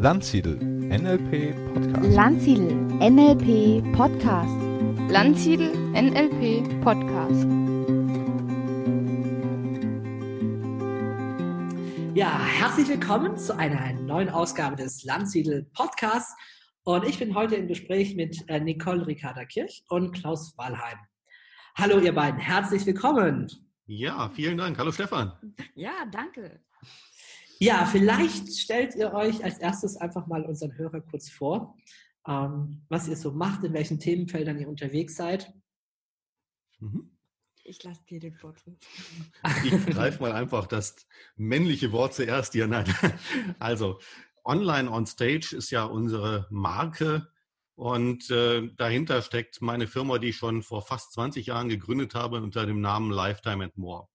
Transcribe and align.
Landsiedel 0.00 0.56
NLP 0.56 1.56
Podcast. 1.74 2.14
Landsiedel 2.14 2.72
NLP 3.00 3.92
Podcast. 3.96 4.56
Landsiedel 5.10 5.74
NLP 5.90 6.84
Podcast. 6.84 7.44
Ja, 12.14 12.38
herzlich 12.46 12.88
willkommen 12.88 13.36
zu 13.36 13.58
einer 13.58 13.92
neuen 13.94 14.28
Ausgabe 14.28 14.76
des 14.76 15.02
Landsiedel 15.02 15.64
Podcasts. 15.74 16.32
Und 16.84 17.04
ich 17.04 17.18
bin 17.18 17.34
heute 17.34 17.56
im 17.56 17.66
Gespräch 17.66 18.14
mit 18.14 18.48
äh, 18.48 18.60
Nicole 18.60 19.04
Ricarda 19.04 19.44
Kirch 19.46 19.82
und 19.88 20.12
Klaus 20.12 20.56
Wallheim. 20.56 20.98
Hallo, 21.74 21.98
ihr 21.98 22.14
beiden, 22.14 22.38
herzlich 22.38 22.86
willkommen. 22.86 23.48
Ja, 23.86 24.28
vielen 24.28 24.58
Dank. 24.58 24.78
Hallo, 24.78 24.92
Stefan. 24.92 25.32
Ja, 25.74 26.06
danke. 26.12 26.60
Ja, 27.58 27.86
vielleicht 27.86 28.56
stellt 28.56 28.94
ihr 28.94 29.12
euch 29.12 29.42
als 29.42 29.58
erstes 29.58 29.96
einfach 29.96 30.26
mal 30.26 30.44
unseren 30.44 30.76
Hörer 30.76 31.00
kurz 31.00 31.28
vor, 31.28 31.76
ähm, 32.26 32.82
was 32.88 33.08
ihr 33.08 33.16
so 33.16 33.32
macht, 33.32 33.64
in 33.64 33.72
welchen 33.72 33.98
Themenfeldern 33.98 34.58
ihr 34.58 34.68
unterwegs 34.68 35.16
seid. 35.16 35.52
Mhm. 36.78 37.10
Ich 37.64 37.82
lasse 37.82 38.02
dir 38.06 38.20
den 38.20 38.34
Vortritt. 38.34 38.78
Ich 39.64 39.86
greife 39.86 40.22
mal 40.22 40.32
einfach 40.32 40.66
das 40.66 41.06
männliche 41.36 41.92
Wort 41.92 42.14
zuerst 42.14 42.52
hier. 42.52 42.66
Nein. 42.66 42.86
Also, 43.58 44.00
Online 44.44 44.90
on 44.90 45.06
Stage 45.06 45.54
ist 45.54 45.70
ja 45.70 45.84
unsere 45.84 46.46
Marke 46.50 47.28
und 47.74 48.30
äh, 48.30 48.68
dahinter 48.76 49.20
steckt 49.20 49.60
meine 49.60 49.86
Firma, 49.86 50.18
die 50.18 50.28
ich 50.28 50.36
schon 50.36 50.62
vor 50.62 50.80
fast 50.82 51.12
20 51.12 51.46
Jahren 51.46 51.68
gegründet 51.68 52.14
habe 52.14 52.40
unter 52.40 52.64
dem 52.64 52.80
Namen 52.80 53.10
Lifetime 53.10 53.64
and 53.64 53.76
More. 53.76 54.08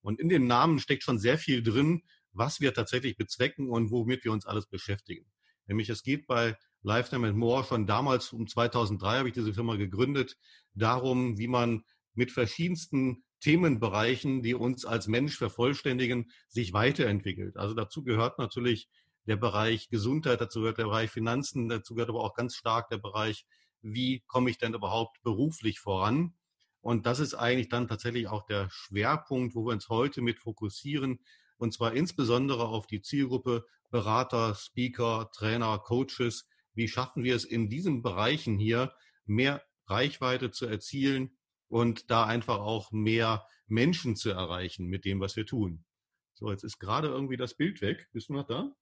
Und 0.00 0.20
in 0.20 0.28
dem 0.28 0.46
Namen 0.46 0.78
steckt 0.78 1.02
schon 1.02 1.18
sehr 1.18 1.38
viel 1.38 1.62
drin, 1.62 2.02
was 2.32 2.60
wir 2.60 2.74
tatsächlich 2.74 3.16
bezwecken 3.16 3.68
und 3.70 3.90
womit 3.90 4.24
wir 4.24 4.32
uns 4.32 4.46
alles 4.46 4.66
beschäftigen. 4.66 5.26
Nämlich 5.66 5.88
es 5.88 6.02
geht 6.02 6.26
bei 6.26 6.56
Lifetime 6.82 7.28
and 7.28 7.36
More 7.36 7.64
schon 7.64 7.86
damals 7.86 8.32
um 8.32 8.46
2003 8.46 9.18
habe 9.18 9.28
ich 9.28 9.34
diese 9.34 9.52
Firma 9.52 9.76
gegründet, 9.76 10.36
darum, 10.74 11.38
wie 11.38 11.48
man 11.48 11.84
mit 12.14 12.32
verschiedensten 12.32 13.24
Themenbereichen, 13.40 14.42
die 14.42 14.54
uns 14.54 14.84
als 14.84 15.06
Mensch 15.06 15.36
vervollständigen, 15.36 16.30
sich 16.48 16.72
weiterentwickelt. 16.72 17.56
Also 17.56 17.74
dazu 17.74 18.02
gehört 18.02 18.38
natürlich 18.38 18.88
der 19.26 19.36
Bereich 19.36 19.88
Gesundheit, 19.88 20.40
dazu 20.40 20.60
gehört 20.60 20.78
der 20.78 20.84
Bereich 20.84 21.10
Finanzen, 21.10 21.68
dazu 21.68 21.94
gehört 21.94 22.10
aber 22.10 22.24
auch 22.24 22.34
ganz 22.34 22.54
stark 22.54 22.88
der 22.88 22.98
Bereich, 22.98 23.46
wie 23.82 24.22
komme 24.26 24.50
ich 24.50 24.58
denn 24.58 24.74
überhaupt 24.74 25.22
beruflich 25.22 25.80
voran? 25.80 26.34
Und 26.82 27.06
das 27.06 27.20
ist 27.20 27.34
eigentlich 27.34 27.68
dann 27.68 27.88
tatsächlich 27.88 28.28
auch 28.28 28.44
der 28.46 28.68
Schwerpunkt, 28.70 29.54
wo 29.54 29.66
wir 29.66 29.72
uns 29.72 29.88
heute 29.88 30.22
mit 30.22 30.38
fokussieren, 30.38 31.20
und 31.60 31.74
zwar 31.74 31.92
insbesondere 31.92 32.66
auf 32.68 32.86
die 32.86 33.02
Zielgruppe 33.02 33.66
Berater, 33.90 34.54
Speaker, 34.54 35.30
Trainer, 35.34 35.78
Coaches. 35.78 36.48
Wie 36.72 36.88
schaffen 36.88 37.22
wir 37.22 37.36
es 37.36 37.44
in 37.44 37.68
diesen 37.68 38.02
Bereichen 38.02 38.58
hier, 38.58 38.94
mehr 39.26 39.62
Reichweite 39.86 40.50
zu 40.50 40.66
erzielen 40.66 41.36
und 41.68 42.10
da 42.10 42.24
einfach 42.24 42.60
auch 42.60 42.92
mehr 42.92 43.46
Menschen 43.66 44.16
zu 44.16 44.30
erreichen 44.30 44.86
mit 44.86 45.04
dem, 45.04 45.20
was 45.20 45.36
wir 45.36 45.44
tun? 45.44 45.84
So, 46.32 46.50
jetzt 46.50 46.64
ist 46.64 46.78
gerade 46.78 47.08
irgendwie 47.08 47.36
das 47.36 47.54
Bild 47.54 47.82
weg. 47.82 48.08
Bist 48.12 48.30
du 48.30 48.34
noch 48.34 48.46
da? 48.46 48.74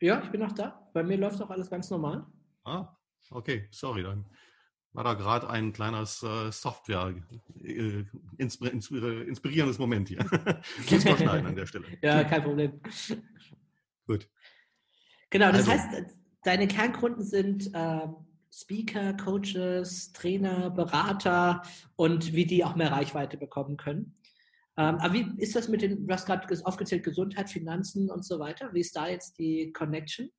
Ja, 0.00 0.22
ich 0.22 0.30
bin 0.30 0.40
noch 0.40 0.52
da. 0.52 0.90
Bei 0.92 1.02
mir 1.02 1.16
läuft 1.16 1.40
auch 1.40 1.50
alles 1.50 1.70
ganz 1.70 1.88
normal. 1.88 2.26
Ah, 2.64 2.94
okay, 3.30 3.68
sorry, 3.70 4.02
dann 4.02 4.28
war 4.92 5.04
da 5.04 5.14
gerade 5.14 5.48
ein 5.48 5.72
kleines 5.72 6.22
äh, 6.22 6.50
Software 6.50 7.14
äh, 7.62 8.04
inspir 8.38 8.72
inspirierendes 8.72 9.78
Moment 9.78 10.08
hier. 10.08 10.24
Muss 10.90 11.04
man 11.04 11.16
schneiden 11.16 11.46
an 11.46 11.56
der 11.56 11.66
Stelle. 11.66 11.86
Ja, 12.02 12.24
kein 12.24 12.42
Problem. 12.42 12.80
Gut. 14.06 14.28
Genau, 15.30 15.52
das 15.52 15.68
also. 15.68 15.72
heißt, 15.72 16.16
deine 16.42 16.66
Kernkunden 16.66 17.22
sind 17.22 17.72
äh, 17.74 18.08
Speaker, 18.52 19.14
Coaches, 19.14 20.12
Trainer, 20.12 20.70
Berater 20.70 21.62
und 21.94 22.32
wie 22.32 22.46
die 22.46 22.64
auch 22.64 22.74
mehr 22.74 22.90
Reichweite 22.90 23.36
bekommen 23.36 23.76
können. 23.76 24.16
Ähm, 24.76 24.96
aber 24.96 25.14
wie 25.14 25.26
ist 25.38 25.54
das 25.54 25.68
mit 25.68 25.82
den, 25.82 26.06
du 26.06 26.12
hast 26.12 26.26
gerade 26.26 26.46
aufgezählt, 26.64 27.04
Gesundheit, 27.04 27.48
Finanzen 27.48 28.10
und 28.10 28.24
so 28.24 28.40
weiter? 28.40 28.72
Wie 28.72 28.80
ist 28.80 28.96
da 28.96 29.08
jetzt 29.08 29.38
die 29.38 29.72
Connection? 29.72 30.30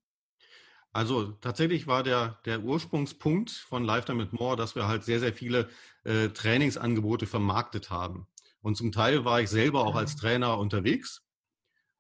Also 0.94 1.32
tatsächlich 1.42 1.88
war 1.88 2.04
der, 2.04 2.40
der 2.46 2.62
Ursprungspunkt 2.62 3.50
von 3.50 3.86
Lifetime 3.86 4.24
with 4.24 4.34
More, 4.34 4.58
dass 4.58 4.76
wir 4.76 4.88
halt 4.88 5.04
sehr, 5.04 5.20
sehr 5.20 5.34
viele 5.34 5.70
äh, 6.04 6.30
Trainingsangebote 6.30 7.28
vermarktet 7.28 7.90
haben. 7.90 8.28
Und 8.62 8.76
zum 8.76 8.92
Teil 8.92 9.24
war 9.24 9.42
ich 9.42 9.50
selber 9.50 9.86
auch 9.86 9.96
als 9.96 10.16
Trainer 10.18 10.58
unterwegs, 10.58 11.24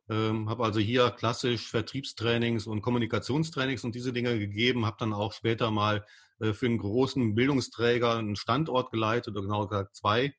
ähm, 0.09 0.49
habe 0.49 0.65
also 0.65 0.79
hier 0.79 1.09
klassisch 1.11 1.69
Vertriebstrainings 1.69 2.67
und 2.67 2.81
Kommunikationstrainings 2.81 3.85
und 3.85 3.95
diese 3.95 4.11
Dinge 4.11 4.37
gegeben, 4.37 4.85
habe 4.85 4.97
dann 4.99 5.13
auch 5.13 5.31
später 5.31 5.71
mal 5.71 6.05
äh, 6.39 6.51
für 6.51 6.65
einen 6.65 6.77
großen 6.77 7.33
Bildungsträger 7.33 8.17
einen 8.17 8.35
Standort 8.35 8.91
geleitet, 8.91 9.35
oder 9.35 9.43
genau 9.43 9.67
gesagt 9.67 9.95
zwei. 9.95 10.35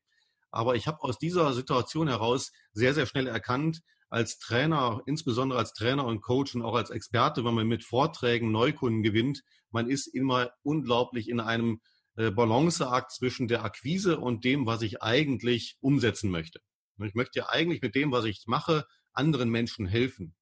Aber 0.51 0.75
ich 0.75 0.85
habe 0.85 1.01
aus 1.01 1.17
dieser 1.17 1.53
Situation 1.53 2.07
heraus 2.07 2.51
sehr, 2.71 2.93
sehr 2.93 3.07
schnell 3.07 3.25
erkannt, 3.25 3.81
als 4.13 4.37
Trainer, 4.37 5.01
insbesondere 5.07 5.57
als 5.57 5.73
Trainer 5.73 6.05
und 6.05 6.21
Coach 6.21 6.53
und 6.53 6.61
auch 6.61 6.75
als 6.75 6.91
Experte, 6.91 7.43
wenn 7.43 7.55
man 7.55 7.67
mit 7.67 7.83
Vorträgen 7.83 8.51
Neukunden 8.51 9.01
gewinnt, 9.01 9.41
man 9.71 9.89
ist 9.89 10.05
immer 10.05 10.51
unglaublich 10.61 11.27
in 11.27 11.39
einem 11.39 11.81
äh, 12.15 12.29
Balanceakt 12.29 13.11
zwischen 13.11 13.47
der 13.47 13.63
Akquise 13.63 14.19
und 14.19 14.45
dem, 14.45 14.67
was 14.67 14.83
ich 14.83 15.01
eigentlich 15.01 15.77
umsetzen 15.81 16.29
möchte. 16.29 16.59
Ich 17.03 17.15
möchte 17.15 17.39
ja 17.39 17.49
eigentlich 17.49 17.81
mit 17.81 17.95
dem, 17.95 18.11
was 18.11 18.25
ich 18.25 18.43
mache, 18.45 18.85
anderen 19.13 19.49
Menschen 19.49 19.87
helfen. 19.87 20.35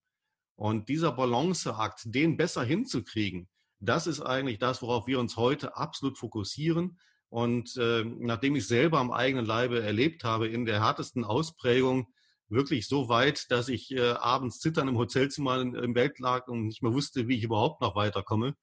Und 0.55 0.89
dieser 0.89 1.13
Balanceakt, 1.13 2.01
den 2.03 2.35
besser 2.35 2.65
hinzukriegen, 2.65 3.47
das 3.79 4.05
ist 4.05 4.19
eigentlich 4.19 4.59
das, 4.59 4.81
worauf 4.81 5.07
wir 5.07 5.17
uns 5.17 5.37
heute 5.37 5.77
absolut 5.77 6.17
fokussieren. 6.17 6.99
Und 7.29 7.77
äh, 7.77 8.03
nachdem 8.03 8.57
ich 8.57 8.67
selber 8.67 8.99
am 8.99 9.11
eigenen 9.11 9.45
Leibe 9.45 9.81
erlebt 9.81 10.25
habe, 10.25 10.49
in 10.49 10.65
der 10.65 10.83
härtesten 10.83 11.23
Ausprägung, 11.23 12.07
wirklich 12.51 12.87
so 12.87 13.09
weit, 13.09 13.49
dass 13.49 13.69
ich 13.69 13.91
äh, 13.91 14.11
abends 14.11 14.59
zittern 14.59 14.87
im 14.87 14.97
Hotelzimmer 14.97 15.61
im 15.61 15.93
Bett 15.93 16.19
lag 16.19 16.47
und 16.47 16.67
nicht 16.67 16.83
mehr 16.83 16.93
wusste, 16.93 17.27
wie 17.27 17.37
ich 17.37 17.43
überhaupt 17.43 17.81
noch 17.81 17.95
weiterkomme. 17.95 18.55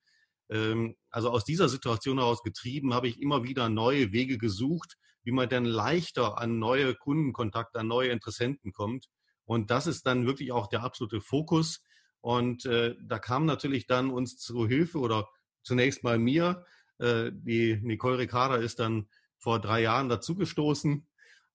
Ähm, 0.50 0.96
also 1.10 1.30
aus 1.30 1.44
dieser 1.44 1.68
Situation 1.68 2.18
heraus 2.18 2.42
getrieben, 2.42 2.94
habe 2.94 3.08
ich 3.08 3.20
immer 3.20 3.44
wieder 3.44 3.68
neue 3.68 4.12
Wege 4.12 4.38
gesucht, 4.38 4.96
wie 5.22 5.32
man 5.32 5.48
dann 5.48 5.64
leichter 5.64 6.38
an 6.38 6.58
neue 6.58 6.94
Kundenkontakte, 6.94 7.80
an 7.80 7.88
neue 7.88 8.10
Interessenten 8.10 8.72
kommt. 8.72 9.06
Und 9.44 9.70
das 9.70 9.86
ist 9.86 10.06
dann 10.06 10.26
wirklich 10.26 10.52
auch 10.52 10.68
der 10.68 10.82
absolute 10.82 11.20
Fokus. 11.20 11.82
Und 12.20 12.66
äh, 12.66 12.94
da 13.02 13.18
kam 13.18 13.46
natürlich 13.46 13.86
dann 13.86 14.10
uns 14.10 14.36
zu 14.36 14.66
Hilfe 14.66 14.98
oder 14.98 15.28
zunächst 15.62 16.04
mal 16.04 16.18
mir. 16.18 16.64
Äh, 16.98 17.30
die 17.32 17.78
Nicole 17.82 18.18
Ricarda 18.18 18.56
ist 18.56 18.78
dann 18.78 19.08
vor 19.38 19.60
drei 19.60 19.82
Jahren 19.82 20.08
dazugestoßen 20.08 21.07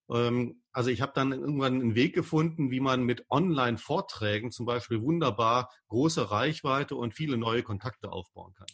also 0.08 0.90
ich 0.90 1.00
habe 1.00 1.12
dann 1.14 1.32
irgendwann 1.32 1.80
einen 1.80 1.94
Weg 1.94 2.14
gefunden, 2.14 2.70
wie 2.70 2.80
man 2.80 3.04
mit 3.04 3.24
Online-Vorträgen 3.30 4.50
zum 4.50 4.66
Beispiel 4.66 5.00
wunderbar 5.00 5.70
große 5.88 6.30
Reichweite 6.30 6.96
und 6.96 7.14
viele 7.14 7.38
neue 7.38 7.62
Kontakte 7.62 8.12
aufbauen 8.12 8.52
kann. 8.54 8.66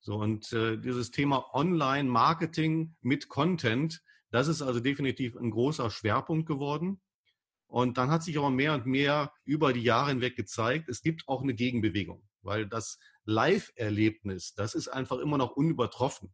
So 0.00 0.16
und 0.16 0.52
äh, 0.52 0.78
dieses 0.78 1.10
Thema 1.10 1.54
Online-Marketing 1.54 2.96
mit 3.02 3.28
Content, 3.28 4.02
das 4.30 4.48
ist 4.48 4.62
also 4.62 4.80
definitiv 4.80 5.36
ein 5.36 5.50
großer 5.50 5.90
Schwerpunkt 5.90 6.46
geworden. 6.46 7.00
Und 7.66 7.98
dann 7.98 8.10
hat 8.10 8.22
sich 8.22 8.38
aber 8.38 8.50
mehr 8.50 8.74
und 8.74 8.86
mehr 8.86 9.32
über 9.44 9.72
die 9.72 9.82
Jahre 9.82 10.10
hinweg 10.10 10.36
gezeigt, 10.36 10.88
es 10.88 11.02
gibt 11.02 11.24
auch 11.26 11.42
eine 11.42 11.54
Gegenbewegung, 11.54 12.22
weil 12.42 12.66
das 12.66 12.98
Live-Erlebnis, 13.24 14.54
das 14.54 14.74
ist 14.74 14.88
einfach 14.88 15.18
immer 15.18 15.38
noch 15.38 15.52
unübertroffen 15.52 16.32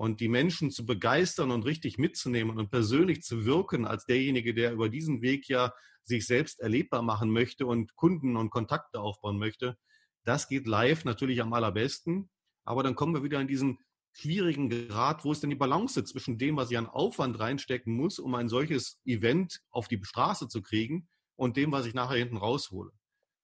und 0.00 0.20
die 0.20 0.30
Menschen 0.30 0.70
zu 0.70 0.86
begeistern 0.86 1.50
und 1.50 1.66
richtig 1.66 1.98
mitzunehmen 1.98 2.56
und 2.56 2.70
persönlich 2.70 3.20
zu 3.20 3.44
wirken 3.44 3.84
als 3.84 4.06
derjenige, 4.06 4.54
der 4.54 4.72
über 4.72 4.88
diesen 4.88 5.20
Weg 5.20 5.46
ja 5.46 5.74
sich 6.04 6.26
selbst 6.26 6.58
erlebbar 6.60 7.02
machen 7.02 7.30
möchte 7.30 7.66
und 7.66 7.94
Kunden 7.96 8.34
und 8.38 8.48
Kontakte 8.48 8.98
aufbauen 8.98 9.38
möchte, 9.38 9.76
das 10.24 10.48
geht 10.48 10.66
live 10.66 11.04
natürlich 11.04 11.42
am 11.42 11.52
allerbesten. 11.52 12.30
Aber 12.64 12.82
dann 12.82 12.94
kommen 12.94 13.12
wir 13.12 13.22
wieder 13.22 13.42
in 13.42 13.46
diesen 13.46 13.76
schwierigen 14.12 14.70
Grad, 14.70 15.22
wo 15.26 15.32
ist 15.32 15.42
denn 15.42 15.50
die 15.50 15.56
Balance 15.56 16.02
zwischen 16.02 16.38
dem, 16.38 16.56
was 16.56 16.70
ich 16.70 16.78
an 16.78 16.86
Aufwand 16.86 17.38
reinstecken 17.38 17.94
muss, 17.94 18.18
um 18.18 18.34
ein 18.34 18.48
solches 18.48 19.02
Event 19.04 19.60
auf 19.68 19.86
die 19.86 20.02
Straße 20.02 20.48
zu 20.48 20.62
kriegen 20.62 21.10
und 21.36 21.58
dem, 21.58 21.72
was 21.72 21.84
ich 21.84 21.92
nachher 21.92 22.16
hinten 22.16 22.38
raushole. 22.38 22.90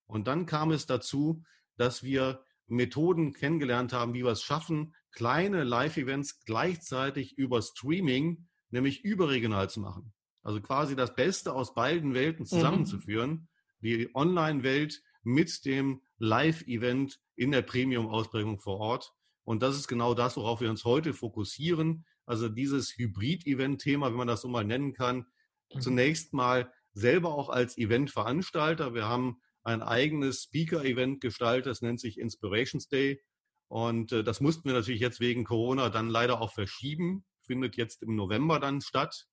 Und 0.06 0.26
dann 0.26 0.46
kam 0.46 0.70
es 0.70 0.86
dazu, 0.86 1.42
dass 1.76 2.02
wir 2.02 2.42
Methoden 2.66 3.34
kennengelernt 3.34 3.92
haben, 3.92 4.14
wie 4.14 4.24
wir 4.24 4.32
es 4.32 4.42
schaffen, 4.42 4.94
kleine 5.16 5.64
Live-Events 5.64 6.44
gleichzeitig 6.44 7.38
über 7.38 7.62
Streaming, 7.62 8.46
nämlich 8.70 9.02
überregional 9.02 9.68
zu 9.70 9.80
machen. 9.80 10.12
Also 10.42 10.60
quasi 10.60 10.94
das 10.94 11.16
Beste 11.16 11.54
aus 11.54 11.74
beiden 11.74 12.14
Welten 12.14 12.42
mhm. 12.42 12.48
zusammenzuführen. 12.48 13.30
Mhm. 13.30 13.48
Die 13.80 14.14
Online-Welt 14.14 15.02
mit 15.22 15.64
dem 15.64 16.02
Live-Event 16.18 17.18
in 17.34 17.50
der 17.50 17.62
Premium-Ausprägung 17.62 18.60
vor 18.60 18.78
Ort. 18.78 19.12
Und 19.44 19.62
das 19.62 19.76
ist 19.76 19.88
genau 19.88 20.12
das, 20.12 20.36
worauf 20.36 20.60
wir 20.60 20.70
uns 20.70 20.84
heute 20.84 21.14
fokussieren. 21.14 22.04
Also 22.26 22.48
dieses 22.48 22.96
Hybrid-Event-Thema, 22.98 24.10
wenn 24.10 24.18
man 24.18 24.28
das 24.28 24.42
so 24.42 24.48
mal 24.48 24.64
nennen 24.64 24.92
kann. 24.92 25.26
Mhm. 25.72 25.80
Zunächst 25.80 26.34
mal 26.34 26.70
selber 26.92 27.34
auch 27.34 27.48
als 27.48 27.78
Eventveranstalter. 27.78 28.92
Wir 28.92 29.06
haben 29.06 29.40
ein 29.62 29.82
eigenes 29.82 30.42
Speaker-Event 30.42 31.22
gestaltet, 31.22 31.66
das 31.66 31.80
nennt 31.80 32.00
sich 32.00 32.20
Inspirations 32.20 32.88
Day. 32.88 33.22
Und 33.68 34.12
äh, 34.12 34.22
das 34.22 34.40
mussten 34.40 34.64
wir 34.68 34.74
natürlich 34.74 35.00
jetzt 35.00 35.20
wegen 35.20 35.44
Corona 35.44 35.88
dann 35.88 36.08
leider 36.08 36.40
auch 36.40 36.52
verschieben, 36.52 37.24
findet 37.42 37.76
jetzt 37.76 38.02
im 38.02 38.14
November 38.16 38.60
dann 38.60 38.80
statt. 38.80 39.26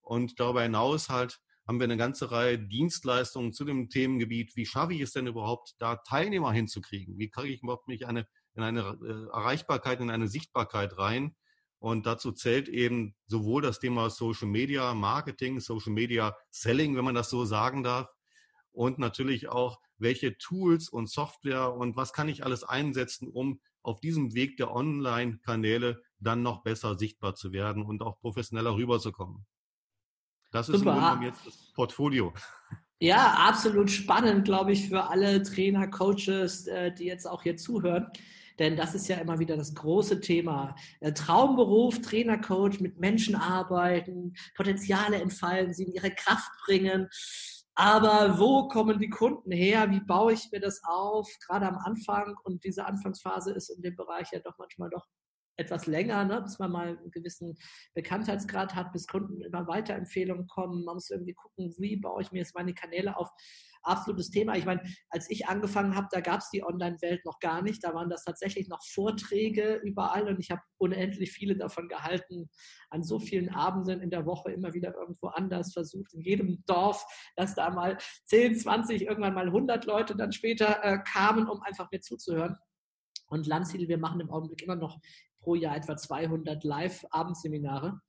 Und 0.00 0.38
darüber 0.40 0.62
hinaus 0.62 1.08
halt 1.08 1.40
haben 1.66 1.80
wir 1.80 1.84
eine 1.84 1.96
ganze 1.96 2.30
Reihe 2.30 2.58
Dienstleistungen 2.58 3.52
zu 3.52 3.64
dem 3.64 3.88
Themengebiet. 3.88 4.54
Wie 4.54 4.66
schaffe 4.66 4.94
ich 4.94 5.00
es 5.00 5.12
denn 5.12 5.26
überhaupt, 5.26 5.74
da 5.78 5.96
Teilnehmer 5.96 6.52
hinzukriegen? 6.52 7.18
Wie 7.18 7.28
kriege 7.28 7.52
ich 7.54 7.62
überhaupt 7.62 7.88
mich 7.88 8.06
eine, 8.06 8.26
in 8.54 8.62
eine 8.62 8.98
äh, 9.02 9.36
Erreichbarkeit, 9.36 10.00
in 10.00 10.10
eine 10.10 10.28
Sichtbarkeit 10.28 10.96
rein? 10.96 11.34
Und 11.78 12.06
dazu 12.06 12.32
zählt 12.32 12.68
eben 12.68 13.14
sowohl 13.26 13.62
das 13.62 13.80
Thema 13.80 14.08
Social 14.08 14.48
Media 14.48 14.94
Marketing, 14.94 15.60
Social 15.60 15.92
Media 15.92 16.36
Selling, 16.50 16.96
wenn 16.96 17.04
man 17.04 17.14
das 17.14 17.30
so 17.30 17.44
sagen 17.44 17.82
darf, 17.82 18.08
und 18.76 18.98
natürlich 18.98 19.48
auch, 19.48 19.80
welche 19.98 20.36
Tools 20.36 20.88
und 20.90 21.08
Software 21.08 21.74
und 21.74 21.96
was 21.96 22.12
kann 22.12 22.28
ich 22.28 22.44
alles 22.44 22.62
einsetzen, 22.62 23.28
um 23.28 23.60
auf 23.82 24.00
diesem 24.00 24.34
Weg 24.34 24.58
der 24.58 24.74
Online-Kanäle 24.74 26.02
dann 26.18 26.42
noch 26.42 26.62
besser 26.62 26.98
sichtbar 26.98 27.34
zu 27.34 27.52
werden 27.52 27.82
und 27.82 28.02
auch 28.02 28.18
professioneller 28.18 28.76
rüberzukommen. 28.76 29.46
Das 30.52 30.68
ist 30.68 30.80
Super. 30.80 30.92
im 30.92 31.00
Grunde 31.00 31.26
jetzt 31.26 31.46
das 31.46 31.72
Portfolio. 31.74 32.34
Ja, 32.98 33.46
absolut 33.48 33.90
spannend, 33.90 34.44
glaube 34.44 34.72
ich, 34.72 34.88
für 34.88 35.08
alle 35.08 35.42
Trainer, 35.42 35.88
Coaches, 35.88 36.66
äh, 36.66 36.92
die 36.92 37.04
jetzt 37.04 37.26
auch 37.26 37.42
hier 37.42 37.56
zuhören. 37.56 38.10
Denn 38.58 38.76
das 38.76 38.94
ist 38.94 39.08
ja 39.08 39.16
immer 39.16 39.38
wieder 39.38 39.56
das 39.56 39.74
große 39.74 40.20
Thema. 40.20 40.74
Traumberuf, 41.14 42.00
Trainer, 42.00 42.38
Coach, 42.38 42.80
mit 42.80 42.98
Menschen 42.98 43.34
arbeiten, 43.34 44.34
Potenziale 44.54 45.20
entfalten, 45.20 45.74
sie 45.74 45.84
in 45.84 45.92
ihre 45.92 46.10
Kraft 46.10 46.50
bringen. 46.64 47.08
Aber 47.78 48.38
wo 48.38 48.68
kommen 48.68 48.98
die 48.98 49.10
Kunden 49.10 49.52
her? 49.52 49.90
Wie 49.90 50.00
baue 50.00 50.32
ich 50.32 50.50
mir 50.50 50.60
das 50.60 50.80
auf? 50.84 51.28
Gerade 51.46 51.68
am 51.68 51.76
Anfang. 51.76 52.34
Und 52.44 52.64
diese 52.64 52.86
Anfangsphase 52.86 53.52
ist 53.52 53.68
in 53.68 53.82
dem 53.82 53.94
Bereich 53.94 54.32
ja 54.32 54.40
doch 54.40 54.56
manchmal 54.58 54.88
doch 54.88 55.06
etwas 55.58 55.86
länger, 55.86 56.24
ne, 56.24 56.42
bis 56.42 56.58
man 56.58 56.70
mal 56.70 56.88
einen 56.88 57.10
gewissen 57.10 57.56
Bekanntheitsgrad 57.94 58.74
hat, 58.74 58.92
bis 58.92 59.06
Kunden 59.06 59.42
immer 59.42 59.66
Weiterempfehlungen 59.66 60.46
kommen. 60.46 60.84
Man 60.84 60.96
muss 60.96 61.10
irgendwie 61.10 61.34
gucken, 61.34 61.74
wie 61.78 61.96
baue 61.96 62.22
ich 62.22 62.32
mir 62.32 62.38
jetzt 62.38 62.54
meine 62.54 62.74
Kanäle 62.74 63.16
auf. 63.16 63.30
Absolutes 63.86 64.30
Thema. 64.30 64.56
Ich 64.56 64.64
meine, 64.64 64.82
als 65.10 65.30
ich 65.30 65.46
angefangen 65.46 65.94
habe, 65.94 66.08
da 66.10 66.20
gab 66.20 66.40
es 66.40 66.50
die 66.50 66.64
Online-Welt 66.64 67.24
noch 67.24 67.38
gar 67.38 67.62
nicht. 67.62 67.84
Da 67.84 67.94
waren 67.94 68.10
das 68.10 68.24
tatsächlich 68.24 68.68
noch 68.68 68.82
Vorträge 68.84 69.80
überall 69.84 70.28
und 70.28 70.40
ich 70.40 70.50
habe 70.50 70.60
unendlich 70.78 71.30
viele 71.30 71.56
davon 71.56 71.88
gehalten, 71.88 72.50
an 72.90 73.04
so 73.04 73.18
vielen 73.18 73.48
Abenden 73.48 74.00
in 74.00 74.10
der 74.10 74.26
Woche 74.26 74.50
immer 74.50 74.74
wieder 74.74 74.94
irgendwo 74.94 75.28
anders 75.28 75.72
versucht, 75.72 76.14
in 76.14 76.20
jedem 76.20 76.64
Dorf, 76.66 77.04
dass 77.36 77.54
da 77.54 77.70
mal 77.70 77.96
10, 78.24 78.56
20, 78.56 79.02
irgendwann 79.02 79.34
mal 79.34 79.46
100 79.46 79.84
Leute 79.86 80.16
dann 80.16 80.32
später 80.32 80.82
äh, 80.82 80.98
kamen, 80.98 81.48
um 81.48 81.62
einfach 81.62 81.90
mir 81.92 82.00
zuzuhören. 82.00 82.56
Und 83.28 83.46
Landsiedel, 83.46 83.88
wir 83.88 83.98
machen 83.98 84.20
im 84.20 84.30
Augenblick 84.30 84.62
immer 84.62 84.76
noch 84.76 84.98
pro 85.40 85.54
Jahr 85.54 85.76
etwa 85.76 85.96
200 85.96 86.64
Live-Abendseminare. 86.64 88.00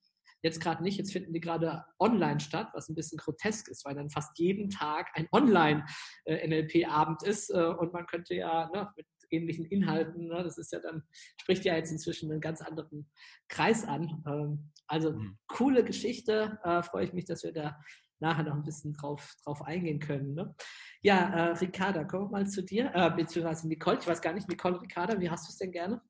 Jetzt 0.43 0.61
gerade 0.61 0.83
nicht, 0.83 0.97
jetzt 0.97 1.11
finden 1.11 1.33
die 1.33 1.39
gerade 1.39 1.83
online 1.99 2.39
statt, 2.39 2.69
was 2.73 2.89
ein 2.89 2.95
bisschen 2.95 3.17
grotesk 3.17 3.67
ist, 3.69 3.85
weil 3.85 3.95
dann 3.95 4.09
fast 4.09 4.37
jeden 4.37 4.69
Tag 4.69 5.09
ein 5.13 5.27
Online-NLP-Abend 5.31 7.23
ist 7.23 7.49
äh, 7.49 7.65
und 7.65 7.93
man 7.93 8.05
könnte 8.05 8.35
ja 8.35 8.69
ne, 8.73 8.91
mit 8.95 9.07
ähnlichen 9.29 9.65
Inhalten, 9.65 10.27
ne, 10.27 10.43
das 10.43 10.57
ist 10.57 10.71
ja 10.71 10.79
dann, 10.79 11.03
spricht 11.41 11.65
ja 11.65 11.75
jetzt 11.75 11.91
inzwischen 11.91 12.31
einen 12.31 12.41
ganz 12.41 12.61
anderen 12.61 13.09
Kreis 13.47 13.85
an. 13.85 14.23
Ähm, 14.27 14.71
also 14.87 15.13
mhm. 15.13 15.37
coole 15.47 15.83
Geschichte, 15.83 16.59
äh, 16.63 16.83
freue 16.83 17.05
ich 17.05 17.13
mich, 17.13 17.25
dass 17.25 17.43
wir 17.43 17.51
da 17.51 17.79
nachher 18.19 18.43
noch 18.43 18.55
ein 18.55 18.63
bisschen 18.63 18.93
drauf, 18.93 19.35
drauf 19.43 19.61
eingehen 19.61 19.99
können. 19.99 20.33
Ne? 20.33 20.55
Ja, 21.01 21.29
äh, 21.29 21.51
Ricarda, 21.57 22.03
kommen 22.03 22.25
wir 22.25 22.39
mal 22.39 22.47
zu 22.47 22.63
dir, 22.63 22.91
äh, 22.93 23.11
beziehungsweise 23.11 23.67
Nicole. 23.67 23.99
Ich 23.99 24.07
weiß 24.07 24.21
gar 24.21 24.33
nicht, 24.33 24.47
Nicole, 24.47 24.81
Ricarda, 24.81 25.19
wie 25.19 25.29
hast 25.29 25.47
du 25.47 25.51
es 25.51 25.57
denn 25.57 25.71
gerne? 25.71 26.01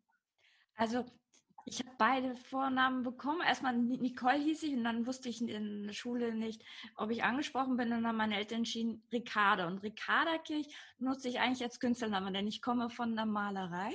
Also 0.75 1.05
ich 1.67 1.79
habe 1.79 1.91
beide 1.97 2.35
Vornamen 2.37 3.03
bekommen. 3.03 3.41
Erstmal 3.45 3.77
Nicole 3.77 4.37
hieß 4.37 4.63
ich 4.63 4.73
und 4.73 4.85
dann 4.85 5.05
wusste 5.05 5.27
ich 5.27 5.41
in 5.41 5.83
der 5.83 5.93
Schule 5.93 6.33
nicht, 6.33 6.63
ob 6.95 7.11
ich 7.11 7.23
angesprochen 7.23 7.75
bin. 7.75 7.87
Und 7.87 7.95
dann 7.95 8.07
haben 8.07 8.17
meine 8.17 8.37
Eltern 8.37 8.59
entschieden, 8.59 9.03
Ricarda. 9.11 9.67
Und 9.67 9.83
Ricarda 9.83 10.37
Kirch 10.37 10.73
nutze 10.97 11.27
ich 11.27 11.39
eigentlich 11.39 11.63
als 11.63 11.81
Künstlernamen, 11.81 12.33
denn 12.33 12.47
ich 12.47 12.61
komme 12.61 12.89
von 12.89 13.17
der 13.17 13.25
Malerei. 13.25 13.91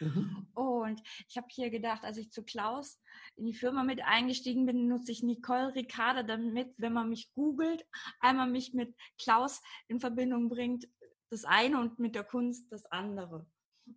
Mhm. 0.00 0.48
Und 0.52 1.02
ich 1.28 1.38
habe 1.38 1.46
hier 1.50 1.70
gedacht, 1.70 2.04
als 2.04 2.18
ich 2.18 2.30
zu 2.30 2.44
Klaus 2.44 3.00
in 3.36 3.46
die 3.46 3.54
Firma 3.54 3.82
mit 3.82 4.02
eingestiegen 4.04 4.66
bin, 4.66 4.86
nutze 4.86 5.12
ich 5.12 5.22
Nicole 5.22 5.74
Ricarda, 5.74 6.24
damit, 6.24 6.74
wenn 6.76 6.92
man 6.92 7.08
mich 7.08 7.32
googelt, 7.32 7.86
einmal 8.20 8.50
mich 8.50 8.74
mit 8.74 8.94
Klaus 9.18 9.62
in 9.88 9.98
Verbindung 9.98 10.50
bringt, 10.50 10.86
das 11.30 11.46
eine 11.46 11.80
und 11.80 11.98
mit 11.98 12.14
der 12.14 12.24
Kunst 12.24 12.70
das 12.70 12.84
andere. 12.92 13.46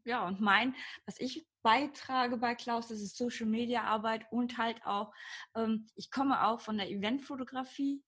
Ja, 0.06 0.28
und 0.28 0.40
mein, 0.40 0.76
was 1.06 1.20
ich 1.20 1.48
beitrage 1.62 2.38
bei 2.38 2.56
Klaus, 2.56 2.88
das 2.88 3.02
ist 3.02 3.18
Social 3.18 3.48
Media 3.48 3.84
Arbeit 3.84 4.26
und 4.32 4.58
halt 4.58 4.86
auch, 4.86 5.14
ähm, 5.56 5.88
ich 5.96 6.12
komme 6.12 6.46
auch 6.46 6.62
von 6.62 6.78
der 6.78 6.90
Eventfotografie 6.90 8.04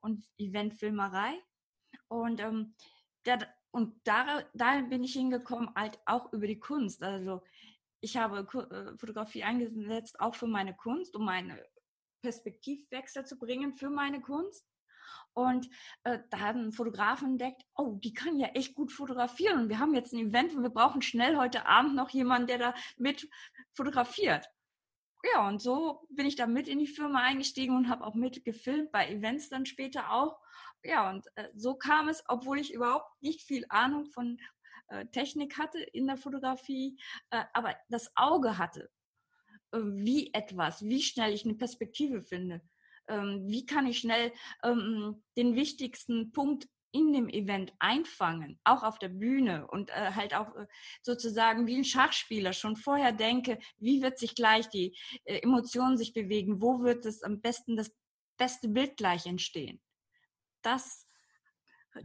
und 0.00 0.26
Eventfilmerei. 0.38 1.34
Und, 2.08 2.40
ähm, 2.40 2.74
der, 3.26 3.52
und 3.70 4.00
da, 4.04 4.42
dahin 4.54 4.88
bin 4.88 5.04
ich 5.04 5.12
hingekommen, 5.12 5.74
halt 5.74 5.98
auch 6.06 6.32
über 6.32 6.46
die 6.46 6.58
Kunst. 6.58 7.02
Also 7.02 7.42
ich 8.00 8.16
habe 8.16 8.40
äh, 8.40 8.98
Fotografie 8.98 9.44
eingesetzt, 9.44 10.20
auch 10.20 10.34
für 10.34 10.46
meine 10.46 10.74
Kunst, 10.74 11.14
um 11.16 11.24
meine 11.24 11.64
Perspektivwechsel 12.22 13.24
zu 13.24 13.38
bringen 13.38 13.74
für 13.74 13.90
meine 13.90 14.20
Kunst. 14.20 14.69
Und 15.32 15.68
äh, 16.04 16.18
da 16.30 16.40
hat 16.40 16.56
ein 16.56 16.72
Fotografen 16.72 17.32
entdeckt, 17.32 17.62
oh, 17.76 17.98
die 18.02 18.12
kann 18.12 18.38
ja 18.38 18.48
echt 18.48 18.74
gut 18.74 18.92
fotografieren. 18.92 19.62
Und 19.62 19.68
wir 19.68 19.78
haben 19.78 19.94
jetzt 19.94 20.12
ein 20.12 20.28
Event 20.28 20.54
und 20.54 20.62
wir 20.62 20.70
brauchen 20.70 21.02
schnell 21.02 21.36
heute 21.36 21.66
Abend 21.66 21.94
noch 21.94 22.10
jemanden, 22.10 22.48
der 22.48 22.58
da 22.58 22.74
mit 22.96 23.28
fotografiert. 23.72 24.46
Ja, 25.32 25.46
und 25.46 25.60
so 25.60 26.06
bin 26.08 26.26
ich 26.26 26.36
da 26.36 26.46
mit 26.46 26.66
in 26.66 26.78
die 26.78 26.86
Firma 26.86 27.20
eingestiegen 27.22 27.76
und 27.76 27.88
habe 27.88 28.04
auch 28.06 28.14
mit 28.14 28.44
gefilmt, 28.44 28.90
bei 28.90 29.08
Events 29.08 29.50
dann 29.50 29.66
später 29.66 30.12
auch. 30.12 30.40
Ja, 30.82 31.10
und 31.10 31.26
äh, 31.34 31.48
so 31.54 31.74
kam 31.74 32.08
es, 32.08 32.24
obwohl 32.28 32.58
ich 32.58 32.72
überhaupt 32.72 33.22
nicht 33.22 33.42
viel 33.42 33.66
Ahnung 33.68 34.06
von 34.06 34.38
äh, 34.88 35.06
Technik 35.06 35.58
hatte 35.58 35.78
in 35.78 36.06
der 36.06 36.16
Fotografie, 36.16 36.98
äh, 37.30 37.44
aber 37.52 37.76
das 37.90 38.10
Auge 38.16 38.56
hatte, 38.56 38.90
äh, 39.72 39.78
wie 39.78 40.32
etwas, 40.32 40.82
wie 40.82 41.02
schnell 41.02 41.34
ich 41.34 41.44
eine 41.44 41.54
Perspektive 41.54 42.22
finde 42.22 42.62
ähm, 43.10 43.42
wie 43.46 43.66
kann 43.66 43.86
ich 43.86 43.98
schnell 43.98 44.32
ähm, 44.62 45.22
den 45.36 45.54
wichtigsten 45.54 46.32
Punkt 46.32 46.66
in 46.92 47.12
dem 47.12 47.28
Event 47.28 47.72
einfangen, 47.78 48.58
auch 48.64 48.82
auf 48.82 48.98
der 48.98 49.08
Bühne 49.08 49.66
und 49.68 49.90
äh, 49.90 50.12
halt 50.14 50.34
auch 50.34 50.54
äh, 50.56 50.66
sozusagen 51.02 51.66
wie 51.66 51.76
ein 51.76 51.84
Schachspieler 51.84 52.52
schon 52.52 52.76
vorher 52.76 53.12
denke, 53.12 53.58
wie 53.78 54.02
wird 54.02 54.18
sich 54.18 54.34
gleich 54.34 54.68
die 54.68 54.96
äh, 55.24 55.38
Emotionen 55.38 55.96
sich 55.96 56.12
bewegen, 56.12 56.60
wo 56.60 56.82
wird 56.82 57.06
es 57.06 57.22
am 57.22 57.40
besten 57.40 57.76
das 57.76 57.92
beste 58.36 58.68
Bild 58.68 58.96
gleich 58.96 59.26
entstehen. 59.26 59.80
Das 60.62 61.06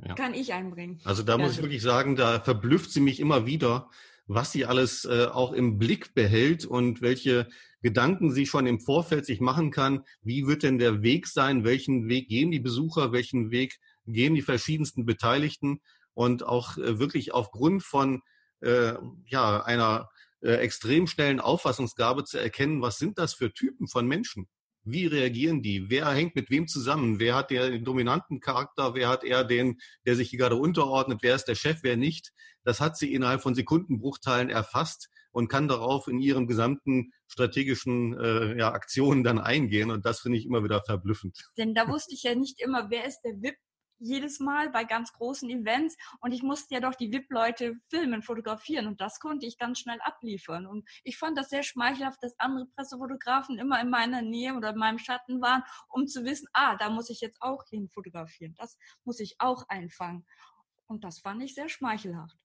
ja. 0.04 0.14
kann 0.14 0.34
ich 0.34 0.54
einbringen. 0.54 1.02
Also 1.04 1.24
da 1.24 1.38
muss 1.38 1.54
ich 1.54 1.62
wirklich 1.62 1.82
sagen, 1.82 2.16
da 2.16 2.40
verblüfft 2.40 2.92
sie 2.92 3.02
mich 3.02 3.20
immer 3.20 3.46
wieder, 3.46 3.90
was 4.28 4.52
sie 4.52 4.66
alles 4.66 5.06
äh, 5.06 5.26
auch 5.26 5.54
im 5.54 5.78
Blick 5.78 6.14
behält 6.14 6.66
und 6.66 7.02
welche 7.02 7.48
Gedanken 7.82 8.32
sie 8.32 8.48
schon 8.48 8.66
im 8.66 8.80
Vorfeld 8.80 9.26
sich 9.26 9.40
machen 9.40 9.70
kann. 9.70 10.04
Wie 10.24 10.48
wird 10.48 10.64
denn 10.64 10.80
der 10.80 11.04
Weg 11.04 11.28
sein? 11.28 11.64
Welchen 11.64 12.08
Weg 12.10 12.30
gehen 12.30 12.50
die 12.50 12.60
Besucher? 12.60 13.12
Welchen 13.12 13.52
Weg 13.52 13.80
gehen 14.08 14.34
die 14.34 14.42
verschiedensten 14.42 15.06
Beteiligten? 15.06 15.82
Und 16.14 16.44
auch 16.44 16.78
äh, 16.78 16.98
wirklich 16.98 17.34
aufgrund 17.34 17.84
von 17.84 18.22
äh, 18.62 18.94
ja, 19.28 19.64
einer 19.64 20.10
äh, 20.42 20.54
extrem 20.54 21.08
schnellen 21.08 21.40
Auffassungsgabe 21.40 22.24
zu 22.24 22.40
erkennen, 22.40 22.82
was 22.82 22.98
sind 22.98 23.20
das 23.20 23.34
für 23.34 23.54
Typen 23.54 23.88
von 23.88 24.08
Menschen? 24.08 24.48
Wie 24.86 25.08
reagieren 25.08 25.64
die? 25.64 25.90
Wer 25.90 26.08
hängt 26.10 26.36
mit 26.36 26.52
wem 26.52 26.68
zusammen? 26.68 27.20
Wer 27.20 27.36
hat 27.36 27.50
den 27.50 27.84
dominanten 27.84 28.40
Charakter? 28.40 28.94
Wer 28.94 29.10
hat 29.10 29.24
eher 29.24 29.44
den, 29.44 29.80
der 30.06 30.16
sich 30.16 30.32
gerade 30.32 30.56
unterordnet? 30.56 31.20
Wer 31.24 31.36
ist 31.36 31.46
der 31.46 31.56
Chef? 31.56 31.80
Wer 31.82 31.98
nicht? 31.98 32.32
Das 32.64 32.80
hat 32.80 32.96
sie 32.96 33.12
innerhalb 33.12 33.42
von 33.42 33.56
Sekundenbruchteilen 33.56 34.50
erfasst 34.50 35.10
und 35.32 35.50
kann 35.50 35.68
darauf 35.68 36.08
in 36.08 36.20
ihren 36.20 36.48
gesamten 36.48 37.12
strategischen 37.28 38.18
äh, 38.18 38.58
ja, 38.60 38.74
Aktionen 38.74 39.24
dann 39.24 39.40
eingehen. 39.40 39.90
Und 39.90 40.06
das 40.06 40.22
finde 40.22 40.38
ich 40.38 40.46
immer 40.46 40.64
wieder 40.64 40.82
verblüffend. 40.84 41.38
Denn 41.58 41.74
da 41.74 41.88
wusste 41.90 42.14
ich 42.14 42.24
ja 42.24 42.36
nicht 42.36 42.62
immer, 42.62 42.90
wer 42.92 43.06
ist 43.06 43.22
der 43.22 43.34
VIP 43.42 43.58
jedes 44.00 44.40
Mal 44.40 44.70
bei 44.70 44.84
ganz 44.84 45.14
großen 45.14 45.50
Events 45.50 45.96
und 46.20 46.32
ich 46.32 46.44
musste 46.44 46.74
ja 46.76 46.82
doch 46.82 46.96
die 46.96 47.12
VIP-Leute 47.12 47.76
filmen, 47.90 48.22
fotografieren 48.22 48.88
und 48.88 49.02
das 49.02 49.20
konnte 49.20 49.46
ich 49.46 49.58
ganz 49.58 49.80
schnell 49.80 50.00
abliefern. 50.02 50.66
Und 50.66 50.88
ich 51.04 51.18
fand 51.18 51.38
das 51.38 51.50
sehr 51.50 51.64
schmeichelhaft, 51.64 52.22
dass 52.22 52.40
andere 52.40 52.68
Pressefotografen 52.68 53.60
immer 53.60 53.80
in 53.82 53.90
meiner 53.90 54.22
Nähe 54.22 54.56
oder 54.56 54.72
in 54.72 54.78
meinem 54.78 55.00
Schatten 55.00 55.42
waren, 55.42 55.64
um 55.90 56.08
zu 56.08 56.24
wissen, 56.24 56.48
ah, 56.54 56.76
da 56.76 56.90
muss 56.90 57.10
ich 57.10 57.22
jetzt 57.22 57.42
auch 57.42 57.64
hin 57.70 57.90
fotografieren, 57.90 58.56
das 58.58 58.78
muss 59.04 59.20
ich 59.20 59.36
auch 59.40 59.68
einfangen. 59.70 60.26
Und 60.88 61.04
das 61.04 61.20
fand 61.20 61.42
ich 61.42 61.56
sehr 61.56 61.68
schmeichelhaft. 61.68 62.38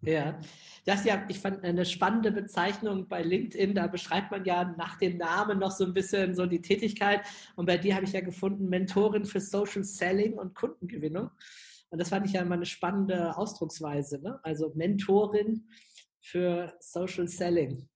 Ja, 0.00 0.40
das 0.86 1.04
ja, 1.04 1.24
ich 1.28 1.38
fand 1.38 1.62
eine 1.62 1.84
spannende 1.84 2.32
Bezeichnung 2.32 3.06
bei 3.06 3.22
LinkedIn. 3.22 3.74
Da 3.74 3.86
beschreibt 3.86 4.30
man 4.30 4.44
ja 4.44 4.64
nach 4.78 4.96
dem 4.96 5.18
Namen 5.18 5.58
noch 5.58 5.70
so 5.70 5.84
ein 5.84 5.92
bisschen 5.92 6.34
so 6.34 6.46
die 6.46 6.62
Tätigkeit. 6.62 7.20
Und 7.54 7.66
bei 7.66 7.76
dir 7.76 7.94
habe 7.94 8.06
ich 8.06 8.12
ja 8.12 8.20
gefunden, 8.20 8.68
Mentorin 8.68 9.26
für 9.26 9.40
Social 9.40 9.84
Selling 9.84 10.34
und 10.34 10.54
Kundengewinnung. 10.54 11.30
Und 11.90 11.98
das 11.98 12.08
fand 12.08 12.26
ich 12.26 12.32
ja 12.32 12.40
immer 12.40 12.54
eine 12.54 12.64
spannende 12.64 13.36
Ausdrucksweise. 13.36 14.20
Ne? 14.22 14.40
Also 14.42 14.72
Mentorin 14.74 15.68
für 16.20 16.74
Social 16.80 17.28
Selling. 17.28 17.88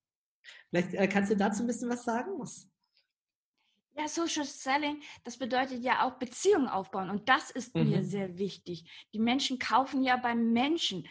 Vielleicht 0.69 0.93
äh, 0.93 1.09
kannst 1.09 1.31
du 1.31 1.37
dazu 1.37 1.63
ein 1.63 1.67
bisschen 1.67 1.89
was 1.89 2.05
sagen? 2.05 2.33
Was? 2.39 2.69
Ja, 3.99 4.09
Social 4.09 4.45
Selling, 4.45 5.03
das 5.25 5.39
bedeutet 5.39 5.83
ja 5.83 6.07
auch 6.07 6.19
Beziehungen 6.19 6.69
aufbauen. 6.69 7.09
Und 7.09 7.31
das 7.31 7.51
ist 7.51 7.75
mhm. 7.75 7.89
mir 7.89 8.05
sehr 8.05 8.37
wichtig. 8.37 8.85
Die 9.15 9.19
Menschen 9.19 9.59
kaufen 9.59 10.03
ja 10.03 10.19
beim 10.19 10.53
Menschen 10.53 11.09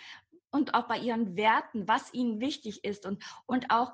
und 0.51 0.75
auch 0.75 0.88
bei 0.88 1.00
ihren 1.00 1.36
Werten, 1.36 1.88
was 1.88 2.13
ihnen 2.13 2.39
wichtig 2.39 2.84
ist. 2.84 3.08
Und, 3.08 3.24
und 3.48 3.72
auch, 3.72 3.92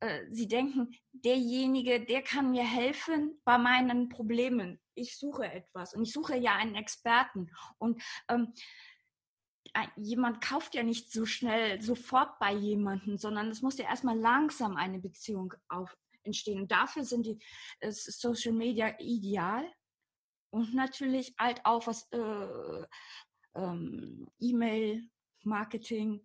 äh, 0.00 0.24
sie 0.30 0.48
denken, 0.48 0.96
derjenige, 1.12 2.04
der 2.04 2.22
kann 2.22 2.50
mir 2.50 2.64
helfen 2.64 3.38
bei 3.44 3.58
meinen 3.58 4.08
Problemen. 4.08 4.80
Ich 4.94 5.18
suche 5.18 5.44
etwas 5.44 5.94
und 5.94 6.02
ich 6.02 6.12
suche 6.12 6.36
ja 6.36 6.56
einen 6.56 6.76
Experten. 6.76 7.50
Und 7.76 8.02
ähm, 8.28 8.54
jemand 9.96 10.40
kauft 10.40 10.74
ja 10.74 10.82
nicht 10.82 11.12
so 11.12 11.26
schnell 11.26 11.80
sofort 11.80 12.38
bei 12.38 12.52
jemandem, 12.52 13.18
sondern 13.18 13.48
es 13.48 13.62
muss 13.62 13.78
ja 13.78 13.84
erstmal 13.84 14.18
langsam 14.18 14.76
eine 14.76 14.98
Beziehung 14.98 15.54
auf, 15.68 15.94
entstehen. 16.24 16.60
Und 16.60 16.70
dafür 16.70 17.04
sind 17.04 17.26
die 17.26 17.38
äh, 17.80 17.90
Social 17.92 18.52
Media 18.52 18.94
ideal. 18.98 19.64
Und 20.50 20.74
natürlich 20.74 21.34
halt 21.38 21.60
auch 21.64 21.86
was 21.86 22.08
äh, 22.10 22.86
ähm, 23.54 24.28
E-Mail, 24.38 25.08
Marketing. 25.44 26.20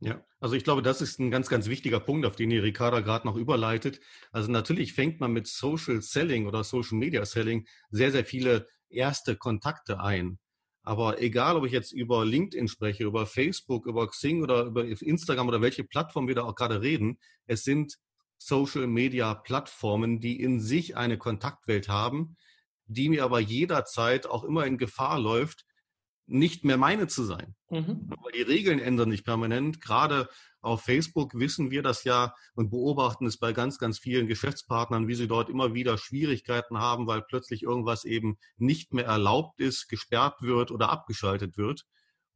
Ja, 0.00 0.24
also 0.38 0.54
ich 0.54 0.62
glaube, 0.62 0.82
das 0.82 1.00
ist 1.00 1.18
ein 1.18 1.30
ganz, 1.30 1.48
ganz 1.48 1.66
wichtiger 1.66 1.98
Punkt, 1.98 2.24
auf 2.24 2.36
den 2.36 2.50
die 2.50 2.58
Ricarda 2.58 3.00
gerade 3.00 3.26
noch 3.26 3.36
überleitet. 3.36 4.00
Also 4.30 4.50
natürlich 4.50 4.92
fängt 4.92 5.18
man 5.18 5.32
mit 5.32 5.48
Social 5.48 6.02
Selling 6.02 6.46
oder 6.46 6.62
Social 6.62 6.98
Media 6.98 7.24
Selling 7.24 7.66
sehr, 7.90 8.12
sehr 8.12 8.24
viele 8.24 8.68
erste 8.88 9.36
Kontakte 9.36 10.00
ein. 10.00 10.38
Aber 10.82 11.20
egal, 11.20 11.56
ob 11.56 11.66
ich 11.66 11.72
jetzt 11.72 11.92
über 11.92 12.24
LinkedIn 12.24 12.68
spreche, 12.68 13.04
über 13.04 13.26
Facebook, 13.26 13.86
über 13.86 14.06
Xing 14.08 14.42
oder 14.42 14.64
über 14.64 14.84
Instagram 14.84 15.48
oder 15.48 15.60
welche 15.60 15.84
Plattform 15.84 16.28
wir 16.28 16.34
da 16.34 16.44
auch 16.44 16.54
gerade 16.54 16.80
reden, 16.80 17.18
es 17.46 17.64
sind 17.64 17.98
Social-Media-Plattformen, 18.38 20.20
die 20.20 20.40
in 20.40 20.60
sich 20.60 20.96
eine 20.96 21.18
Kontaktwelt 21.18 21.88
haben, 21.88 22.36
die 22.86 23.08
mir 23.08 23.24
aber 23.24 23.40
jederzeit 23.40 24.26
auch 24.26 24.44
immer 24.44 24.64
in 24.64 24.78
Gefahr 24.78 25.18
läuft, 25.18 25.64
nicht 26.26 26.64
mehr 26.64 26.76
meine 26.76 27.06
zu 27.06 27.24
sein. 27.24 27.54
Mhm. 27.70 28.10
Weil 28.22 28.32
die 28.32 28.42
Regeln 28.42 28.78
ändern 28.78 29.10
sich 29.10 29.24
permanent. 29.24 29.80
Gerade 29.80 30.28
auf 30.60 30.82
Facebook 30.82 31.34
wissen 31.34 31.70
wir 31.70 31.82
das 31.82 32.04
ja 32.04 32.34
und 32.54 32.70
beobachten 32.70 33.26
es 33.26 33.38
bei 33.38 33.52
ganz, 33.52 33.78
ganz 33.78 33.98
vielen 33.98 34.26
Geschäftspartnern, 34.26 35.08
wie 35.08 35.14
sie 35.14 35.28
dort 35.28 35.48
immer 35.48 35.74
wieder 35.74 35.96
Schwierigkeiten 35.96 36.78
haben, 36.78 37.06
weil 37.06 37.22
plötzlich 37.22 37.62
irgendwas 37.62 38.04
eben 38.04 38.38
nicht 38.56 38.92
mehr 38.92 39.06
erlaubt 39.06 39.58
ist, 39.58 39.88
gesperrt 39.88 40.42
wird 40.42 40.70
oder 40.70 40.90
abgeschaltet 40.90 41.56
wird. 41.56 41.84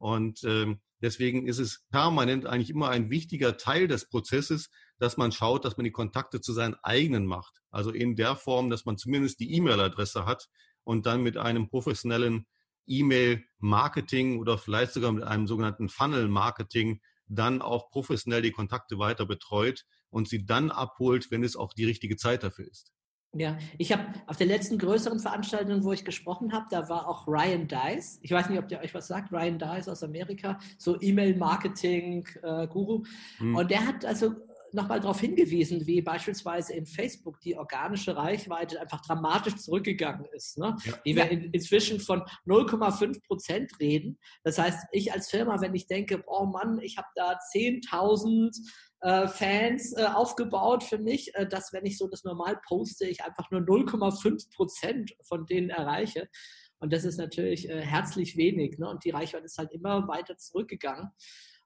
Und 0.03 0.43
ähm, 0.43 0.81
deswegen 1.01 1.47
ist 1.47 1.59
es 1.59 1.85
permanent 1.89 2.45
eigentlich 2.45 2.71
immer 2.71 2.89
ein 2.89 3.09
wichtiger 3.09 3.55
Teil 3.55 3.87
des 3.87 4.09
Prozesses, 4.09 4.69
dass 4.99 5.15
man 5.15 5.31
schaut, 5.31 5.63
dass 5.63 5.77
man 5.77 5.85
die 5.85 5.93
Kontakte 5.93 6.41
zu 6.41 6.51
seinen 6.51 6.75
eigenen 6.83 7.25
macht. 7.25 7.61
Also 7.71 7.89
in 7.91 8.17
der 8.17 8.35
Form, 8.35 8.69
dass 8.69 8.83
man 8.83 8.97
zumindest 8.97 9.39
die 9.39 9.53
E-Mail-Adresse 9.53 10.25
hat 10.25 10.49
und 10.83 11.05
dann 11.05 11.23
mit 11.23 11.37
einem 11.37 11.69
professionellen 11.69 12.45
E-Mail-Marketing 12.85 14.39
oder 14.39 14.57
vielleicht 14.57 14.91
sogar 14.91 15.13
mit 15.13 15.23
einem 15.23 15.47
sogenannten 15.47 15.87
Funnel-Marketing 15.87 16.99
dann 17.27 17.61
auch 17.61 17.89
professionell 17.89 18.41
die 18.41 18.51
Kontakte 18.51 18.99
weiter 18.99 19.25
betreut 19.25 19.85
und 20.09 20.27
sie 20.27 20.45
dann 20.45 20.69
abholt, 20.69 21.31
wenn 21.31 21.45
es 21.45 21.55
auch 21.55 21.71
die 21.71 21.85
richtige 21.85 22.17
Zeit 22.17 22.43
dafür 22.43 22.67
ist. 22.67 22.91
Ja, 23.35 23.57
ich 23.79 23.91
habe 23.91 24.03
auf 24.27 24.37
der 24.37 24.45
letzten 24.45 24.77
größeren 24.77 25.19
Veranstaltung, 25.19 25.83
wo 25.83 25.91
ich 25.91 26.05
gesprochen 26.05 26.53
habe, 26.53 26.67
da 26.69 26.87
war 26.87 27.07
auch 27.07 27.27
Ryan 27.27 27.67
Dice. 27.67 28.19
Ich 28.21 28.29
weiß 28.31 28.47
nicht, 28.49 28.59
ob 28.59 28.67
der 28.67 28.81
euch 28.81 28.93
was 28.93 29.07
sagt. 29.07 29.31
Ryan 29.31 29.57
Dice 29.57 29.89
aus 29.89 30.03
Amerika, 30.03 30.59
so 30.77 31.01
E-Mail-Marketing-Guru. 31.01 33.03
Äh, 33.03 33.39
hm. 33.39 33.55
Und 33.55 33.71
der 33.71 33.87
hat 33.87 34.05
also 34.05 34.35
nochmal 34.73 34.99
darauf 34.99 35.19
hingewiesen, 35.19 35.85
wie 35.87 36.01
beispielsweise 36.01 36.73
in 36.73 36.85
Facebook 36.85 37.39
die 37.41 37.55
organische 37.55 38.15
Reichweite 38.15 38.79
einfach 38.79 39.01
dramatisch 39.01 39.55
zurückgegangen 39.55 40.25
ist. 40.33 40.57
Ne? 40.57 40.75
Ja. 40.85 40.93
Die 41.05 41.15
wir 41.15 41.29
in, 41.29 41.51
inzwischen 41.51 41.99
von 41.99 42.21
0,5 42.45 43.25
Prozent 43.25 43.71
reden. 43.79 44.17
Das 44.43 44.57
heißt, 44.57 44.87
ich 44.91 45.13
als 45.13 45.29
Firma, 45.29 45.61
wenn 45.61 45.75
ich 45.75 45.87
denke, 45.87 46.23
oh 46.27 46.45
Mann, 46.45 46.79
ich 46.81 46.97
habe 46.97 47.07
da 47.15 47.37
10.000 47.53 48.51
äh, 49.01 49.27
Fans 49.27 49.93
äh, 49.97 50.05
aufgebaut 50.05 50.83
für 50.83 50.97
mich, 50.97 51.35
äh, 51.35 51.47
dass 51.47 51.73
wenn 51.73 51.85
ich 51.85 51.97
so 51.97 52.07
das 52.07 52.23
normal 52.23 52.59
poste, 52.67 53.05
ich 53.05 53.23
einfach 53.23 53.51
nur 53.51 53.61
0,5 53.61 54.53
Prozent 54.55 55.13
von 55.23 55.45
denen 55.45 55.69
erreiche. 55.69 56.29
Und 56.79 56.91
das 56.91 57.05
ist 57.05 57.17
natürlich 57.17 57.69
äh, 57.69 57.81
herzlich 57.81 58.35
wenig. 58.35 58.77
Ne? 58.77 58.89
Und 58.89 59.05
die 59.05 59.11
Reichweite 59.11 59.45
ist 59.45 59.57
halt 59.57 59.71
immer 59.71 60.07
weiter 60.07 60.37
zurückgegangen. 60.37 61.11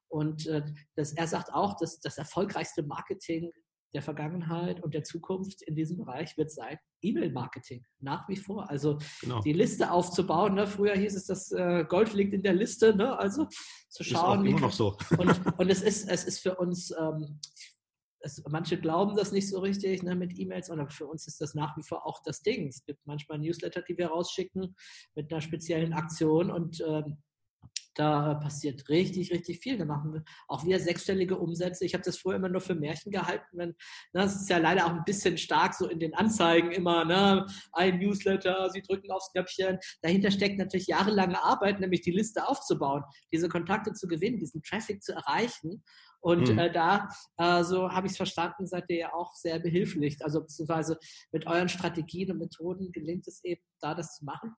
Und 0.08 0.46
äh, 0.46 0.62
das, 0.96 1.12
er 1.12 1.26
sagt 1.26 1.52
auch, 1.52 1.76
dass 1.76 2.00
das 2.00 2.18
erfolgreichste 2.18 2.82
Marketing 2.82 3.52
der 3.94 4.02
Vergangenheit 4.02 4.82
und 4.82 4.92
der 4.92 5.02
Zukunft 5.02 5.62
in 5.62 5.74
diesem 5.74 5.96
Bereich 5.96 6.36
wird 6.36 6.50
sein 6.50 6.78
E-Mail-Marketing 7.02 7.84
nach 8.00 8.28
wie 8.28 8.36
vor. 8.36 8.68
Also 8.68 8.98
genau. 9.20 9.40
die 9.40 9.54
Liste 9.54 9.90
aufzubauen. 9.90 10.54
Ne? 10.54 10.66
Früher 10.66 10.94
hieß 10.94 11.14
es, 11.14 11.26
das 11.26 11.52
äh, 11.52 11.84
Gold 11.88 12.12
liegt 12.12 12.34
in 12.34 12.42
der 12.42 12.52
Liste. 12.54 12.94
Ne? 12.94 13.18
Also 13.18 13.46
zu 13.88 14.04
schauen. 14.04 14.44
Ist 14.44 14.50
immer 14.50 14.60
noch 14.60 14.72
so. 14.72 14.96
und, 15.16 15.40
und 15.58 15.70
es 15.70 15.82
ist 15.82 16.08
es 16.08 16.24
ist 16.24 16.40
für 16.40 16.56
uns 16.56 16.92
ähm, 16.98 17.40
es, 18.20 18.42
manche 18.48 18.78
glauben 18.78 19.16
das 19.16 19.32
nicht 19.32 19.48
so 19.48 19.60
richtig 19.60 20.02
ne, 20.02 20.14
mit 20.14 20.38
E-Mails, 20.38 20.70
aber 20.70 20.88
für 20.90 21.06
uns 21.06 21.26
ist 21.26 21.40
das 21.40 21.54
nach 21.54 21.76
wie 21.76 21.82
vor 21.82 22.06
auch 22.06 22.20
das 22.24 22.42
Ding. 22.42 22.68
Es 22.68 22.84
gibt 22.84 23.00
manchmal 23.06 23.38
Newsletter, 23.38 23.82
die 23.82 23.96
wir 23.96 24.08
rausschicken 24.08 24.74
mit 25.14 25.32
einer 25.32 25.40
speziellen 25.40 25.92
Aktion 25.92 26.50
und 26.50 26.82
ähm, 26.86 27.18
da 27.98 28.34
passiert 28.34 28.88
richtig, 28.88 29.32
richtig 29.32 29.58
viel. 29.58 29.76
Da 29.76 29.84
machen 29.84 30.12
wir 30.12 30.22
auch 30.46 30.64
wieder 30.64 30.78
sechsstellige 30.78 31.36
Umsätze. 31.36 31.84
Ich 31.84 31.94
habe 31.94 32.04
das 32.04 32.18
früher 32.18 32.36
immer 32.36 32.48
nur 32.48 32.60
für 32.60 32.76
Märchen 32.76 33.10
gehalten. 33.10 33.44
Wenn, 33.52 33.70
ne, 33.70 33.74
das 34.12 34.36
ist 34.36 34.48
ja 34.48 34.58
leider 34.58 34.86
auch 34.86 34.92
ein 34.92 35.04
bisschen 35.04 35.36
stark 35.36 35.74
so 35.74 35.88
in 35.88 35.98
den 35.98 36.14
Anzeigen 36.14 36.70
immer. 36.70 37.04
Ne? 37.04 37.44
Ein 37.72 37.98
Newsletter, 37.98 38.70
Sie 38.70 38.82
drücken 38.82 39.10
aufs 39.10 39.32
Knöpfchen. 39.32 39.78
Dahinter 40.02 40.30
steckt 40.30 40.58
natürlich 40.58 40.86
jahrelange 40.86 41.42
Arbeit, 41.42 41.80
nämlich 41.80 42.02
die 42.02 42.12
Liste 42.12 42.46
aufzubauen, 42.46 43.02
diese 43.32 43.48
Kontakte 43.48 43.92
zu 43.92 44.06
gewinnen, 44.06 44.38
diesen 44.38 44.62
Traffic 44.62 45.02
zu 45.02 45.12
erreichen. 45.12 45.82
Und 46.20 46.52
mhm. 46.52 46.58
äh, 46.58 46.72
da, 46.72 47.08
äh, 47.36 47.64
so 47.64 47.90
habe 47.90 48.06
ich 48.06 48.12
es 48.12 48.16
verstanden, 48.16 48.66
seid 48.68 48.84
ihr 48.90 48.98
ja 48.98 49.14
auch 49.14 49.34
sehr 49.34 49.58
behilflich. 49.58 50.18
Also 50.24 50.40
beziehungsweise 50.40 50.98
mit 51.32 51.48
euren 51.48 51.68
Strategien 51.68 52.30
und 52.30 52.38
Methoden 52.38 52.92
gelingt 52.92 53.26
es 53.26 53.42
eben, 53.44 53.62
da 53.80 53.94
das 53.94 54.16
zu 54.16 54.24
machen. 54.24 54.54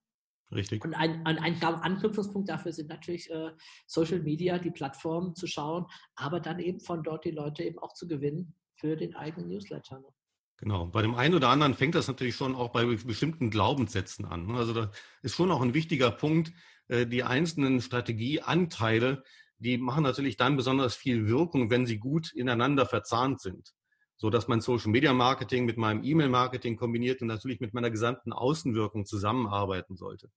Richtig. 0.53 0.85
Und 0.85 0.95
ein, 0.95 1.25
ein, 1.27 1.39
ein 1.39 1.63
Anknüpfungspunkt 1.63 2.49
dafür 2.49 2.73
sind 2.73 2.89
natürlich 2.89 3.31
äh, 3.31 3.51
Social 3.87 4.21
Media, 4.21 4.59
die 4.59 4.71
Plattformen 4.71 5.35
zu 5.35 5.47
schauen, 5.47 5.87
aber 6.17 6.41
dann 6.41 6.59
eben 6.59 6.81
von 6.81 7.03
dort 7.03 7.25
die 7.25 7.31
Leute 7.31 7.63
eben 7.63 7.79
auch 7.79 7.95
zu 7.95 8.09
gewinnen 8.09 8.55
für 8.75 8.97
den 8.97 9.15
eigenen 9.15 9.49
Newsletter. 9.49 10.01
Ne? 10.01 10.09
Genau. 10.57 10.87
Bei 10.87 11.03
dem 11.03 11.15
einen 11.15 11.35
oder 11.35 11.49
anderen 11.49 11.75
fängt 11.75 11.95
das 11.95 12.09
natürlich 12.09 12.35
schon 12.35 12.55
auch 12.55 12.71
bei 12.71 12.85
bestimmten 12.85 13.51
Glaubenssätzen 13.51 14.25
an. 14.25 14.47
Ne? 14.47 14.55
Also 14.55 14.75
da 14.75 14.91
ist 15.23 15.35
schon 15.35 15.51
auch 15.51 15.63
ein 15.63 15.75
wichtiger 15.75 16.11
Punkt, 16.11 16.53
äh, 16.89 17.07
die 17.07 17.23
einzelnen 17.23 17.81
Strategieanteile, 17.81 19.23
die 19.59 19.79
machen 19.79 20.03
natürlich 20.03 20.37
dann 20.37 20.57
besonders 20.57 20.97
viel 20.97 21.29
Wirkung, 21.29 21.71
wenn 21.71 21.87
sie 21.87 21.99
gut 21.99 22.33
ineinander 22.33 22.87
verzahnt 22.87 23.41
sind. 23.41 23.73
So 24.21 24.29
dass 24.29 24.49
mein 24.49 24.61
Social 24.61 24.91
Media 24.91 25.15
Marketing 25.15 25.65
mit 25.65 25.79
meinem 25.79 26.05
E-Mail 26.05 26.29
Marketing 26.29 26.77
kombiniert 26.77 27.23
und 27.23 27.29
natürlich 27.29 27.59
mit 27.61 27.73
meiner 27.73 27.91
gesamten 27.91 28.35
Außenwirkung 28.35 29.07
zusammenarbeiten 29.07 29.97
sollte. 29.97 30.31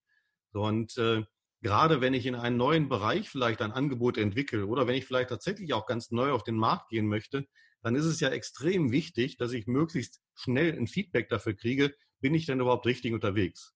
So, 0.54 0.62
und 0.62 0.96
äh, 0.96 1.22
gerade 1.60 2.00
wenn 2.00 2.14
ich 2.14 2.24
in 2.24 2.34
einen 2.34 2.56
neuen 2.56 2.88
Bereich 2.88 3.28
vielleicht 3.28 3.60
ein 3.60 3.72
Angebot 3.72 4.16
entwickle 4.16 4.64
oder 4.66 4.86
wenn 4.86 4.94
ich 4.94 5.04
vielleicht 5.04 5.28
tatsächlich 5.28 5.74
auch 5.74 5.84
ganz 5.84 6.10
neu 6.10 6.32
auf 6.32 6.44
den 6.44 6.56
Markt 6.56 6.88
gehen 6.88 7.06
möchte, 7.06 7.46
dann 7.82 7.94
ist 7.94 8.06
es 8.06 8.20
ja 8.20 8.30
extrem 8.30 8.90
wichtig, 8.90 9.36
dass 9.36 9.52
ich 9.52 9.66
möglichst 9.66 10.22
schnell 10.34 10.72
ein 10.72 10.86
Feedback 10.86 11.28
dafür 11.28 11.52
kriege, 11.52 11.94
bin 12.20 12.32
ich 12.32 12.46
denn 12.46 12.60
überhaupt 12.60 12.86
richtig 12.86 13.12
unterwegs? 13.12 13.74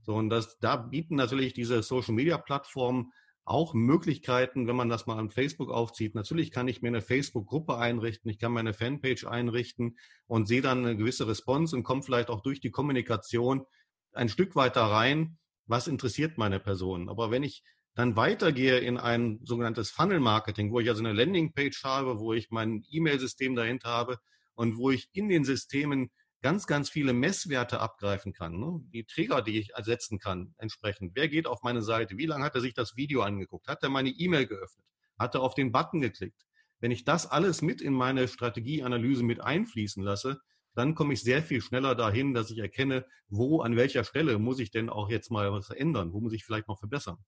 So, 0.00 0.14
und 0.14 0.30
das, 0.30 0.58
da 0.60 0.76
bieten 0.76 1.16
natürlich 1.16 1.52
diese 1.52 1.82
Social 1.82 2.14
Media 2.14 2.38
Plattformen 2.38 3.12
auch 3.50 3.74
Möglichkeiten, 3.74 4.66
wenn 4.66 4.76
man 4.76 4.88
das 4.88 5.06
mal 5.06 5.18
an 5.18 5.30
Facebook 5.30 5.70
aufzieht. 5.70 6.14
Natürlich 6.14 6.52
kann 6.52 6.68
ich 6.68 6.82
mir 6.82 6.88
eine 6.88 7.02
Facebook-Gruppe 7.02 7.76
einrichten, 7.76 8.30
ich 8.30 8.38
kann 8.38 8.52
meine 8.52 8.74
Fanpage 8.74 9.26
einrichten 9.26 9.98
und 10.26 10.46
sehe 10.46 10.62
dann 10.62 10.84
eine 10.84 10.96
gewisse 10.96 11.26
Response 11.26 11.76
und 11.76 11.82
komme 11.82 12.02
vielleicht 12.02 12.30
auch 12.30 12.42
durch 12.42 12.60
die 12.60 12.70
Kommunikation 12.70 13.64
ein 14.12 14.28
Stück 14.28 14.56
weiter 14.56 14.82
rein 14.82 15.36
was 15.70 15.86
interessiert 15.86 16.36
meine 16.36 16.58
Person. 16.58 17.08
Aber 17.08 17.30
wenn 17.30 17.44
ich 17.44 17.62
dann 17.94 18.16
weitergehe 18.16 18.78
in 18.78 18.98
ein 18.98 19.38
sogenanntes 19.44 19.90
Funnel-Marketing, 19.90 20.72
wo 20.72 20.80
ich 20.80 20.88
also 20.88 21.02
eine 21.02 21.12
Landingpage 21.12 21.84
habe, 21.84 22.18
wo 22.18 22.32
ich 22.32 22.50
mein 22.50 22.84
E-Mail-System 22.90 23.54
dahinter 23.54 23.88
habe 23.88 24.18
und 24.54 24.76
wo 24.76 24.90
ich 24.90 25.08
in 25.12 25.28
den 25.28 25.44
Systemen 25.44 26.10
ganz, 26.42 26.66
ganz 26.66 26.88
viele 26.88 27.12
Messwerte 27.12 27.80
abgreifen 27.80 28.32
kann, 28.32 28.58
ne? 28.58 28.80
die 28.92 29.04
Trigger, 29.04 29.42
die 29.42 29.58
ich 29.58 29.74
ersetzen 29.74 30.18
kann, 30.18 30.54
entsprechend. 30.58 31.12
Wer 31.14 31.28
geht 31.28 31.46
auf 31.46 31.62
meine 31.62 31.82
Seite? 31.82 32.16
Wie 32.16 32.26
lange 32.26 32.44
hat 32.44 32.54
er 32.54 32.60
sich 32.60 32.74
das 32.74 32.96
Video 32.96 33.22
angeguckt? 33.22 33.68
Hat 33.68 33.82
er 33.82 33.90
meine 33.90 34.10
E-Mail 34.10 34.46
geöffnet? 34.46 34.86
Hat 35.18 35.34
er 35.34 35.42
auf 35.42 35.54
den 35.54 35.72
Button 35.72 36.00
geklickt? 36.00 36.46
Wenn 36.78 36.90
ich 36.90 37.04
das 37.04 37.26
alles 37.26 37.60
mit 37.60 37.82
in 37.82 37.92
meine 37.92 38.26
Strategieanalyse 38.26 39.22
mit 39.22 39.40
einfließen 39.40 40.02
lasse, 40.02 40.40
dann 40.74 40.94
komme 40.94 41.12
ich 41.12 41.22
sehr 41.22 41.42
viel 41.42 41.60
schneller 41.60 41.94
dahin, 41.94 42.32
dass 42.32 42.50
ich 42.50 42.58
erkenne, 42.58 43.04
wo, 43.28 43.60
an 43.60 43.76
welcher 43.76 44.04
Stelle 44.04 44.38
muss 44.38 44.60
ich 44.60 44.70
denn 44.70 44.88
auch 44.88 45.10
jetzt 45.10 45.30
mal 45.30 45.52
was 45.52 45.70
ändern, 45.70 46.12
wo 46.12 46.20
muss 46.20 46.32
ich 46.32 46.44
vielleicht 46.44 46.68
noch 46.68 46.78
verbessern. 46.78 47.18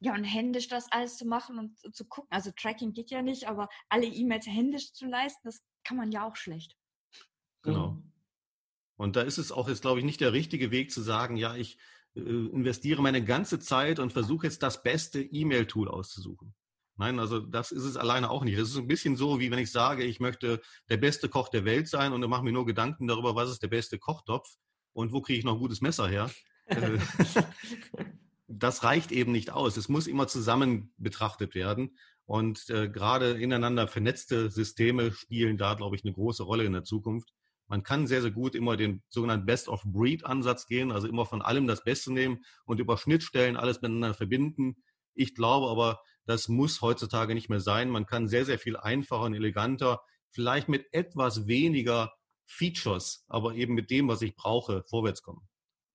ja, 0.00 0.14
und 0.14 0.24
händisch 0.24 0.68
das 0.68 0.90
alles 0.90 1.16
zu 1.16 1.26
machen 1.26 1.58
und 1.58 1.94
zu 1.94 2.04
gucken. 2.06 2.28
Also 2.30 2.50
Tracking 2.50 2.92
geht 2.92 3.10
ja 3.10 3.22
nicht, 3.22 3.48
aber 3.48 3.68
alle 3.88 4.06
E-Mails 4.06 4.46
händisch 4.46 4.92
zu 4.92 5.06
leisten, 5.06 5.40
das 5.44 5.62
kann 5.84 5.96
man 5.96 6.10
ja 6.10 6.26
auch 6.26 6.36
schlecht. 6.36 6.76
Genau. 7.66 7.90
Mhm. 7.90 8.12
Und 8.96 9.16
da 9.16 9.22
ist 9.22 9.38
es 9.38 9.52
auch 9.52 9.68
jetzt, 9.68 9.82
glaube 9.82 9.98
ich, 9.98 10.06
nicht 10.06 10.20
der 10.20 10.32
richtige 10.32 10.70
Weg 10.70 10.90
zu 10.90 11.02
sagen, 11.02 11.36
ja, 11.36 11.54
ich 11.54 11.78
äh, 12.14 12.20
investiere 12.20 13.02
meine 13.02 13.22
ganze 13.22 13.58
Zeit 13.58 13.98
und 13.98 14.12
versuche 14.12 14.46
jetzt 14.46 14.62
das 14.62 14.82
beste 14.82 15.20
E-Mail-Tool 15.20 15.88
auszusuchen. 15.88 16.54
Nein, 16.98 17.18
also 17.18 17.40
das 17.40 17.72
ist 17.72 17.84
es 17.84 17.98
alleine 17.98 18.30
auch 18.30 18.42
nicht. 18.42 18.58
Das 18.58 18.70
ist 18.70 18.78
ein 18.78 18.86
bisschen 18.86 19.16
so, 19.16 19.38
wie 19.38 19.50
wenn 19.50 19.58
ich 19.58 19.70
sage, 19.70 20.02
ich 20.04 20.18
möchte 20.18 20.62
der 20.88 20.96
beste 20.96 21.28
Koch 21.28 21.50
der 21.50 21.66
Welt 21.66 21.88
sein 21.88 22.14
und 22.14 22.22
dann 22.22 22.30
mache 22.30 22.42
mir 22.42 22.52
nur 22.52 22.64
Gedanken 22.64 23.06
darüber, 23.06 23.34
was 23.34 23.50
ist 23.50 23.62
der 23.62 23.68
beste 23.68 23.98
Kochtopf 23.98 24.48
und 24.94 25.12
wo 25.12 25.20
kriege 25.20 25.38
ich 25.38 25.44
noch 25.44 25.54
ein 25.54 25.58
gutes 25.60 25.82
Messer 25.82 26.08
her. 26.08 26.30
Äh, 26.64 26.98
das 28.48 28.82
reicht 28.82 29.12
eben 29.12 29.32
nicht 29.32 29.50
aus. 29.50 29.76
Es 29.76 29.90
muss 29.90 30.06
immer 30.06 30.26
zusammen 30.26 30.94
betrachtet 30.96 31.54
werden. 31.54 31.98
Und 32.24 32.70
äh, 32.70 32.88
gerade 32.88 33.32
ineinander 33.40 33.86
vernetzte 33.88 34.50
Systeme 34.50 35.12
spielen 35.12 35.58
da, 35.58 35.74
glaube 35.74 35.96
ich, 35.96 36.04
eine 36.04 36.14
große 36.14 36.42
Rolle 36.42 36.64
in 36.64 36.72
der 36.72 36.82
Zukunft. 36.82 37.32
Man 37.68 37.82
kann 37.82 38.06
sehr, 38.06 38.22
sehr 38.22 38.30
gut 38.30 38.54
immer 38.54 38.76
den 38.76 39.02
sogenannten 39.08 39.46
Best-of-Breed-Ansatz 39.46 40.66
gehen, 40.66 40.92
also 40.92 41.08
immer 41.08 41.26
von 41.26 41.42
allem 41.42 41.66
das 41.66 41.84
Beste 41.84 42.12
nehmen 42.12 42.44
und 42.64 42.80
über 42.80 42.96
Schnittstellen 42.96 43.56
alles 43.56 43.82
miteinander 43.82 44.14
verbinden. 44.14 44.76
Ich 45.14 45.34
glaube 45.34 45.68
aber, 45.68 46.00
das 46.26 46.48
muss 46.48 46.82
heutzutage 46.82 47.34
nicht 47.34 47.48
mehr 47.48 47.60
sein. 47.60 47.90
Man 47.90 48.06
kann 48.06 48.28
sehr, 48.28 48.44
sehr 48.44 48.58
viel 48.58 48.76
einfacher 48.76 49.24
und 49.24 49.34
eleganter, 49.34 50.00
vielleicht 50.30 50.68
mit 50.68 50.86
etwas 50.92 51.46
weniger 51.46 52.12
Features, 52.46 53.24
aber 53.28 53.54
eben 53.54 53.74
mit 53.74 53.90
dem, 53.90 54.08
was 54.08 54.22
ich 54.22 54.36
brauche, 54.36 54.84
vorwärts 54.84 55.22
kommen. 55.22 55.48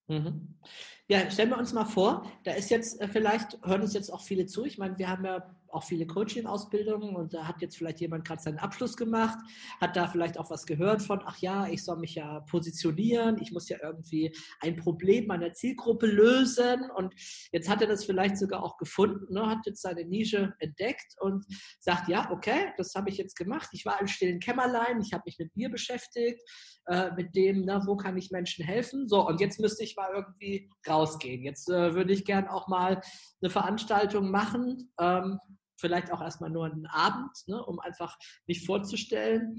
Mhm. 0.08 0.60
Ja, 1.08 1.30
stellen 1.30 1.50
wir 1.50 1.58
uns 1.58 1.74
mal 1.74 1.86
vor, 1.86 2.30
da 2.44 2.52
ist 2.52 2.70
jetzt 2.70 3.00
äh, 3.00 3.08
vielleicht, 3.08 3.58
hören 3.64 3.82
uns 3.82 3.94
jetzt 3.94 4.10
auch 4.10 4.22
viele 4.22 4.46
zu. 4.46 4.66
Ich 4.66 4.78
meine, 4.78 4.98
wir 4.98 5.08
haben 5.08 5.24
ja 5.24 5.56
auch 5.74 5.84
viele 5.84 6.06
Coaching-Ausbildungen 6.08 7.16
und 7.16 7.34
da 7.34 7.48
hat 7.48 7.62
jetzt 7.62 7.78
vielleicht 7.78 8.00
jemand 8.02 8.26
gerade 8.26 8.42
seinen 8.42 8.60
Abschluss 8.60 8.98
gemacht, 8.98 9.38
hat 9.80 9.96
da 9.96 10.08
vielleicht 10.08 10.38
auch 10.38 10.50
was 10.50 10.66
gehört 10.66 11.02
von, 11.02 11.22
ach 11.26 11.38
ja, 11.38 11.68
ich 11.68 11.84
soll 11.84 11.98
mich 11.98 12.16
ja 12.16 12.42
positionieren, 12.42 13.38
ich 13.42 13.52
muss 13.52 13.70
ja 13.70 13.78
irgendwie 13.82 14.36
ein 14.60 14.76
Problem 14.76 15.28
meiner 15.28 15.54
Zielgruppe 15.54 16.06
lösen. 16.08 16.90
Und 16.96 17.14
jetzt 17.52 17.70
hat 17.70 17.82
er 17.82 17.88
das 17.88 18.06
vielleicht 18.06 18.38
sogar 18.38 18.64
auch 18.64 18.78
gefunden, 18.78 19.34
ne, 19.34 19.48
hat 19.48 19.66
jetzt 19.66 19.82
seine 19.82 20.06
Nische 20.06 20.54
entdeckt 20.60 21.16
und 21.20 21.46
sagt, 21.80 22.08
ja, 22.08 22.30
okay, 22.32 22.72
das 22.78 22.94
habe 22.96 23.10
ich 23.10 23.18
jetzt 23.18 23.36
gemacht, 23.36 23.70
ich 23.74 23.86
war 23.86 24.00
im 24.00 24.08
stillen 24.08 24.40
Kämmerlein, 24.40 25.02
ich 25.02 25.14
habe 25.14 25.24
mich 25.26 25.38
mit 25.40 25.56
mir 25.56 25.70
beschäftigt, 25.70 26.42
äh, 26.88 27.12
mit 27.16 27.36
dem, 27.36 27.66
na, 27.66 27.86
wo 27.86 27.96
kann 27.96 28.18
ich 28.18 28.32
Menschen 28.32 28.66
helfen, 28.66 29.08
so 29.08 29.28
und 29.28 29.40
jetzt 29.40 29.60
müsste 29.60 29.84
ich 29.84 29.96
mal 29.96 30.10
irgendwie 30.14 30.70
rausgehen. 30.88 31.44
Jetzt 31.44 31.70
äh, 31.70 31.94
würde 31.94 32.14
ich 32.14 32.26
gern 32.26 32.48
auch 32.48 32.68
mal 32.68 33.02
eine 33.42 33.50
Veranstaltung 33.50 34.32
machen, 34.32 34.92
ähm, 35.00 35.40
vielleicht 35.82 36.12
auch 36.12 36.22
erstmal 36.22 36.50
nur 36.50 36.66
einen 36.66 36.86
Abend, 36.86 37.36
ne, 37.48 37.64
um 37.66 37.80
einfach 37.80 38.18
mich 38.48 38.66
vorzustellen. 38.66 39.58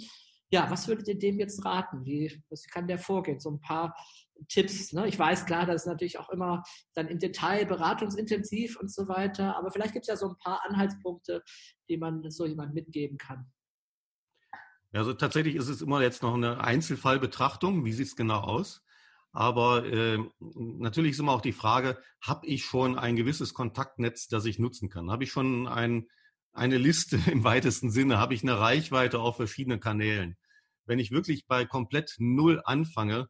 Ja, 0.51 0.71
was 0.71 0.89
würdet 0.89 1.09
ihr 1.09 1.19
dem 1.19 1.39
jetzt 1.39 1.65
raten? 1.65 2.05
Wie 2.05 2.43
was 2.49 2.67
kann 2.67 2.87
der 2.87 2.99
vorgehen? 2.99 3.41
So 3.41 3.51
ein 3.51 3.61
paar 3.61 3.95
Tipps. 4.49 4.93
Ne? 4.93 5.09
Ich 5.09 5.19
weiß 5.19 5.47
klar, 5.47 5.67
das 5.67 5.83
ist 5.83 5.87
natürlich 5.87 6.19
auch 6.19 6.31
immer 6.31 6.63
dann 6.95 7.09
im 7.09 7.19
Detail 7.19 7.67
beratungsintensiv 7.67 8.79
und 8.79 8.93
so 8.93 9.09
weiter, 9.09 9.57
aber 9.57 9.71
vielleicht 9.71 9.93
gibt 9.93 10.05
es 10.05 10.09
ja 10.09 10.17
so 10.17 10.29
ein 10.29 10.39
paar 10.39 10.63
Anhaltspunkte, 10.67 11.43
die 11.89 11.97
man 11.97 12.31
so 12.31 12.47
jemand 12.47 12.75
mitgeben 12.75 13.19
kann. 13.19 13.51
Also 14.93 15.15
tatsächlich 15.15 15.57
ist 15.57 15.69
es 15.69 15.81
immer 15.81 16.03
jetzt 16.03 16.23
noch 16.23 16.35
eine 16.35 16.63
Einzelfallbetrachtung. 16.63 17.85
Wie 17.85 17.93
sieht 17.93 18.09
es 18.09 18.17
genau 18.17 18.41
aus? 18.41 18.85
Aber 19.33 19.87
äh, 19.87 20.19
natürlich 20.41 21.13
ist 21.13 21.21
immer 21.21 21.33
auch 21.33 21.41
die 21.41 21.53
Frage, 21.53 21.99
habe 22.21 22.47
ich 22.47 22.65
schon 22.65 22.99
ein 22.99 23.17
gewisses 23.17 23.55
Kontaktnetz, 23.55 24.29
das 24.29 24.45
ich 24.45 24.59
nutzen 24.59 24.91
kann? 24.91 25.11
Habe 25.11 25.25
ich 25.25 25.33
schon 25.33 25.67
ein, 25.67 26.07
eine 26.53 26.77
Liste 26.77 27.17
im 27.31 27.43
weitesten 27.43 27.91
Sinne? 27.91 28.19
Habe 28.19 28.35
ich 28.35 28.43
eine 28.43 28.59
Reichweite 28.59 29.21
auf 29.21 29.37
verschiedenen 29.37 29.81
Kanälen? 29.81 30.37
Wenn 30.85 30.99
ich 30.99 31.11
wirklich 31.13 31.47
bei 31.47 31.65
komplett 31.65 32.15
Null 32.19 32.61
anfange, 32.65 33.29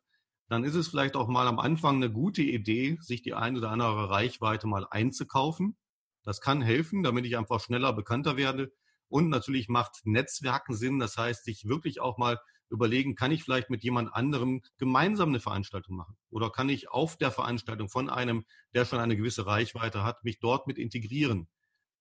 dann 0.48 0.64
ist 0.64 0.74
es 0.74 0.88
vielleicht 0.88 1.16
auch 1.16 1.28
mal 1.28 1.46
am 1.46 1.58
Anfang 1.58 1.96
eine 1.96 2.10
gute 2.10 2.42
Idee, 2.42 2.98
sich 3.00 3.22
die 3.22 3.34
eine 3.34 3.58
oder 3.58 3.70
andere 3.70 4.10
Reichweite 4.10 4.66
mal 4.66 4.86
einzukaufen. 4.90 5.76
Das 6.24 6.40
kann 6.40 6.62
helfen, 6.62 7.02
damit 7.02 7.26
ich 7.26 7.36
einfach 7.36 7.60
schneller 7.60 7.92
bekannter 7.92 8.36
werde. 8.36 8.72
Und 9.08 9.28
natürlich 9.28 9.68
macht 9.68 10.00
Netzwerken 10.04 10.74
Sinn. 10.74 10.98
Das 10.98 11.16
heißt, 11.16 11.44
sich 11.44 11.68
wirklich 11.68 12.00
auch 12.00 12.18
mal 12.18 12.38
überlegen, 12.72 13.14
kann 13.14 13.30
ich 13.30 13.44
vielleicht 13.44 13.70
mit 13.70 13.84
jemand 13.84 14.12
anderem 14.14 14.62
gemeinsam 14.78 15.28
eine 15.28 15.40
Veranstaltung 15.40 15.96
machen? 15.96 16.16
Oder 16.30 16.50
kann 16.50 16.68
ich 16.68 16.90
auf 16.90 17.16
der 17.16 17.30
Veranstaltung 17.30 17.88
von 17.88 18.08
einem, 18.08 18.44
der 18.74 18.84
schon 18.84 18.98
eine 18.98 19.16
gewisse 19.16 19.46
Reichweite 19.46 20.02
hat, 20.02 20.24
mich 20.24 20.40
dort 20.40 20.66
mit 20.66 20.78
integrieren? 20.78 21.48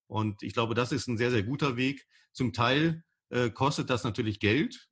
Und 0.07 0.43
ich 0.43 0.53
glaube, 0.53 0.73
das 0.73 0.91
ist 0.91 1.07
ein 1.07 1.17
sehr, 1.17 1.31
sehr 1.31 1.43
guter 1.43 1.77
Weg. 1.77 2.07
Zum 2.31 2.53
Teil 2.53 3.03
äh, 3.29 3.49
kostet 3.49 3.89
das 3.89 4.03
natürlich 4.03 4.39
Geld. 4.39 4.87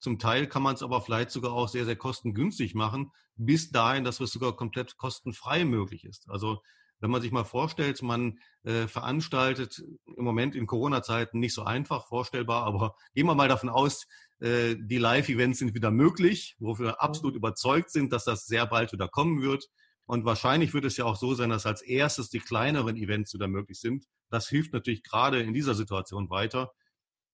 Zum 0.00 0.18
Teil 0.18 0.46
kann 0.46 0.62
man 0.62 0.74
es 0.74 0.82
aber 0.82 1.00
vielleicht 1.00 1.30
sogar 1.30 1.52
auch 1.52 1.68
sehr, 1.68 1.84
sehr 1.84 1.96
kostengünstig 1.96 2.74
machen, 2.74 3.10
bis 3.36 3.70
dahin, 3.70 4.04
dass 4.04 4.20
es 4.20 4.30
sogar 4.30 4.56
komplett 4.56 4.96
kostenfrei 4.96 5.64
möglich 5.64 6.04
ist. 6.04 6.28
Also 6.28 6.62
wenn 7.00 7.10
man 7.10 7.22
sich 7.22 7.30
mal 7.30 7.44
vorstellt, 7.44 8.02
man 8.02 8.38
äh, 8.64 8.88
veranstaltet 8.88 9.82
im 10.16 10.24
Moment 10.24 10.54
in 10.54 10.66
Corona-Zeiten 10.66 11.38
nicht 11.38 11.54
so 11.54 11.62
einfach 11.62 12.06
vorstellbar, 12.06 12.64
aber 12.64 12.96
gehen 13.14 13.26
wir 13.26 13.34
mal 13.34 13.48
davon 13.48 13.68
aus, 13.68 14.06
äh, 14.40 14.76
die 14.78 14.98
Live-Events 14.98 15.58
sind 15.58 15.74
wieder 15.74 15.90
möglich, 15.90 16.56
wofür 16.58 16.86
wir 16.86 17.02
absolut 17.02 17.34
überzeugt 17.34 17.90
sind, 17.90 18.12
dass 18.12 18.24
das 18.24 18.46
sehr 18.46 18.66
bald 18.66 18.92
wieder 18.92 19.08
kommen 19.08 19.42
wird. 19.42 19.68
Und 20.06 20.24
wahrscheinlich 20.24 20.72
wird 20.74 20.84
es 20.84 20.96
ja 20.96 21.04
auch 21.04 21.16
so 21.16 21.34
sein, 21.34 21.50
dass 21.50 21.66
als 21.66 21.82
erstes 21.82 22.30
die 22.30 22.38
kleineren 22.38 22.96
Events 22.96 23.34
wieder 23.34 23.48
möglich 23.48 23.80
sind. 23.80 24.06
Das 24.30 24.48
hilft 24.48 24.72
natürlich 24.72 25.02
gerade 25.02 25.40
in 25.40 25.52
dieser 25.52 25.74
Situation 25.74 26.30
weiter. 26.30 26.72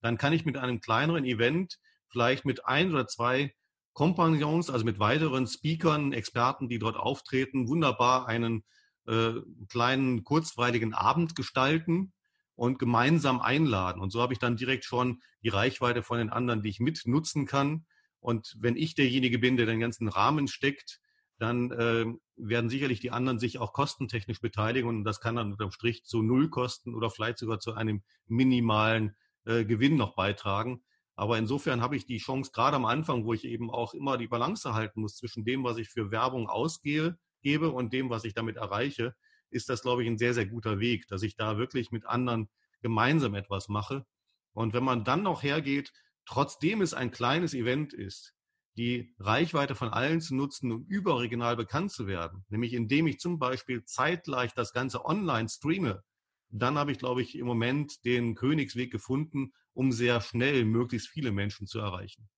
Dann 0.00 0.18
kann 0.18 0.32
ich 0.32 0.44
mit 0.44 0.56
einem 0.56 0.80
kleineren 0.80 1.24
Event 1.24 1.78
vielleicht 2.08 2.44
mit 2.44 2.66
ein 2.66 2.90
oder 2.90 3.06
zwei 3.06 3.54
Kompagnons, 3.92 4.70
also 4.70 4.84
mit 4.84 4.98
weiteren 4.98 5.46
Speakern, 5.46 6.12
Experten, 6.12 6.68
die 6.68 6.78
dort 6.78 6.96
auftreten, 6.96 7.68
wunderbar 7.68 8.26
einen 8.26 8.64
äh, 9.06 9.34
kleinen 9.68 10.24
kurzweiligen 10.24 10.94
Abend 10.94 11.36
gestalten 11.36 12.13
und 12.56 12.78
gemeinsam 12.78 13.40
einladen. 13.40 14.00
Und 14.00 14.10
so 14.10 14.20
habe 14.20 14.32
ich 14.32 14.38
dann 14.38 14.56
direkt 14.56 14.84
schon 14.84 15.20
die 15.42 15.48
Reichweite 15.48 16.02
von 16.02 16.18
den 16.18 16.30
anderen, 16.30 16.62
die 16.62 16.68
ich 16.68 16.80
mitnutzen 16.80 17.46
kann. 17.46 17.86
Und 18.20 18.54
wenn 18.58 18.76
ich 18.76 18.94
derjenige 18.94 19.38
bin, 19.38 19.56
der 19.56 19.66
den 19.66 19.80
ganzen 19.80 20.08
Rahmen 20.08 20.48
steckt, 20.48 21.00
dann 21.38 21.70
äh, 21.72 22.06
werden 22.36 22.70
sicherlich 22.70 23.00
die 23.00 23.10
anderen 23.10 23.38
sich 23.38 23.58
auch 23.58 23.72
kostentechnisch 23.72 24.40
beteiligen 24.40 24.88
und 24.88 25.04
das 25.04 25.20
kann 25.20 25.36
dann 25.36 25.52
unterm 25.52 25.72
Strich 25.72 26.04
zu 26.04 26.22
Null 26.22 26.48
kosten 26.48 26.94
oder 26.94 27.10
vielleicht 27.10 27.38
sogar 27.38 27.58
zu 27.58 27.74
einem 27.74 28.02
minimalen 28.26 29.16
äh, 29.44 29.64
Gewinn 29.64 29.96
noch 29.96 30.14
beitragen. 30.14 30.84
Aber 31.16 31.38
insofern 31.38 31.80
habe 31.80 31.96
ich 31.96 32.06
die 32.06 32.18
Chance, 32.18 32.50
gerade 32.52 32.76
am 32.76 32.84
Anfang, 32.84 33.24
wo 33.24 33.34
ich 33.34 33.44
eben 33.44 33.70
auch 33.70 33.94
immer 33.94 34.16
die 34.16 34.26
Balance 34.26 34.74
halten 34.74 35.00
muss 35.00 35.16
zwischen 35.16 35.44
dem, 35.44 35.62
was 35.64 35.76
ich 35.76 35.88
für 35.88 36.10
Werbung 36.10 36.48
ausgehe, 36.48 37.18
gebe 37.42 37.70
und 37.70 37.92
dem, 37.92 38.10
was 38.10 38.24
ich 38.24 38.34
damit 38.34 38.56
erreiche, 38.56 39.14
ist 39.54 39.68
das, 39.68 39.82
glaube 39.82 40.02
ich, 40.02 40.08
ein 40.08 40.18
sehr, 40.18 40.34
sehr 40.34 40.46
guter 40.46 40.80
Weg, 40.80 41.06
dass 41.08 41.22
ich 41.22 41.36
da 41.36 41.56
wirklich 41.56 41.90
mit 41.90 42.06
anderen 42.06 42.48
gemeinsam 42.82 43.34
etwas 43.34 43.68
mache. 43.68 44.04
Und 44.52 44.74
wenn 44.74 44.84
man 44.84 45.04
dann 45.04 45.22
noch 45.22 45.42
hergeht, 45.42 45.92
trotzdem 46.26 46.80
es 46.80 46.94
ein 46.94 47.10
kleines 47.10 47.54
Event 47.54 47.92
ist, 47.92 48.34
die 48.76 49.14
Reichweite 49.18 49.74
von 49.74 49.88
allen 49.88 50.20
zu 50.20 50.34
nutzen, 50.34 50.72
um 50.72 50.84
überregional 50.86 51.56
bekannt 51.56 51.92
zu 51.92 52.06
werden, 52.06 52.44
nämlich 52.48 52.72
indem 52.72 53.06
ich 53.06 53.20
zum 53.20 53.38
Beispiel 53.38 53.84
zeitgleich 53.84 54.52
das 54.52 54.72
Ganze 54.72 55.04
online 55.04 55.48
streame, 55.48 56.02
dann 56.48 56.76
habe 56.78 56.92
ich, 56.92 56.98
glaube 56.98 57.22
ich, 57.22 57.36
im 57.36 57.46
Moment 57.46 58.04
den 58.04 58.34
Königsweg 58.34 58.90
gefunden, 58.90 59.52
um 59.72 59.92
sehr 59.92 60.20
schnell 60.20 60.64
möglichst 60.64 61.08
viele 61.08 61.32
Menschen 61.32 61.66
zu 61.66 61.78
erreichen. 61.78 62.28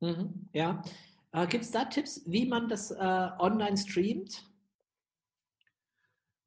Mhm, 0.00 0.48
ja. 0.52 0.82
Äh, 1.32 1.46
Gibt 1.46 1.64
es 1.64 1.70
da 1.70 1.84
Tipps, 1.84 2.22
wie 2.26 2.46
man 2.46 2.68
das 2.68 2.90
äh, 2.90 3.28
online 3.38 3.76
streamt? 3.76 4.44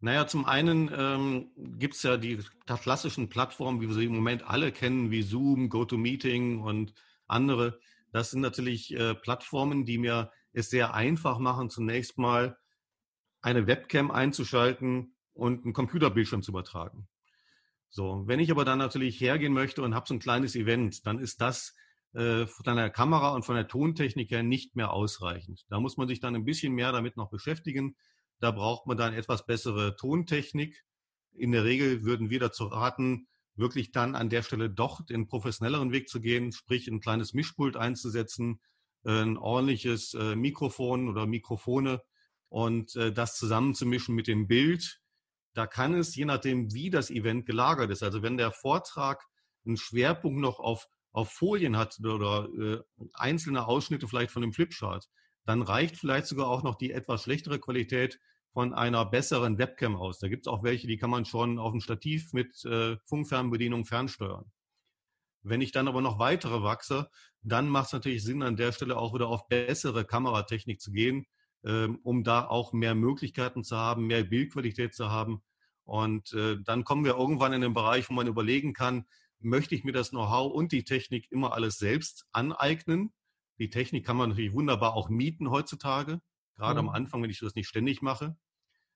Naja, 0.01 0.27
zum 0.27 0.45
einen 0.45 0.89
ähm, 0.95 1.51
gibt 1.77 1.95
es 1.95 2.03
ja 2.03 2.15
die 2.15 2.39
klassischen 2.65 3.27
Plattformen, 3.29 3.81
wie 3.81 3.87
wir 3.87 3.95
sie 3.95 4.05
im 4.05 4.15
Moment 4.15 4.43
alle 4.47 4.71
kennen, 4.71 5.11
wie 5.11 5.23
Zoom, 5.23 5.69
GoToMeeting 5.69 6.59
und 6.59 6.93
andere. 7.27 7.79
Das 8.11 8.31
sind 8.31 8.39
natürlich 8.41 8.95
äh, 8.95 9.13
Plattformen, 9.13 9.85
die 9.85 9.97
mir 9.97 10.31
es 10.53 10.69
sehr 10.69 10.93
einfach 10.93 11.37
machen, 11.37 11.69
zunächst 11.69 12.17
mal 12.17 12.57
eine 13.41 13.67
Webcam 13.67 14.09
einzuschalten 14.09 15.15
und 15.33 15.63
einen 15.63 15.73
Computerbildschirm 15.73 16.43
zu 16.43 16.51
übertragen. 16.51 17.07
So, 17.89 18.23
wenn 18.25 18.39
ich 18.39 18.51
aber 18.51 18.65
dann 18.65 18.79
natürlich 18.79 19.19
hergehen 19.19 19.53
möchte 19.53 19.81
und 19.81 19.95
habe 19.95 20.07
so 20.07 20.13
ein 20.13 20.19
kleines 20.19 20.55
Event, 20.55 21.05
dann 21.07 21.19
ist 21.19 21.41
das 21.41 21.75
äh, 22.13 22.45
von 22.45 22.75
der 22.75 22.89
Kamera 22.89 23.29
und 23.29 23.43
von 23.43 23.55
der 23.55 23.67
Tontechnik 23.67 24.31
her 24.31 24.43
nicht 24.43 24.75
mehr 24.75 24.93
ausreichend. 24.93 25.65
Da 25.69 25.79
muss 25.79 25.97
man 25.97 26.07
sich 26.07 26.19
dann 26.19 26.35
ein 26.35 26.45
bisschen 26.45 26.73
mehr 26.73 26.91
damit 26.91 27.17
noch 27.17 27.29
beschäftigen. 27.29 27.95
Da 28.39 28.51
braucht 28.51 28.87
man 28.87 28.97
dann 28.97 29.13
etwas 29.13 29.45
bessere 29.45 29.95
Tontechnik. 29.95 30.83
In 31.33 31.51
der 31.51 31.63
Regel 31.63 32.03
würden 32.03 32.29
wir 32.29 32.39
dazu 32.39 32.65
raten, 32.65 33.27
wirklich 33.55 33.91
dann 33.91 34.15
an 34.15 34.29
der 34.29 34.43
Stelle 34.43 34.69
doch 34.69 35.05
den 35.05 35.27
professionelleren 35.27 35.91
Weg 35.91 36.09
zu 36.09 36.21
gehen, 36.21 36.51
sprich 36.51 36.87
ein 36.87 37.01
kleines 37.01 37.33
Mischpult 37.33 37.75
einzusetzen, 37.75 38.61
ein 39.03 39.37
ordentliches 39.37 40.13
äh, 40.13 40.35
Mikrofon 40.35 41.09
oder 41.09 41.25
Mikrofone 41.25 42.01
und 42.49 42.95
äh, 42.95 43.11
das 43.11 43.35
zusammenzumischen 43.35 44.15
mit 44.15 44.27
dem 44.27 44.47
Bild. 44.47 44.99
da 45.53 45.67
kann 45.67 45.93
es, 45.93 46.15
je 46.15 46.25
nachdem, 46.25 46.73
wie 46.73 46.89
das 46.89 47.09
Event 47.09 47.45
gelagert 47.45 47.91
ist, 47.91 48.03
also 48.03 48.21
wenn 48.21 48.37
der 48.37 48.51
Vortrag 48.51 49.25
einen 49.65 49.77
Schwerpunkt 49.77 50.39
noch 50.39 50.59
auf, 50.59 50.87
auf 51.11 51.31
Folien 51.31 51.75
hat 51.75 51.99
oder 51.99 52.47
äh, 52.57 52.79
einzelne 53.13 53.65
Ausschnitte 53.67 54.07
vielleicht 54.07 54.31
von 54.31 54.41
dem 54.41 54.53
Flipchart, 54.53 55.09
dann 55.49 55.63
reicht 55.63 55.97
vielleicht 55.97 56.27
sogar 56.27 56.47
auch 56.47 56.61
noch 56.61 56.75
die 56.75 56.91
etwas 56.91 57.23
schlechtere 57.23 57.57
Qualität 57.57 58.19
von 58.53 58.71
einer 58.71 59.03
besseren 59.03 59.57
Webcam 59.57 59.95
aus. 59.95 60.19
Da 60.19 60.27
gibt 60.27 60.45
es 60.45 60.47
auch 60.47 60.61
welche, 60.61 60.85
die 60.85 60.97
kann 60.97 61.09
man 61.09 61.25
schon 61.25 61.57
auf 61.57 61.71
dem 61.71 61.81
Stativ 61.81 62.33
mit 62.33 62.63
äh, 62.65 62.97
Funkfernbedienung 63.05 63.83
fernsteuern. 63.83 64.45
Wenn 65.41 65.61
ich 65.61 65.71
dann 65.71 65.87
aber 65.87 66.01
noch 66.01 66.19
weitere 66.19 66.61
wachse, 66.61 67.09
dann 67.41 67.67
macht 67.67 67.87
es 67.87 67.93
natürlich 67.93 68.23
Sinn, 68.23 68.43
an 68.43 68.57
der 68.57 68.73
Stelle 68.73 68.95
auch 68.95 69.15
wieder 69.15 69.27
auf 69.27 69.47
bessere 69.47 70.05
Kameratechnik 70.05 70.79
zu 70.79 70.91
gehen, 70.91 71.25
ähm, 71.63 71.97
um 72.03 72.23
da 72.23 72.45
auch 72.45 72.71
mehr 72.71 72.93
Möglichkeiten 72.93 73.63
zu 73.63 73.75
haben, 73.75 74.05
mehr 74.05 74.25
Bildqualität 74.25 74.93
zu 74.93 75.09
haben. 75.09 75.41
Und 75.83 76.31
äh, 76.33 76.57
dann 76.63 76.83
kommen 76.83 77.05
wir 77.05 77.17
irgendwann 77.17 77.53
in 77.53 77.61
den 77.61 77.73
Bereich, 77.73 78.07
wo 78.07 78.13
man 78.13 78.27
überlegen 78.27 78.73
kann, 78.73 79.07
möchte 79.39 79.73
ich 79.73 79.83
mir 79.83 79.93
das 79.93 80.11
Know-how 80.11 80.53
und 80.53 80.71
die 80.73 80.83
Technik 80.83 81.31
immer 81.31 81.53
alles 81.53 81.79
selbst 81.79 82.27
aneignen? 82.33 83.13
Die 83.59 83.69
Technik 83.69 84.05
kann 84.05 84.17
man 84.17 84.29
natürlich 84.29 84.53
wunderbar 84.53 84.93
auch 84.93 85.09
mieten 85.09 85.49
heutzutage, 85.49 86.21
gerade 86.55 86.81
mhm. 86.81 86.89
am 86.89 86.95
Anfang, 86.95 87.21
wenn 87.21 87.29
ich 87.29 87.39
das 87.39 87.55
nicht 87.55 87.67
ständig 87.67 88.01
mache. 88.01 88.37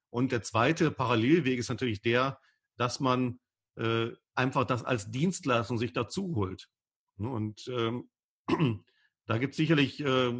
Und 0.10 0.32
der 0.32 0.44
zweite 0.44 0.92
Parallelweg 0.92 1.60
ist 1.60 1.70
natürlich 1.70 2.02
der, 2.02 2.40
dass 2.78 3.00
man 3.00 3.40
äh, 3.76 4.10
einfach 4.36 4.66
das 4.66 4.84
als 4.84 5.12
Dienstleistung 5.12 5.78
sich 5.78 5.94
dazu 5.94 6.36
holt. 6.36 6.70
Ne, 7.18 7.30
und 7.30 7.68
ähm, 7.68 8.10
da 9.26 9.38
gibt 9.38 9.52
es 9.52 9.58
sicherlich 9.58 10.00
äh, 10.02 10.34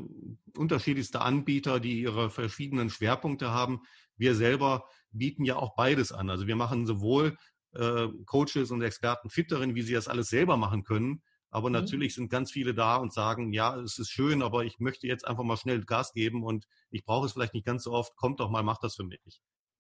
unterschiedlichste 0.58 1.22
Anbieter, 1.22 1.80
die 1.80 2.02
ihre 2.02 2.30
verschiedenen 2.30 2.90
Schwerpunkte 2.90 3.52
haben. 3.52 3.82
Wir 4.16 4.36
selber 4.36 4.88
bieten 5.12 5.46
ja 5.46 5.56
auch 5.56 5.76
beides 5.76 6.12
an. 6.12 6.30
Also 6.30 6.48
wir 6.48 6.56
machen 6.56 6.86
sowohl 6.86 7.38
äh, 7.74 8.08
Coaches 8.26 8.72
und 8.72 8.82
Experten 8.82 9.30
fit 9.30 9.52
darin, 9.52 9.76
wie 9.76 9.82
sie 9.82 9.94
das 9.94 10.08
alles 10.08 10.30
selber 10.30 10.58
machen 10.58 10.84
können. 10.84 11.24
Aber 11.54 11.70
mhm. 11.70 11.74
natürlich 11.74 12.16
sind 12.16 12.30
ganz 12.30 12.52
viele 12.52 12.74
da 12.74 12.96
und 12.96 13.14
sagen, 13.14 13.54
ja, 13.54 13.78
es 13.80 14.00
ist 14.00 14.10
schön, 14.10 14.42
aber 14.42 14.66
ich 14.66 14.80
möchte 14.80 15.06
jetzt 15.06 15.28
einfach 15.28 15.44
mal 15.44 15.56
schnell 15.56 15.86
Gas 15.86 16.12
geben 16.12 16.44
und 16.44 16.66
ich 16.90 17.06
brauche 17.06 17.28
es 17.28 17.34
vielleicht 17.34 17.54
nicht 17.54 17.66
ganz 17.66 17.84
so 17.84 17.92
oft. 17.92 18.16
Kommt 18.16 18.40
doch 18.40 18.50
mal, 18.50 18.64
macht 18.64 18.84
das 18.84 18.96
für 18.96 19.04
mich. 19.04 19.20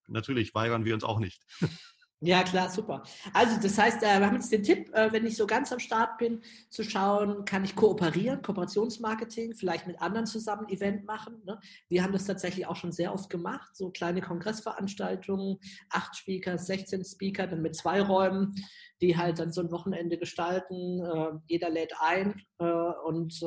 Natürlich 0.08 0.54
weigern 0.54 0.86
wir 0.86 0.94
uns 0.94 1.04
auch 1.04 1.20
nicht. 1.20 1.42
Ja, 2.26 2.42
klar, 2.44 2.70
super. 2.70 3.04
Also 3.34 3.60
das 3.62 3.78
heißt, 3.78 4.02
äh, 4.02 4.20
wir 4.20 4.26
haben 4.26 4.36
jetzt 4.36 4.50
den 4.50 4.64
Tipp, 4.64 4.90
äh, 4.94 5.12
wenn 5.12 5.26
ich 5.26 5.36
so 5.36 5.46
ganz 5.46 5.74
am 5.74 5.80
Start 5.80 6.18
bin, 6.18 6.42
zu 6.70 6.82
schauen, 6.82 7.44
kann 7.44 7.66
ich 7.66 7.76
kooperieren, 7.76 8.42
Kooperationsmarketing, 8.42 9.56
vielleicht 9.56 9.88
mit 9.88 10.02
anderen 10.02 10.26
zusammen 10.26 10.70
Event 10.70 11.04
machen. 11.06 11.42
Ne? 11.44 11.60
Wir 11.90 12.02
haben 12.02 12.14
das 12.14 12.24
tatsächlich 12.24 12.66
auch 12.66 12.78
schon 12.78 12.94
sehr 12.94 13.14
oft 13.14 13.30
gemacht, 13.30 13.76
so 13.76 13.90
kleine 13.90 14.22
Kongressveranstaltungen, 14.22 15.60
acht 15.90 16.16
Speaker, 16.16 16.58
16 16.58 17.04
Speaker, 17.04 17.46
dann 17.46 17.62
mit 17.62 17.76
zwei 17.76 18.02
Räumen, 18.02 18.56
die 19.02 19.18
halt 19.18 19.40
dann 19.40 19.52
so 19.52 19.60
ein 19.60 19.72
Wochenende 19.72 20.18
gestalten. 20.18 21.02
Äh, 21.02 21.40
jeder 21.48 21.70
lädt 21.70 21.92
ein 22.00 22.42
und 22.58 23.44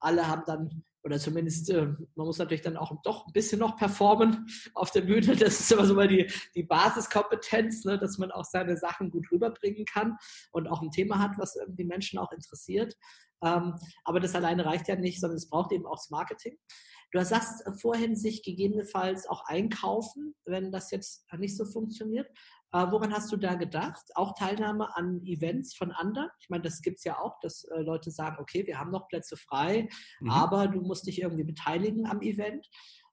alle 0.00 0.26
haben 0.26 0.42
dann 0.46 0.82
oder 1.06 1.20
zumindest, 1.20 1.70
äh, 1.70 1.86
man 2.16 2.26
muss 2.26 2.38
natürlich 2.38 2.62
dann 2.62 2.76
auch 2.76 2.90
doch 3.04 3.28
ein 3.28 3.32
bisschen 3.32 3.60
noch 3.60 3.76
performen 3.76 4.48
auf 4.74 4.90
der 4.90 5.02
Bühne. 5.02 5.36
Das 5.36 5.60
ist 5.60 5.70
immer 5.70 5.86
so 5.86 5.94
mal 5.94 6.08
die, 6.08 6.28
die 6.56 6.64
Basiskompetenz, 6.64 7.84
ne, 7.84 7.96
dass 7.96 8.18
man 8.18 8.32
auch 8.32 8.44
seine 8.44 8.76
Sachen 8.76 9.12
gut 9.12 9.30
rüberbringen 9.30 9.84
kann 9.84 10.16
und 10.50 10.66
auch 10.66 10.82
ein 10.82 10.90
Thema 10.90 11.20
hat, 11.20 11.38
was 11.38 11.56
die 11.68 11.84
Menschen 11.84 12.18
auch 12.18 12.32
interessiert. 12.32 12.96
Ähm, 13.44 13.76
aber 14.02 14.18
das 14.18 14.34
alleine 14.34 14.64
reicht 14.64 14.88
ja 14.88 14.96
nicht, 14.96 15.20
sondern 15.20 15.36
es 15.36 15.48
braucht 15.48 15.70
eben 15.70 15.86
auch 15.86 15.94
das 15.94 16.10
Marketing. 16.10 16.58
Du 17.12 17.24
sagst 17.24 17.62
vorhin, 17.80 18.16
sich 18.16 18.42
gegebenenfalls 18.42 19.28
auch 19.28 19.44
einkaufen, 19.46 20.34
wenn 20.44 20.72
das 20.72 20.90
jetzt 20.90 21.24
nicht 21.38 21.56
so 21.56 21.64
funktioniert. 21.64 22.28
Äh, 22.76 22.92
woran 22.92 23.12
hast 23.12 23.32
du 23.32 23.36
da 23.36 23.54
gedacht? 23.54 24.04
Auch 24.16 24.34
Teilnahme 24.34 24.94
an 24.96 25.22
Events 25.24 25.74
von 25.74 25.92
anderen? 25.92 26.28
Ich 26.40 26.50
meine, 26.50 26.62
das 26.62 26.82
gibt 26.82 26.98
es 26.98 27.04
ja 27.04 27.18
auch, 27.18 27.38
dass 27.40 27.64
äh, 27.64 27.80
Leute 27.80 28.10
sagen, 28.10 28.36
okay, 28.38 28.66
wir 28.66 28.78
haben 28.78 28.90
noch 28.90 29.08
Plätze 29.08 29.36
frei, 29.36 29.88
mhm. 30.20 30.30
aber 30.30 30.68
du 30.68 30.82
musst 30.82 31.06
dich 31.06 31.22
irgendwie 31.22 31.44
beteiligen 31.44 32.06
am 32.06 32.20
Event 32.20 32.68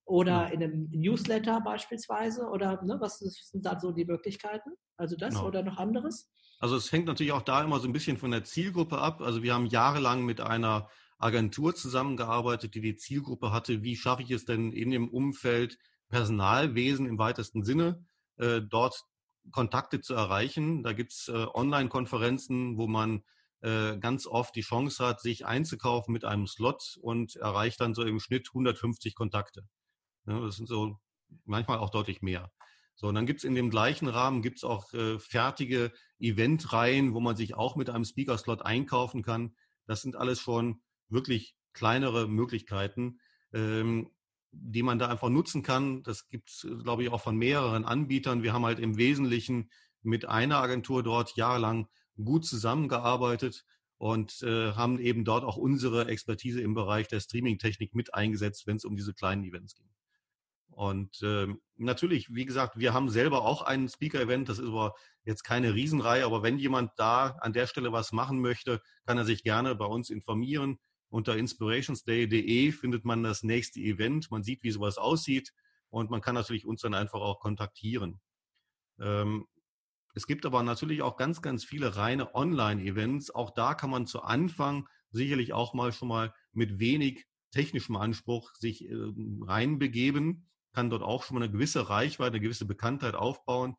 oder 0.06 0.52
in 0.52 0.62
einem 0.62 0.89
Newsletter 0.91 1.62
beispielsweise 1.62 2.47
oder 2.47 2.84
ne, 2.84 2.97
was 2.99 3.19
sind 3.19 3.65
da 3.65 3.80
so 3.80 3.91
die 3.91 4.04
Möglichkeiten? 4.04 4.71
Also 4.97 5.15
das 5.15 5.36
genau. 5.36 5.47
oder 5.47 5.63
noch 5.63 5.78
anderes? 5.78 6.30
Also 6.60 6.76
es 6.76 6.91
hängt 6.91 7.06
natürlich 7.06 7.32
auch 7.32 7.41
da 7.41 7.63
immer 7.63 7.80
so 7.80 7.88
ein 7.88 7.93
bisschen 7.93 8.17
von 8.17 8.32
der 8.32 8.43
Zielgruppe 8.43 8.97
ab. 8.97 9.21
Also 9.21 9.43
wir 9.43 9.54
haben 9.54 9.67
jahrelang 9.67 10.26
mit 10.26 10.41
einer 10.41 10.89
Agentur 11.19 11.73
zusammengearbeitet, 11.73 12.76
die 12.76 12.82
die 12.82 12.97
Zielgruppe 12.97 13.54
hatte, 13.54 13.82
wie 13.82 13.95
schaffe 13.95 14.23
ich 14.23 14.32
es 14.32 14.43
denn 14.43 14.73
in 14.73 14.91
dem 14.91 15.08
Umfeld 15.08 15.78
Personalwesen 16.10 17.06
im 17.06 17.17
weitesten 17.17 17.63
Sinne, 17.63 18.06
äh, 18.38 18.62
dort 18.62 19.06
Kontakte 19.51 20.01
zu 20.01 20.13
erreichen. 20.13 20.84
Da 20.84 20.93
gibt 20.93 21.13
es 21.13 21.27
äh, 21.27 21.45
Online-Konferenzen, 21.53 22.77
wo 22.77 22.88
man 22.88 23.23
äh, 23.62 23.97
ganz 23.97 24.27
oft 24.27 24.56
die 24.56 24.62
Chance 24.62 25.06
hat, 25.06 25.21
sich 25.21 25.45
einzukaufen 25.45 26.13
mit 26.13 26.25
einem 26.25 26.47
Slot 26.47 26.97
und 27.01 27.36
erreicht 27.36 27.79
dann 27.82 27.93
so 27.93 28.03
im 28.03 28.19
Schnitt 28.19 28.49
150 28.49 29.15
Kontakte. 29.15 29.67
Das 30.25 30.56
sind 30.56 30.67
so 30.67 30.99
manchmal 31.45 31.79
auch 31.79 31.89
deutlich 31.89 32.21
mehr. 32.21 32.51
So, 32.95 33.08
und 33.08 33.15
dann 33.15 33.25
gibt 33.25 33.39
es 33.39 33.43
in 33.43 33.56
dem 33.56 33.69
gleichen 33.69 34.08
Rahmen 34.08 34.41
gibt's 34.41 34.63
auch 34.63 34.93
äh, 34.93 35.17
fertige 35.17 35.91
Eventreihen, 36.19 37.13
wo 37.13 37.19
man 37.19 37.36
sich 37.36 37.56
auch 37.56 37.75
mit 37.75 37.89
einem 37.89 38.06
Speaker-Slot 38.06 38.62
einkaufen 38.62 39.23
kann. 39.23 39.56
Das 39.88 40.01
sind 40.01 40.15
alles 40.15 40.39
schon 40.39 40.82
wirklich 41.10 41.56
kleinere 41.73 42.27
Möglichkeiten. 42.27 43.19
Ähm, 43.51 44.12
die 44.54 44.84
man 44.84 45.00
da 45.00 45.10
einfach 45.10 45.30
nutzen 45.30 45.63
kann. 45.63 46.04
Das 46.04 46.30
gibt 46.30 46.50
es, 46.50 46.68
glaube 46.84 47.04
ich, 47.04 47.10
auch 47.10 47.22
von 47.22 47.36
mehreren 47.36 47.86
Anbietern. 47.86 48.44
Wir 48.44 48.54
haben 48.54 48.66
halt 48.66 48.80
im 48.80 48.98
Wesentlichen 48.98 49.70
mit 50.02 50.26
einer 50.26 50.58
Agentur 50.58 51.04
dort 51.04 51.36
jahrelang 51.36 51.88
gut 52.24 52.46
zusammengearbeitet 52.46 53.66
und 53.98 54.42
äh, 54.44 54.74
haben 54.74 55.00
eben 55.00 55.26
dort 55.26 55.44
auch 55.44 55.58
unsere 55.58 56.08
Expertise 56.08 56.62
im 56.62 56.74
Bereich 56.74 57.08
der 57.08 57.20
Streaming-Technik 57.20 57.96
mit 57.96 58.13
eingesetzt, 58.13 58.68
wenn 58.68 58.78
es 58.78 58.86
um 58.86 58.96
diese 58.96 59.13
kleinen 59.13 59.44
Events 59.44 59.76
ging. 59.76 59.89
Und 60.68 61.22
äh, 61.22 61.48
natürlich, 61.78 62.34
wie 62.34 62.46
gesagt, 62.46 62.78
wir 62.78 62.94
haben 62.94 63.10
selber 63.10 63.46
auch 63.46 63.62
ein 63.62 63.88
Speaker-Event, 63.88 64.50
das 64.50 64.60
ist 64.60 64.68
aber 64.68 64.96
jetzt 65.24 65.44
keine 65.44 65.74
Riesenreihe, 65.74 66.26
aber 66.26 66.44
wenn 66.44 66.58
jemand 66.58 66.92
da 66.98 67.38
an 67.42 67.54
der 67.54 67.68
Stelle 67.68 67.92
was 67.92 68.12
machen 68.12 68.42
möchte, 68.42 68.82
kann 69.06 69.18
er 69.18 69.26
sich 69.26 69.44
gerne 69.44 69.76
bei 69.76 69.86
uns 69.86 70.10
informieren. 70.10 70.80
Unter 71.13 71.38
inspirationsday.de 71.38 72.71
findet 72.71 73.06
man 73.06 73.21
das 73.21 73.43
nächste 73.43 73.80
Event. 73.80 74.32
Man 74.32 74.41
sieht, 74.41 74.63
wie 74.63 74.71
sowas 74.71 74.97
aussieht 74.97 75.54
und 75.91 76.10
man 76.10 76.21
kann 76.21 76.34
natürlich 76.34 76.65
uns 76.65 76.82
dann 76.82 76.95
einfach 76.95 77.21
auch 77.21 77.39
kontaktieren. 77.39 78.19
Ähm, 78.99 79.45
es 80.15 80.26
gibt 80.26 80.43
aber 80.43 80.63
natürlich 80.63 81.04
auch 81.04 81.15
ganz, 81.15 81.43
ganz 81.43 81.63
viele 81.63 81.97
reine 81.97 82.34
Online-Events. 82.34 83.30
Auch 83.30 83.52
da 83.52 83.76
kann 83.76 83.91
man 83.91 84.08
zu 84.08 84.23
Anfang 84.23 84.89
sicherlich 85.12 85.54
auch 85.54 85.76
mal 85.76 85.91
schon 85.91 86.08
mal 86.08 86.34
mit 86.52 86.80
wenig 86.80 87.28
technischem 87.52 87.95
Anspruch 87.95 88.52
sich 88.56 88.89
äh, 88.89 88.95
reinbegeben, 89.41 90.49
kann 90.73 90.89
dort 90.89 91.04
auch 91.04 91.21
schon 91.21 91.36
mal 91.36 91.43
eine 91.43 91.54
gewisse 91.54 91.89
Reichweite, 91.89 92.38
eine 92.38 92.41
gewisse 92.41 92.65
Bekanntheit 92.65 93.13
aufbauen. 93.13 93.76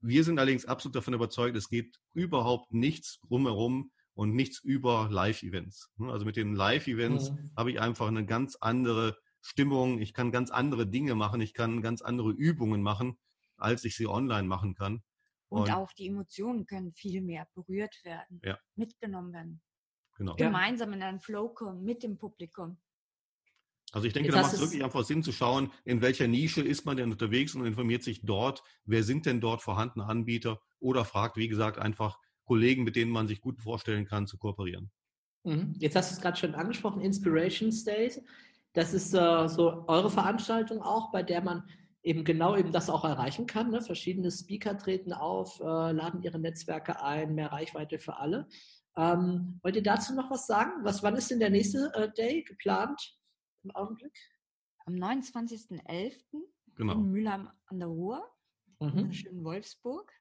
Wir 0.00 0.24
sind 0.24 0.40
allerdings 0.40 0.64
absolut 0.64 0.96
davon 0.96 1.14
überzeugt, 1.14 1.56
es 1.56 1.68
geht 1.68 2.00
überhaupt 2.14 2.72
nichts 2.72 3.20
drumherum, 3.20 3.92
und 4.18 4.34
nichts 4.34 4.58
über 4.64 5.08
Live-Events. 5.12 5.92
Ne, 5.96 6.10
also 6.10 6.24
mit 6.24 6.34
den 6.34 6.56
Live-Events 6.56 7.30
mhm. 7.30 7.52
habe 7.56 7.70
ich 7.70 7.80
einfach 7.80 8.08
eine 8.08 8.26
ganz 8.26 8.56
andere 8.56 9.16
Stimmung. 9.40 10.00
Ich 10.00 10.12
kann 10.12 10.32
ganz 10.32 10.50
andere 10.50 10.88
Dinge 10.88 11.14
machen. 11.14 11.40
Ich 11.40 11.54
kann 11.54 11.82
ganz 11.82 12.02
andere 12.02 12.32
Übungen 12.32 12.82
machen, 12.82 13.16
als 13.58 13.84
ich 13.84 13.94
sie 13.94 14.08
online 14.08 14.48
machen 14.48 14.74
kann. 14.74 15.04
Und, 15.48 15.62
und 15.62 15.70
auch 15.70 15.92
die 15.92 16.08
Emotionen 16.08 16.66
können 16.66 16.92
viel 16.94 17.20
mehr 17.20 17.46
berührt 17.54 17.94
werden, 18.02 18.40
ja. 18.44 18.58
mitgenommen 18.74 19.32
werden. 19.32 19.62
Genau. 20.16 20.34
Gemeinsam 20.34 20.92
in 20.94 21.02
einen 21.02 21.20
Flow 21.20 21.50
kommen 21.50 21.84
mit 21.84 22.02
dem 22.02 22.18
Publikum. 22.18 22.76
Also 23.92 24.08
ich 24.08 24.14
denke, 24.14 24.32
da 24.32 24.42
macht 24.42 24.52
es 24.52 24.60
wirklich 24.60 24.82
einfach 24.82 25.04
Sinn 25.04 25.22
zu 25.22 25.30
schauen, 25.30 25.70
in 25.84 26.02
welcher 26.02 26.26
Nische 26.26 26.60
ist 26.60 26.84
man 26.84 26.96
denn 26.96 27.12
unterwegs 27.12 27.54
und 27.54 27.64
informiert 27.64 28.02
sich 28.02 28.22
dort, 28.22 28.64
wer 28.84 29.04
sind 29.04 29.26
denn 29.26 29.40
dort 29.40 29.62
vorhandene 29.62 30.06
Anbieter 30.06 30.60
oder 30.80 31.04
fragt, 31.04 31.36
wie 31.36 31.46
gesagt, 31.46 31.78
einfach 31.78 32.18
Kollegen, 32.48 32.82
mit 32.82 32.96
denen 32.96 33.12
man 33.12 33.28
sich 33.28 33.40
gut 33.40 33.60
vorstellen 33.60 34.06
kann, 34.06 34.26
zu 34.26 34.38
kooperieren. 34.38 34.90
Mhm. 35.44 35.74
Jetzt 35.78 35.94
hast 35.94 36.10
du 36.10 36.14
es 36.16 36.20
gerade 36.20 36.36
schon 36.36 36.54
angesprochen, 36.54 37.00
Inspiration 37.00 37.70
Days. 37.84 38.20
Das 38.72 38.92
ist 38.94 39.14
äh, 39.14 39.48
so 39.48 39.84
eure 39.86 40.10
Veranstaltung 40.10 40.82
auch, 40.82 41.12
bei 41.12 41.22
der 41.22 41.42
man 41.42 41.62
eben 42.02 42.24
genau 42.24 42.56
eben 42.56 42.72
das 42.72 42.90
auch 42.90 43.04
erreichen 43.04 43.46
kann. 43.46 43.70
Ne? 43.70 43.82
Verschiedene 43.82 44.30
Speaker 44.30 44.76
treten 44.76 45.12
auf, 45.12 45.60
äh, 45.60 45.92
laden 45.92 46.22
ihre 46.22 46.38
Netzwerke 46.38 47.02
ein, 47.02 47.34
mehr 47.34 47.52
Reichweite 47.52 47.98
für 47.98 48.16
alle. 48.16 48.48
Ähm, 48.96 49.60
wollt 49.62 49.76
ihr 49.76 49.82
dazu 49.82 50.14
noch 50.14 50.30
was 50.30 50.46
sagen? 50.46 50.72
Was, 50.82 51.02
wann 51.02 51.16
ist 51.16 51.30
denn 51.30 51.38
der 51.38 51.50
nächste 51.50 51.92
äh, 51.94 52.10
Day 52.12 52.42
geplant 52.42 53.16
im 53.62 53.70
Augenblick? 53.72 54.16
Am 54.86 54.94
29.11. 54.94 56.14
Genau. 56.76 56.94
in 56.94 57.10
Mülheim 57.10 57.50
an 57.66 57.78
der 57.80 57.88
Ruhr, 57.88 58.24
mhm. 58.80 58.98
in 58.98 59.12
schönen 59.12 59.44
Wolfsburg. 59.44 60.12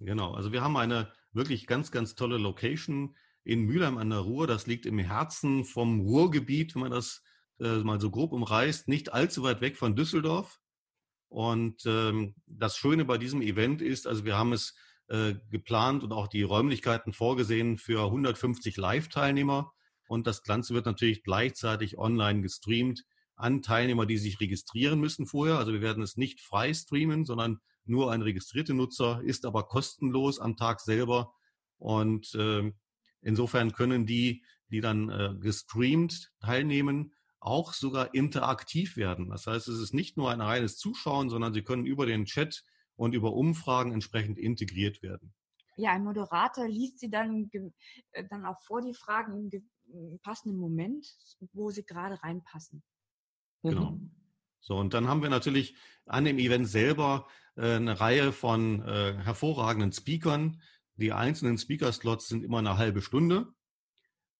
Genau, 0.00 0.32
also 0.32 0.50
wir 0.50 0.62
haben 0.62 0.76
eine 0.76 1.12
wirklich 1.32 1.66
ganz, 1.66 1.90
ganz 1.90 2.14
tolle 2.14 2.38
Location 2.38 3.14
in 3.44 3.62
Mülheim 3.62 3.98
an 3.98 4.10
der 4.10 4.20
Ruhr. 4.20 4.46
Das 4.46 4.66
liegt 4.66 4.86
im 4.86 4.98
Herzen 4.98 5.64
vom 5.64 6.00
Ruhrgebiet, 6.00 6.74
wenn 6.74 6.82
man 6.82 6.90
das 6.90 7.22
äh, 7.60 7.78
mal 7.78 8.00
so 8.00 8.10
grob 8.10 8.32
umreißt, 8.32 8.88
nicht 8.88 9.12
allzu 9.12 9.42
weit 9.42 9.60
weg 9.60 9.76
von 9.76 9.94
Düsseldorf. 9.94 10.58
Und 11.28 11.84
ähm, 11.86 12.34
das 12.46 12.76
Schöne 12.76 13.04
bei 13.04 13.18
diesem 13.18 13.42
Event 13.42 13.82
ist, 13.82 14.06
also 14.06 14.24
wir 14.24 14.36
haben 14.36 14.52
es 14.52 14.74
äh, 15.08 15.34
geplant 15.50 16.02
und 16.02 16.12
auch 16.12 16.28
die 16.28 16.42
Räumlichkeiten 16.42 17.12
vorgesehen 17.12 17.76
für 17.76 18.04
150 18.04 18.76
Live-Teilnehmer. 18.76 19.72
Und 20.08 20.26
das 20.26 20.42
Ganze 20.42 20.74
wird 20.74 20.86
natürlich 20.86 21.22
gleichzeitig 21.22 21.98
online 21.98 22.40
gestreamt 22.40 23.04
an 23.36 23.62
Teilnehmer, 23.62 24.06
die 24.06 24.18
sich 24.18 24.40
registrieren 24.40 24.98
müssen 24.98 25.26
vorher. 25.26 25.58
Also 25.58 25.72
wir 25.72 25.82
werden 25.82 26.02
es 26.02 26.16
nicht 26.16 26.40
frei 26.40 26.74
streamen, 26.74 27.24
sondern 27.24 27.60
nur 27.84 28.12
ein 28.12 28.22
registrierter 28.22 28.74
Nutzer, 28.74 29.20
ist 29.22 29.44
aber 29.44 29.64
kostenlos 29.64 30.38
am 30.38 30.56
Tag 30.56 30.80
selber. 30.80 31.32
Und 31.78 32.34
äh, 32.34 32.72
insofern 33.20 33.72
können 33.72 34.06
die, 34.06 34.44
die 34.70 34.80
dann 34.80 35.08
äh, 35.08 35.34
gestreamt 35.40 36.30
teilnehmen, 36.40 37.12
auch 37.40 37.72
sogar 37.72 38.14
interaktiv 38.14 38.96
werden. 38.96 39.30
Das 39.30 39.46
heißt, 39.46 39.68
es 39.68 39.80
ist 39.80 39.94
nicht 39.94 40.16
nur 40.16 40.30
ein 40.30 40.40
reines 40.40 40.76
Zuschauen, 40.76 41.30
sondern 41.30 41.54
sie 41.54 41.62
können 41.62 41.86
über 41.86 42.06
den 42.06 42.26
Chat 42.26 42.64
und 42.96 43.14
über 43.14 43.32
Umfragen 43.32 43.92
entsprechend 43.92 44.38
integriert 44.38 45.02
werden. 45.02 45.32
Ja, 45.76 45.92
ein 45.92 46.04
Moderator 46.04 46.68
liest 46.68 46.98
sie 46.98 47.08
dann, 47.08 47.50
äh, 48.12 48.24
dann 48.28 48.44
auch 48.44 48.60
vor 48.66 48.82
die 48.82 48.92
Fragen 48.92 49.50
im 49.92 50.20
passenden 50.22 50.58
Moment, 50.58 51.06
wo 51.52 51.70
sie 51.70 51.84
gerade 51.84 52.22
reinpassen. 52.22 52.82
Genau. 53.62 53.92
Mhm. 53.92 54.19
So, 54.60 54.76
und 54.76 54.94
dann 54.94 55.08
haben 55.08 55.22
wir 55.22 55.30
natürlich 55.30 55.74
an 56.06 56.24
dem 56.24 56.38
Event 56.38 56.68
selber 56.68 57.26
äh, 57.56 57.74
eine 57.74 58.00
Reihe 58.00 58.32
von 58.32 58.82
äh, 58.82 59.14
hervorragenden 59.22 59.92
Speakern. 59.92 60.60
Die 60.96 61.12
einzelnen 61.12 61.58
Speaker-Slots 61.58 62.28
sind 62.28 62.44
immer 62.44 62.58
eine 62.58 62.76
halbe 62.76 63.02
Stunde. 63.02 63.48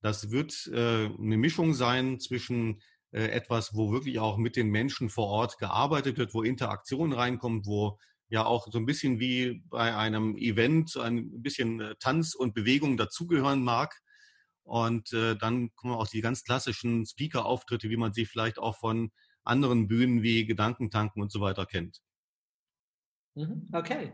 Das 0.03 0.31
wird 0.31 0.67
äh, 0.73 1.07
eine 1.07 1.37
Mischung 1.37 1.75
sein 1.75 2.21
zwischen 2.21 2.81
äh, 3.13 3.25
etwas, 3.25 3.75
wo 3.75 3.93
wirklich 3.93 4.19
auch 4.19 4.37
mit 4.37 4.57
den 4.57 4.69
Menschen 4.69 5.11
vor 5.11 5.27
Ort 5.27 5.59
gearbeitet 5.59 6.17
wird, 6.17 6.35
wo 6.35 6.43
Interaktion 6.43 7.13
reinkommt, 7.13 7.67
wo 7.67 7.99
ja 8.29 8.45
auch 8.45 8.69
so 8.71 8.79
ein 8.79 8.87
bisschen 8.87 9.19
wie 9.19 9.63
bei 9.69 9.95
einem 9.95 10.37
Event 10.37 10.97
ein 10.97 11.43
bisschen 11.43 11.81
äh, 11.81 11.95
Tanz 11.99 12.35
und 12.35 12.55
Bewegung 12.55 12.97
dazugehören 12.97 13.63
mag. 13.63 14.01
Und 14.63 15.13
äh, 15.13 15.37
dann 15.37 15.75
kommen 15.75 15.95
auch 15.95 16.07
die 16.07 16.21
ganz 16.21 16.45
klassischen 16.45 17.05
Speaker-Auftritte, 17.05 17.91
wie 17.91 17.97
man 17.97 18.13
sie 18.13 18.25
vielleicht 18.25 18.59
auch 18.59 18.77
von 18.77 19.11
anderen 19.45 19.89
Bühnen 19.89 20.23
wie 20.23 20.47
Gedankentanken 20.47 21.23
und 21.23 21.33
so 21.33 21.41
weiter 21.41 21.67
kennt. 21.67 22.01
Mhm, 23.35 23.69
okay. 23.73 24.13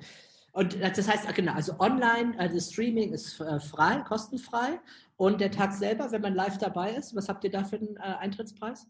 Und 0.53 0.81
das 0.81 1.07
heißt, 1.07 1.35
genau, 1.35 1.53
also 1.53 1.79
online, 1.81 2.35
also 2.39 2.59
Streaming 2.59 3.13
ist 3.13 3.39
äh, 3.41 3.61
frei, 3.61 4.01
kostenfrei. 4.09 4.81
Und 5.17 5.41
der 5.41 5.51
Tag 5.51 5.73
selber, 5.75 6.13
wenn 6.13 6.23
man 6.23 6.35
live 6.35 6.57
dabei 6.57 6.95
ist, 6.95 7.15
was 7.15 7.29
habt 7.29 7.45
ihr 7.45 7.51
da 7.51 7.63
für 7.65 7.77
einen 7.77 7.97
äh, 7.97 8.01
Eintrittspreis? 8.01 8.87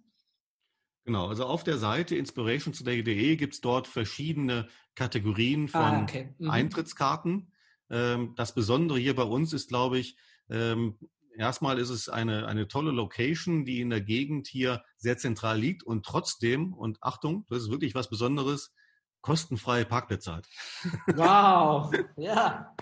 Genau, 1.05 1.29
also 1.29 1.44
auf 1.44 1.64
der 1.64 1.79
Seite 1.79 2.16
inspirationtoday.de 2.16 3.37
gibt 3.37 3.55
es 3.55 3.61
dort 3.61 3.87
verschiedene 3.88 4.68
Kategorien 4.94 5.68
ah, 5.72 5.79
von 5.79 5.99
ah, 5.99 6.03
okay. 6.03 6.35
mhm. 6.38 6.51
Eintrittskarten. 6.51 7.53
Ähm, 7.90 8.35
das 8.37 8.55
Besondere 8.55 8.99
hier 8.99 9.16
bei 9.16 9.22
uns 9.25 9.53
ist, 9.53 9.68
glaube 9.68 9.99
ich, 9.99 10.16
ähm, 10.51 10.99
erstmal 11.37 11.79
ist 11.79 11.90
es 11.90 12.09
eine, 12.09 12.46
eine 12.46 12.68
tolle 12.68 12.90
Location, 12.90 13.64
die 13.64 13.81
in 13.81 13.90
der 13.90 14.01
Gegend 14.01 14.46
hier 14.46 14.83
sehr 14.96 15.18
zentral 15.18 15.59
liegt 15.59 15.83
und 15.83 16.05
trotzdem, 16.05 16.72
und 16.72 16.99
Achtung, 17.03 17.46
das 17.49 17.62
ist 17.62 17.70
wirklich 17.70 17.94
was 17.94 18.11
Besonderes, 18.11 18.72
kostenfreie 19.20 19.85
Parkplätze 19.85 20.37
hat. 20.37 20.46
Wow, 21.14 21.92
ja. 22.16 22.75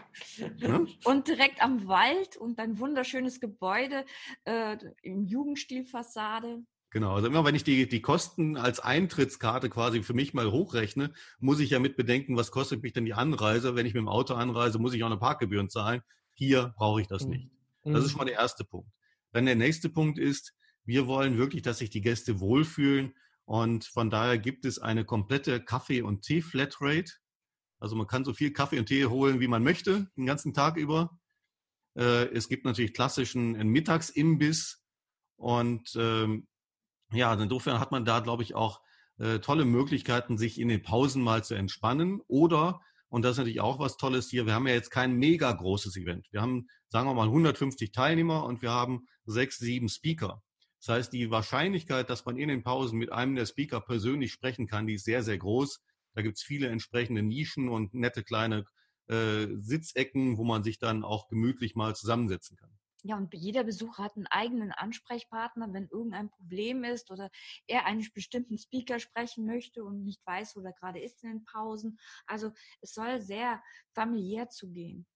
Ne? 0.59 0.87
Und 1.05 1.27
direkt 1.27 1.63
am 1.63 1.87
Wald 1.89 2.37
und 2.37 2.59
ein 2.59 2.79
wunderschönes 2.79 3.41
Gebäude 3.41 4.05
äh, 4.45 4.77
im 5.03 5.25
Jugendstilfassade. 5.25 6.63
Genau, 6.91 7.15
also 7.15 7.27
immer 7.27 7.45
wenn 7.45 7.57
ich 7.57 7.65
die, 7.65 7.89
die 7.89 8.03
Kosten 8.03 8.57
als 8.57 8.79
Eintrittskarte 8.79 9.69
quasi 9.69 10.03
für 10.03 10.15
mich 10.15 10.33
mal 10.33 10.53
hochrechne, 10.53 11.13
muss 11.41 11.59
ich 11.61 11.71
ja 11.71 11.81
mit 11.81 11.97
bedenken, 11.97 12.37
was 12.37 12.53
kostet 12.53 12.83
mich 12.83 12.93
denn 12.93 13.05
die 13.05 13.15
Anreise. 13.15 13.75
Wenn 13.75 13.87
ich 13.87 13.95
mit 13.95 14.03
dem 14.03 14.09
Auto 14.09 14.35
anreise, 14.35 14.79
muss 14.79 14.95
ich 14.95 15.03
auch 15.03 15.09
eine 15.09 15.17
Parkgebühren 15.17 15.71
zahlen. 15.71 16.03
Hier 16.35 16.75
brauche 16.77 17.01
ich 17.01 17.09
das 17.09 17.25
mhm. 17.25 17.31
nicht. 17.31 17.51
Das 17.85 18.05
ist 18.05 18.05
mhm. 18.05 18.11
schon 18.11 18.19
mal 18.19 18.25
der 18.25 18.39
erste 18.39 18.65
Punkt. 18.65 18.91
Dann 19.33 19.47
der 19.47 19.57
nächste 19.57 19.89
Punkt 19.89 20.19
ist, 20.19 20.55
wir 20.85 21.07
wollen 21.07 21.39
wirklich, 21.39 21.63
dass 21.63 21.79
sich 21.79 21.91
die 21.91 22.01
Gäste 22.01 22.41
wohlfühlen. 22.41 23.15
Und 23.45 23.85
von 23.85 24.11
daher 24.11 24.39
gibt 24.39 24.65
es 24.65 24.79
eine 24.79 25.05
komplette 25.05 25.63
Kaffee- 25.63 26.03
und 26.03 26.23
Tee-Flatrate. 26.23 27.13
Also 27.79 27.97
man 27.97 28.07
kann 28.07 28.25
so 28.25 28.33
viel 28.33 28.53
Kaffee 28.53 28.79
und 28.79 28.87
Tee 28.87 29.07
holen, 29.07 29.41
wie 29.41 29.49
man 29.49 29.63
möchte, 29.63 30.11
den 30.17 30.27
ganzen 30.27 30.55
Tag 30.55 30.77
über. 30.77 31.19
Äh, 31.97 32.29
es 32.33 32.49
gibt 32.49 32.65
natürlich 32.65 32.95
klassischen 32.95 33.53
Mittagsimbiss. 33.53 34.83
Und 35.37 35.95
ähm, 35.97 36.47
ja, 37.13 37.35
insofern 37.35 37.81
hat 37.81 37.93
man 37.93 38.05
da, 38.05 38.21
glaube 38.21 38.43
ich, 38.43 38.55
auch 38.55 38.81
äh, 39.19 39.41
tolle 39.41 39.65
Möglichkeiten, 39.65 40.39
sich 40.39 40.59
in 40.59 40.69
den 40.69 40.83
Pausen 40.83 41.23
mal 41.23 41.45
zu 41.45 41.55
entspannen 41.55 42.21
oder 42.27 42.81
und 43.15 43.23
das 43.23 43.33
ist 43.33 43.39
natürlich 43.39 43.61
auch 43.61 43.79
was 43.79 43.97
Tolles 43.97 44.29
hier. 44.29 44.45
Wir 44.45 44.55
haben 44.55 44.67
ja 44.67 44.75
jetzt 44.75 44.91
kein 44.91 45.15
mega 45.15 45.53
großes 45.53 45.97
Event. 45.97 46.27
Wir 46.33 46.43
haben, 46.43 46.67
sagen 46.95 47.09
wir 47.09 47.15
mal, 47.15 47.27
150 47.27 47.91
Teilnehmer 47.91 48.45
und 48.45 48.63
wir 48.63 48.71
haben 48.71 49.09
sechs, 49.25 49.59
sieben 49.59 49.89
Speaker. 49.89 50.41
Das 50.79 50.95
heißt, 50.95 51.13
die 51.13 51.29
Wahrscheinlichkeit, 51.29 52.09
dass 52.09 52.25
man 52.25 52.37
in 52.37 52.49
den 52.49 52.63
Pausen 52.63 53.01
mit 53.01 53.11
einem 53.11 53.35
der 53.35 53.47
Speaker 53.47 53.81
persönlich 53.81 54.31
sprechen 54.31 54.69
kann, 54.69 54.87
die 54.87 54.95
ist 54.95 55.05
sehr, 55.05 55.25
sehr 55.25 55.37
groß. 55.37 55.83
Da 56.15 56.23
gibt 56.23 56.37
es 56.37 56.45
viele 56.45 56.69
entsprechende 56.69 57.25
Nischen 57.25 57.69
und 57.69 57.95
nette 57.95 58.23
kleine 58.23 58.65
äh, 59.09 59.49
Sitzecken, 59.59 60.39
wo 60.39 60.45
man 60.45 60.63
sich 60.63 60.79
dann 60.79 61.03
auch 61.03 61.27
gemütlich 61.27 61.75
mal 61.75 61.97
zusammensetzen 61.97 62.57
kann. 62.57 62.71
Ja, 63.03 63.17
und 63.17 63.35
jeder 63.35 63.65
Besucher 63.65 64.05
hat 64.05 64.17
einen 64.17 64.29
eigenen 64.29 64.71
Ansprechpartner, 64.71 65.73
wenn 65.73 65.89
irgendein 65.89 66.31
Problem 66.31 66.85
ist 66.85 67.11
oder 67.11 67.29
er 67.67 67.87
einen 67.87 68.07
bestimmten 68.15 68.57
Speaker 68.57 69.01
sprechen 69.01 69.47
möchte 69.47 69.83
und 69.83 70.05
nicht 70.05 70.25
weiß, 70.25 70.55
wo 70.55 70.61
er 70.61 70.73
gerade 70.75 71.01
ist 71.01 71.25
in 71.25 71.31
den 71.31 71.45
Pausen. 71.45 71.99
Also 72.27 72.53
es 72.83 72.95
soll 72.95 73.21
sehr 73.21 73.61
familiär 73.95 74.49
zugehen. 74.49 75.09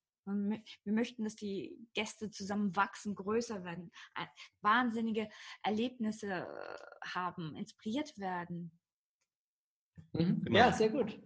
Wir 0.85 0.93
möchten, 0.93 1.25
dass 1.25 1.37
die 1.37 1.79
Gäste 1.95 2.31
zusammen 2.31 2.77
wachsen, 2.77 3.15
größer 3.15 3.65
werden, 3.65 3.91
wahnsinnige 4.61 5.29
Erlebnisse 5.63 6.27
äh, 6.27 6.47
haben, 7.07 7.57
inspiriert 7.57 8.19
werden. 8.19 8.79
Mhm. 10.13 10.45
Genau. 10.45 10.59
Ja, 10.59 10.73
sehr 10.73 10.91
gut. 10.91 11.19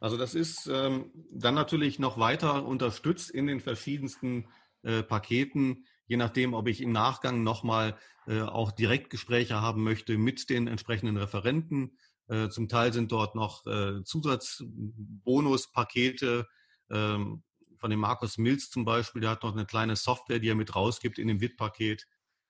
Also 0.00 0.16
das 0.16 0.34
ist 0.34 0.66
ähm, 0.66 1.10
dann 1.30 1.54
natürlich 1.54 1.98
noch 1.98 2.18
weiter 2.18 2.66
unterstützt 2.66 3.30
in 3.30 3.46
den 3.46 3.60
verschiedensten 3.60 4.48
äh, 4.82 5.02
Paketen 5.02 5.84
je 6.10 6.16
nachdem, 6.16 6.54
ob 6.54 6.66
ich 6.66 6.82
im 6.82 6.90
Nachgang 6.90 7.44
nochmal 7.44 7.96
äh, 8.26 8.40
auch 8.40 8.72
Direktgespräche 8.72 9.60
haben 9.60 9.84
möchte 9.84 10.18
mit 10.18 10.50
den 10.50 10.66
entsprechenden 10.66 11.16
Referenten. 11.16 11.96
Äh, 12.26 12.48
zum 12.48 12.68
Teil 12.68 12.92
sind 12.92 13.12
dort 13.12 13.36
noch 13.36 13.64
äh, 13.66 14.02
Zusatzbonuspakete 14.02 16.48
ähm, 16.90 17.44
von 17.80 17.90
dem 17.90 18.00
Markus 18.00 18.38
Mills 18.38 18.70
zum 18.70 18.84
Beispiel. 18.84 19.22
Der 19.22 19.30
hat 19.30 19.42
noch 19.42 19.52
eine 19.52 19.66
kleine 19.66 19.96
Software, 19.96 20.38
die 20.38 20.48
er 20.48 20.54
mit 20.54 20.76
rausgibt 20.76 21.18
in 21.18 21.28
dem 21.28 21.40
WIT-Paket, 21.40 22.06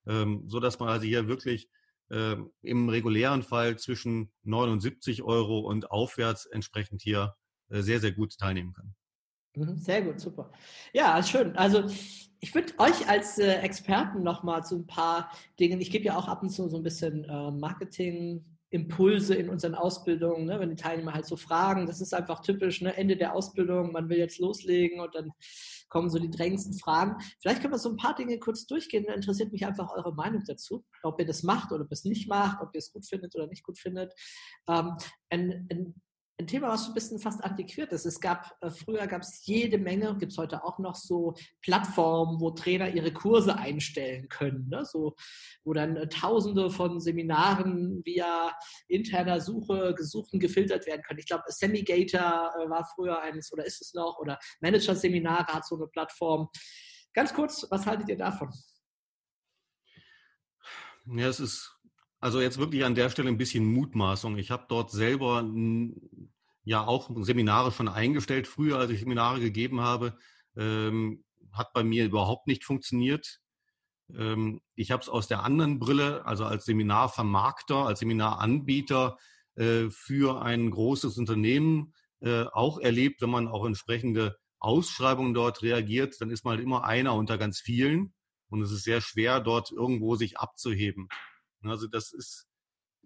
ähm, 0.06 0.44
so 0.46 0.60
dass 0.60 0.78
man 0.78 0.88
also 0.88 1.06
hier 1.06 1.28
wirklich 1.28 1.70
äh, 2.10 2.36
im 2.62 2.88
regulären 2.88 3.42
Fall 3.42 3.78
zwischen 3.78 4.32
79 4.42 5.22
Euro 5.22 5.60
und 5.60 5.90
aufwärts 5.90 6.46
entsprechend 6.46 7.00
hier 7.02 7.36
äh, 7.68 7.80
sehr, 7.82 8.00
sehr 8.00 8.12
gut 8.12 8.36
teilnehmen 8.36 8.72
kann. 8.72 8.94
Mhm, 9.56 9.76
sehr 9.76 10.02
gut, 10.02 10.20
super. 10.20 10.50
Ja, 10.92 11.22
schön. 11.22 11.56
Also 11.56 11.84
ich 12.40 12.54
würde 12.54 12.72
euch 12.78 13.08
als 13.08 13.38
äh, 13.38 13.54
Experten 13.60 14.22
nochmal 14.22 14.64
zu 14.64 14.76
ein 14.76 14.86
paar 14.86 15.30
Dingen, 15.58 15.80
ich 15.80 15.90
gebe 15.90 16.04
ja 16.04 16.16
auch 16.16 16.28
ab 16.28 16.42
und 16.42 16.50
zu 16.50 16.68
so 16.68 16.76
ein 16.76 16.82
bisschen 16.82 17.24
äh, 17.24 17.50
Marketing. 17.50 18.44
Impulse 18.70 19.35
in 19.35 19.50
unseren 19.50 19.74
Ausbildungen, 19.74 20.46
ne? 20.46 20.61
wenn 20.61 20.70
die 20.70 20.76
Teilnehmer 20.76 21.12
halt 21.12 21.26
so 21.26 21.37
fragen, 21.37 21.87
das 21.87 22.00
ist 22.00 22.14
einfach 22.14 22.40
typisch, 22.40 22.80
ne? 22.80 22.96
Ende 22.96 23.16
der 23.16 23.35
Ausbildung, 23.35 23.92
man 23.92 24.09
will 24.09 24.18
jetzt 24.18 24.38
loslegen 24.38 25.00
und 25.00 25.14
dann 25.14 25.33
kommen 25.88 26.09
so 26.09 26.20
die 26.20 26.30
drängendsten 26.30 26.78
Fragen. 26.78 27.16
Vielleicht 27.40 27.61
können 27.61 27.74
wir 27.74 27.78
so 27.78 27.90
ein 27.90 27.96
paar 27.96 28.14
Dinge 28.14 28.38
kurz 28.38 28.66
durchgehen, 28.66 29.04
da 29.06 29.14
interessiert 29.14 29.50
mich 29.50 29.66
einfach 29.66 29.92
eure 29.92 30.14
Meinung 30.14 30.44
dazu, 30.46 30.85
ob 31.02 31.18
ihr 31.18 31.26
das 31.26 31.42
macht 31.42 31.72
oder 31.72 31.83
ob 31.83 31.90
ihr 31.90 31.94
es 31.94 32.04
nicht 32.04 32.28
macht, 32.28 32.62
ob 32.62 32.70
ihr 32.74 32.78
es 32.78 32.92
gut 32.92 33.06
findet 33.06 33.35
oder 33.35 33.48
nicht 33.48 33.64
gut 33.64 33.78
findet. 33.78 34.14
Ähm, 34.68 34.96
ein, 35.30 35.66
ein 35.70 35.94
ein 36.40 36.46
Thema, 36.46 36.68
was 36.68 36.88
ein 36.88 36.94
bisschen 36.94 37.18
fast 37.18 37.44
antiquiert 37.44 37.92
ist. 37.92 38.07
Es 38.07 38.20
gab, 38.20 38.57
äh, 38.62 38.70
früher 38.70 39.07
gab 39.07 39.22
es 39.22 39.44
jede 39.44 39.79
Menge, 39.79 40.16
gibt 40.16 40.33
es 40.33 40.38
heute 40.38 40.64
auch 40.64 40.79
noch 40.79 40.94
so 40.94 41.35
Plattformen, 41.61 42.40
wo 42.40 42.50
Trainer 42.50 42.88
ihre 42.88 43.12
Kurse 43.12 43.57
einstellen 43.57 44.29
können. 44.29 44.68
Ne? 44.68 44.85
So, 44.85 45.14
wo 45.64 45.72
dann 45.72 45.96
äh, 45.96 46.09
tausende 46.09 46.70
von 46.70 47.00
Seminaren 47.00 48.03
via 48.05 48.53
interner 48.88 49.40
Suche 49.40 49.94
gesucht 49.94 50.33
und 50.33 50.40
gefiltert 50.40 50.87
werden 50.87 51.03
können. 51.03 51.20
Ich 51.20 51.26
glaube, 51.26 51.44
Semigator 51.48 52.53
äh, 52.59 52.70
war 52.70 52.88
früher 52.94 53.20
eines 53.20 53.53
oder 53.53 53.66
ist 53.66 53.83
es 53.83 53.94
noch 53.94 54.18
oder 54.18 54.38
Manager-Seminare 54.61 55.53
hat 55.53 55.66
so 55.66 55.76
eine 55.76 55.87
Plattform. 55.88 56.48
Ganz 57.12 57.35
kurz, 57.35 57.66
was 57.70 57.87
haltet 57.87 58.09
ihr 58.09 58.16
davon? 58.16 58.50
Ja, 61.07 61.29
es 61.29 61.40
ist 61.40 61.79
also 62.20 62.40
jetzt 62.40 62.59
wirklich 62.59 62.85
an 62.85 62.94
der 62.94 63.11
Stelle 63.11 63.28
ein 63.28 63.38
bisschen 63.38 63.64
Mutmaßung. 63.64 64.37
Ich 64.37 64.50
habe 64.50 64.66
dort 64.68 64.90
selber 64.90 65.44
ja 66.64 66.87
auch 66.87 67.11
Seminare 67.22 67.72
schon 67.72 67.88
eingestellt. 67.88 68.46
Früher, 68.46 68.78
als 68.78 68.90
ich 68.90 69.00
Seminare 69.00 69.40
gegeben 69.40 69.80
habe, 69.80 70.16
ähm, 70.56 71.24
hat 71.52 71.72
bei 71.72 71.83
mir 71.83 72.04
überhaupt 72.04 72.46
nicht 72.46 72.64
funktioniert. 72.64 73.40
Ähm, 74.14 74.61
ich 74.74 74.90
habe 74.90 75.02
es 75.02 75.09
aus 75.09 75.28
der 75.28 75.42
anderen 75.44 75.78
Brille, 75.78 76.24
also 76.26 76.44
als 76.44 76.66
Seminarvermarkter, 76.66 77.87
als 77.87 78.00
Seminaranbieter, 78.00 79.16
äh, 79.56 79.90
für 79.90 80.42
ein 80.42 80.70
großes 80.70 81.18
Unternehmen 81.18 81.94
äh, 82.20 82.44
auch 82.52 82.78
erlebt, 82.78 83.22
wenn 83.22 83.30
man 83.30 83.48
auch 83.48 83.64
entsprechende 83.64 84.37
Ausschreibungen 84.59 85.35
dort 85.35 85.62
reagiert, 85.62 86.20
dann 86.20 86.30
ist 86.30 86.44
man 86.44 86.56
halt 86.56 86.62
immer 86.62 86.85
einer 86.85 87.14
unter 87.14 87.38
ganz 87.38 87.61
vielen 87.61 88.12
und 88.50 88.61
es 88.62 88.70
ist 88.70 88.85
sehr 88.85 89.00
schwer, 89.00 89.40
dort 89.40 89.72
irgendwo 89.72 90.16
sich 90.16 90.38
abzuheben. 90.38 91.09
Also 91.62 91.87
das 91.87 92.12
ist 92.12 92.46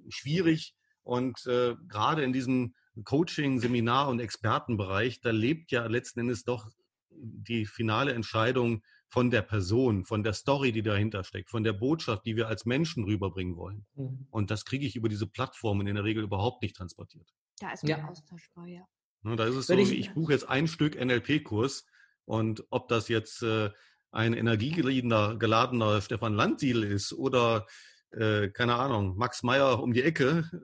schwierig 0.08 0.74
und 1.02 1.44
äh, 1.46 1.74
gerade 1.88 2.22
in 2.22 2.32
diesem 2.32 2.74
Coaching, 3.04 3.58
Seminar 3.58 4.08
und 4.08 4.20
Expertenbereich, 4.20 5.20
da 5.20 5.30
lebt 5.30 5.72
ja 5.72 5.86
letzten 5.86 6.20
Endes 6.20 6.44
doch 6.44 6.68
die 7.10 7.66
finale 7.66 8.12
Entscheidung 8.12 8.82
von 9.08 9.30
der 9.30 9.42
Person, 9.42 10.04
von 10.04 10.22
der 10.22 10.32
Story, 10.32 10.72
die 10.72 10.82
dahinter 10.82 11.22
steckt, 11.24 11.50
von 11.50 11.62
der 11.62 11.72
Botschaft, 11.72 12.26
die 12.26 12.36
wir 12.36 12.48
als 12.48 12.64
Menschen 12.64 13.04
rüberbringen 13.04 13.56
wollen. 13.56 13.86
Mhm. 13.94 14.26
Und 14.30 14.50
das 14.50 14.64
kriege 14.64 14.86
ich 14.86 14.96
über 14.96 15.08
diese 15.08 15.26
Plattformen 15.26 15.86
in 15.86 15.94
der 15.94 16.04
Regel 16.04 16.24
überhaupt 16.24 16.62
nicht 16.62 16.76
transportiert. 16.76 17.32
Da 17.60 17.72
ist 17.72 17.84
man 17.84 17.90
ja. 17.90 18.08
austauschbar, 18.08 18.66
ja. 18.66 18.86
Ne, 19.22 19.36
da 19.36 19.46
ist 19.46 19.54
es 19.54 19.66
so, 19.66 19.74
ich, 19.74 19.92
ich 19.92 20.12
buche 20.14 20.32
jetzt 20.32 20.48
ein 20.48 20.66
Stück 20.66 21.00
NLP-Kurs 21.00 21.86
und 22.24 22.64
ob 22.70 22.88
das 22.88 23.08
jetzt 23.08 23.42
äh, 23.42 23.70
ein 24.10 24.34
energiegeladener 24.34 25.36
geladener 25.36 26.00
Stefan 26.00 26.34
Landsiedel 26.34 26.84
ist 26.84 27.12
oder 27.12 27.66
äh, 28.16 28.50
keine 28.50 28.76
Ahnung, 28.76 29.16
Max 29.16 29.42
Meyer 29.42 29.82
um 29.82 29.92
die 29.92 30.02
Ecke, 30.02 30.48
äh, 30.52 30.58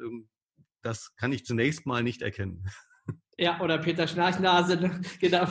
das 0.83 1.15
kann 1.17 1.33
ich 1.33 1.45
zunächst 1.45 1.87
mal 1.87 2.03
nicht 2.03 2.23
erkennen. 2.23 2.67
Ja, 3.41 3.59
oder 3.61 3.79
Peter 3.79 4.07
Schnarchnase, 4.07 4.77
ne? 4.77 5.01
genau. 5.19 5.47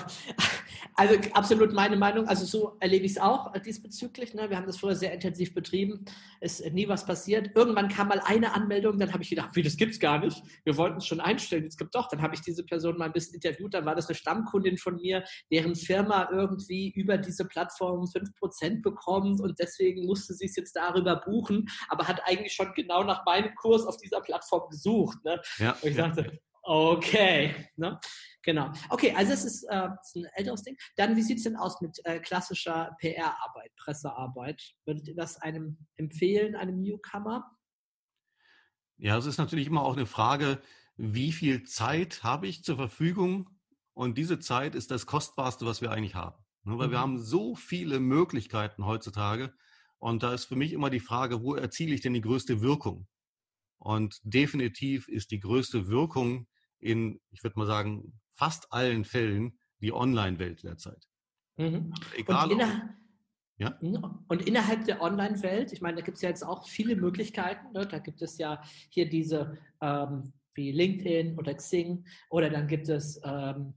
Also 0.93 1.15
absolut 1.33 1.73
meine 1.73 1.95
Meinung. 1.95 2.27
Also 2.27 2.45
so 2.45 2.77
erlebe 2.79 3.05
ich 3.05 3.13
es 3.13 3.17
auch 3.17 3.51
diesbezüglich. 3.53 4.35
Ne? 4.35 4.49
Wir 4.49 4.57
haben 4.57 4.67
das 4.67 4.77
vorher 4.77 4.95
sehr 4.95 5.11
intensiv 5.11 5.55
betrieben. 5.55 6.05
Es 6.39 6.59
ist 6.59 6.73
nie 6.73 6.87
was 6.87 7.03
passiert. 7.03 7.49
Irgendwann 7.55 7.87
kam 7.87 8.09
mal 8.09 8.21
eine 8.23 8.53
Anmeldung, 8.53 8.99
dann 8.99 9.11
habe 9.11 9.23
ich 9.23 9.29
gedacht, 9.29 9.55
wie, 9.55 9.63
das 9.63 9.75
gibt 9.75 9.93
es 9.93 9.99
gar 9.99 10.19
nicht. 10.19 10.43
Wir 10.65 10.77
wollten 10.77 10.97
es 10.97 11.07
schon 11.07 11.19
einstellen, 11.19 11.65
es 11.65 11.77
gibt 11.77 11.95
doch. 11.95 12.09
Dann 12.09 12.21
habe 12.21 12.35
ich 12.35 12.41
diese 12.41 12.63
Person 12.63 12.97
mal 12.97 13.05
ein 13.05 13.13
bisschen 13.13 13.35
interviewt. 13.35 13.73
Dann 13.73 13.85
war 13.85 13.95
das 13.95 14.07
eine 14.07 14.15
Stammkundin 14.15 14.77
von 14.77 14.97
mir, 14.97 15.23
deren 15.51 15.73
Firma 15.73 16.29
irgendwie 16.31 16.91
über 16.91 17.17
diese 17.17 17.45
Plattform 17.45 18.03
5% 18.03 18.83
bekommt 18.83 19.41
und 19.41 19.57
deswegen 19.57 20.05
musste 20.05 20.35
sie 20.35 20.45
es 20.45 20.55
jetzt 20.55 20.75
darüber 20.75 21.15
buchen, 21.25 21.67
aber 21.87 22.07
hat 22.07 22.21
eigentlich 22.25 22.53
schon 22.53 22.71
genau 22.75 23.03
nach 23.03 23.25
meinem 23.25 23.55
Kurs 23.55 23.85
auf 23.85 23.97
dieser 23.97 24.21
Plattform 24.21 24.69
gesucht. 24.69 25.17
Ne? 25.23 25.41
Ja, 25.57 25.71
und 25.81 25.89
ich 25.89 25.95
ja. 25.95 26.07
dachte, 26.07 26.39
Okay, 26.71 27.55
ne? 27.77 27.99
genau. 28.43 28.71
Okay, 28.91 29.11
also 29.15 29.33
es 29.33 29.43
ist, 29.43 29.63
äh, 29.63 29.89
ist 30.03 30.15
ein 30.15 30.25
älteres 30.35 30.61
Ding. 30.61 30.77
Dann, 30.97 31.15
wie 31.15 31.23
sieht 31.23 31.37
es 31.37 31.43
denn 31.45 31.55
aus 31.55 31.81
mit 31.81 31.99
äh, 32.03 32.19
klassischer 32.19 32.95
PR-Arbeit, 32.99 33.75
Pressearbeit? 33.75 34.61
Würdet 34.85 35.07
ihr 35.07 35.15
das 35.15 35.37
einem 35.37 35.79
empfehlen, 35.95 36.55
einem 36.55 36.79
Newcomer? 36.79 37.43
Ja, 38.97 39.17
es 39.17 39.25
ist 39.25 39.39
natürlich 39.39 39.65
immer 39.65 39.81
auch 39.81 39.97
eine 39.97 40.05
Frage, 40.05 40.61
wie 40.95 41.31
viel 41.31 41.63
Zeit 41.63 42.21
habe 42.21 42.45
ich 42.45 42.63
zur 42.63 42.75
Verfügung? 42.75 43.49
Und 43.95 44.19
diese 44.19 44.37
Zeit 44.37 44.75
ist 44.75 44.91
das 44.91 45.07
Kostbarste, 45.07 45.65
was 45.65 45.81
wir 45.81 45.89
eigentlich 45.89 46.13
haben. 46.13 46.37
Ne? 46.65 46.77
Weil 46.77 46.89
mhm. 46.89 46.91
wir 46.91 46.99
haben 46.99 47.17
so 47.17 47.55
viele 47.55 47.99
Möglichkeiten 47.99 48.85
heutzutage. 48.85 49.55
Und 49.97 50.21
da 50.21 50.35
ist 50.35 50.45
für 50.45 50.55
mich 50.55 50.73
immer 50.73 50.91
die 50.91 50.99
Frage, 50.99 51.41
wo 51.41 51.55
erziele 51.55 51.95
ich 51.95 52.01
denn 52.01 52.13
die 52.13 52.21
größte 52.21 52.61
Wirkung? 52.61 53.07
Und 53.79 54.19
definitiv 54.21 55.07
ist 55.07 55.31
die 55.31 55.39
größte 55.39 55.87
Wirkung 55.87 56.45
in, 56.79 57.19
ich 57.31 57.43
würde 57.43 57.59
mal 57.59 57.65
sagen, 57.65 58.19
fast 58.35 58.71
allen 58.71 59.03
Fällen 59.05 59.59
die 59.81 59.93
Online-Welt 59.93 60.63
derzeit. 60.63 61.07
Mhm. 61.57 61.93
Egal. 62.15 62.45
Und, 62.45 62.51
inner 62.51 62.95
ja? 63.57 63.77
und 64.27 64.47
innerhalb 64.47 64.85
der 64.85 65.01
Online-Welt, 65.01 65.73
ich 65.73 65.81
meine, 65.81 65.97
da 65.97 66.01
gibt 66.03 66.17
es 66.17 66.21
ja 66.21 66.29
jetzt 66.29 66.43
auch 66.43 66.67
viele 66.67 66.95
Möglichkeiten. 66.95 67.73
Ne? 67.73 67.85
Da 67.85 67.99
gibt 67.99 68.21
es 68.21 68.37
ja 68.37 68.63
hier 68.89 69.09
diese 69.09 69.57
ähm, 69.81 70.31
wie 70.53 70.71
LinkedIn 70.71 71.37
oder 71.37 71.53
Xing 71.53 72.05
oder 72.29 72.49
dann 72.49 72.67
gibt 72.67 72.89
es 72.89 73.19
ähm, 73.23 73.73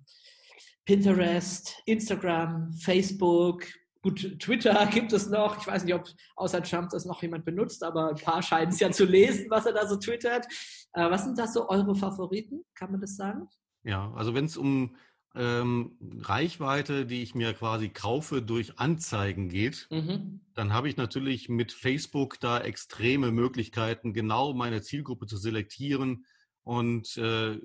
Pinterest, 0.84 1.80
Instagram, 1.86 2.72
Facebook, 2.72 3.64
Gut, 4.02 4.40
Twitter 4.40 4.86
gibt 4.92 5.12
es 5.12 5.28
noch. 5.28 5.58
Ich 5.58 5.66
weiß 5.66 5.84
nicht, 5.84 5.94
ob 5.94 6.08
außer 6.36 6.62
Trump 6.62 6.90
das 6.90 7.04
noch 7.04 7.22
jemand 7.22 7.44
benutzt, 7.44 7.84
aber 7.84 8.10
ein 8.10 8.16
paar 8.16 8.42
scheinen 8.42 8.72
es 8.72 8.80
ja 8.80 8.90
zu 8.90 9.04
lesen, 9.04 9.48
was 9.48 9.64
er 9.66 9.72
da 9.72 9.86
so 9.86 9.96
twittert. 9.96 10.46
Äh, 10.92 11.08
was 11.10 11.24
sind 11.24 11.38
das 11.38 11.54
so 11.54 11.68
eure 11.68 11.94
Favoriten? 11.94 12.64
Kann 12.74 12.90
man 12.90 13.00
das 13.00 13.16
sagen? 13.16 13.48
Ja, 13.84 14.12
also 14.14 14.34
wenn 14.34 14.44
es 14.44 14.56
um 14.56 14.96
ähm, 15.34 15.96
Reichweite, 16.20 17.06
die 17.06 17.22
ich 17.22 17.34
mir 17.34 17.54
quasi 17.54 17.88
kaufe 17.88 18.42
durch 18.42 18.78
Anzeigen 18.78 19.48
geht, 19.48 19.86
mhm. 19.90 20.40
dann 20.54 20.72
habe 20.72 20.88
ich 20.88 20.96
natürlich 20.96 21.48
mit 21.48 21.72
Facebook 21.72 22.38
da 22.40 22.60
extreme 22.60 23.30
Möglichkeiten, 23.30 24.12
genau 24.12 24.52
meine 24.52 24.82
Zielgruppe 24.82 25.26
zu 25.26 25.36
selektieren 25.36 26.26
und 26.64 27.16
äh, 27.16 27.58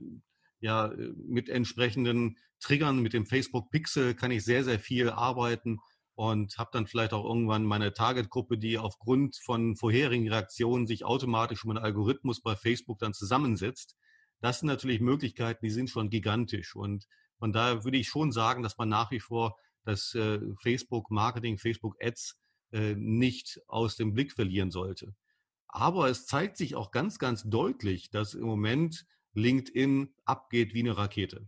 ja, 0.60 0.92
mit 1.16 1.50
entsprechenden 1.50 2.38
Triggern, 2.60 3.00
mit 3.00 3.14
dem 3.14 3.26
Facebook 3.26 3.70
Pixel 3.70 4.16
kann 4.16 4.32
ich 4.32 4.44
sehr, 4.44 4.64
sehr 4.64 4.80
viel 4.80 5.10
arbeiten 5.10 5.80
und 6.18 6.58
habe 6.58 6.72
dann 6.74 6.88
vielleicht 6.88 7.14
auch 7.14 7.24
irgendwann 7.24 7.64
meine 7.64 7.94
Targetgruppe, 7.94 8.58
die 8.58 8.80
aufgrund 8.80 9.38
von 9.46 9.76
vorherigen 9.76 10.28
Reaktionen 10.28 10.88
sich 10.88 11.06
automatisch 11.06 11.64
um 11.64 11.70
einen 11.70 11.84
Algorithmus 11.84 12.42
bei 12.42 12.56
Facebook 12.56 12.98
dann 12.98 13.14
zusammensetzt. 13.14 13.96
Das 14.42 14.60
sind 14.60 14.68
natürlich 14.68 15.00
Möglichkeiten, 15.00 15.64
die 15.64 15.70
sind 15.70 15.92
schon 15.92 16.10
gigantisch. 16.10 16.76
Und 16.76 17.06
von 17.38 17.54
daher 17.54 17.84
würde 17.84 18.00
ich 18.00 18.08
schon 18.08 18.32
sagen, 18.32 18.64
dass 18.64 18.80
man 18.80 18.90
nach 18.90 19.12
wie 19.12 19.20
vor 19.20 19.58
das 19.84 20.16
äh, 20.16 20.40
Facebook 20.60 21.12
Marketing, 21.12 21.60
Facebook 21.60 21.96
Ads 22.02 22.40
äh, 22.72 22.96
nicht 22.96 23.62
aus 23.68 23.96
dem 23.96 24.16
Blick 24.16 24.34
verlieren 24.34 24.72
sollte. 24.72 25.14
Aber 25.68 26.10
es 26.10 26.26
zeigt 26.26 26.58
sich 26.58 26.74
auch 26.74 26.90
ganz, 26.90 27.20
ganz 27.20 27.44
deutlich, 27.44 28.10
dass 28.10 28.34
im 28.34 28.46
Moment 28.48 29.06
LinkedIn 29.34 30.16
abgeht 30.26 30.74
wie 30.74 30.80
eine 30.80 30.98
Rakete. 30.98 31.48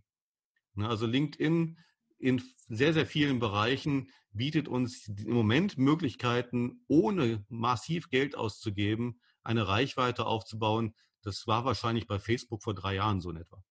Ne, 0.76 0.88
also 0.88 1.08
LinkedIn 1.08 1.80
in 2.20 2.42
sehr, 2.68 2.94
sehr 2.94 3.06
vielen 3.06 3.40
Bereichen 3.40 4.10
bietet 4.32 4.68
uns 4.68 5.08
im 5.08 5.34
Moment 5.34 5.78
Möglichkeiten, 5.78 6.84
ohne 6.88 7.46
massiv 7.50 8.10
Geld 8.10 8.36
auszugeben, 8.36 9.20
eine 9.44 9.68
Reichweite 9.68 10.26
aufzubauen. 10.26 10.94
Das 11.22 11.48
war 11.48 11.66
wahrscheinlich 11.66 12.08
bei 12.08 12.20
Facebook 12.20 12.62
vor 12.62 12.76
drei 12.76 12.96
Jahren 12.96 13.22
so 13.22 13.32
in 13.32 13.38
etwa. 13.38 13.64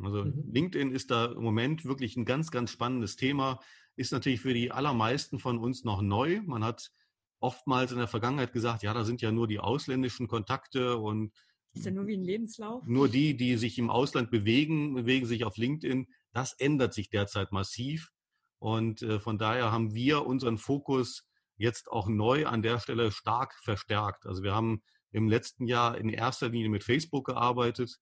Also 0.00 0.24
mhm. 0.24 0.44
LinkedIn 0.52 0.92
ist 0.92 1.10
da 1.10 1.26
im 1.26 1.42
Moment 1.42 1.84
wirklich 1.84 2.16
ein 2.16 2.24
ganz, 2.24 2.50
ganz 2.50 2.70
spannendes 2.70 3.16
Thema. 3.16 3.60
Ist 3.96 4.12
natürlich 4.12 4.40
für 4.40 4.54
die 4.54 4.70
allermeisten 4.70 5.38
von 5.38 5.58
uns 5.58 5.84
noch 5.84 6.02
neu. 6.02 6.42
Man 6.42 6.62
hat 6.62 6.92
oftmals 7.40 7.92
in 7.92 7.98
der 7.98 8.08
Vergangenheit 8.08 8.52
gesagt, 8.52 8.82
ja, 8.82 8.92
da 8.92 9.04
sind 9.04 9.22
ja 9.22 9.32
nur 9.32 9.48
die 9.48 9.58
ausländischen 9.58 10.28
Kontakte 10.28 10.98
und 10.98 11.32
ist 11.76 11.84
ja 11.84 11.92
nur 11.92 12.06
wie 12.06 12.14
ein 12.14 12.24
Lebenslauf. 12.24 12.86
Nur 12.86 13.08
die, 13.08 13.36
die 13.36 13.56
sich 13.56 13.78
im 13.78 13.90
Ausland 13.90 14.30
bewegen, 14.30 14.94
bewegen 14.94 15.26
sich 15.26 15.44
auf 15.44 15.58
LinkedIn. 15.58 16.06
Das 16.36 16.52
ändert 16.52 16.92
sich 16.92 17.08
derzeit 17.08 17.50
massiv. 17.50 18.10
Und 18.58 19.00
äh, 19.00 19.18
von 19.18 19.38
daher 19.38 19.72
haben 19.72 19.94
wir 19.94 20.26
unseren 20.26 20.58
Fokus 20.58 21.26
jetzt 21.56 21.88
auch 21.90 22.08
neu 22.08 22.44
an 22.44 22.60
der 22.60 22.78
Stelle 22.78 23.10
stark 23.10 23.54
verstärkt. 23.64 24.26
Also 24.26 24.42
wir 24.42 24.54
haben 24.54 24.82
im 25.12 25.30
letzten 25.30 25.66
Jahr 25.66 25.96
in 25.96 26.10
erster 26.10 26.50
Linie 26.50 26.68
mit 26.68 26.84
Facebook 26.84 27.24
gearbeitet 27.24 27.96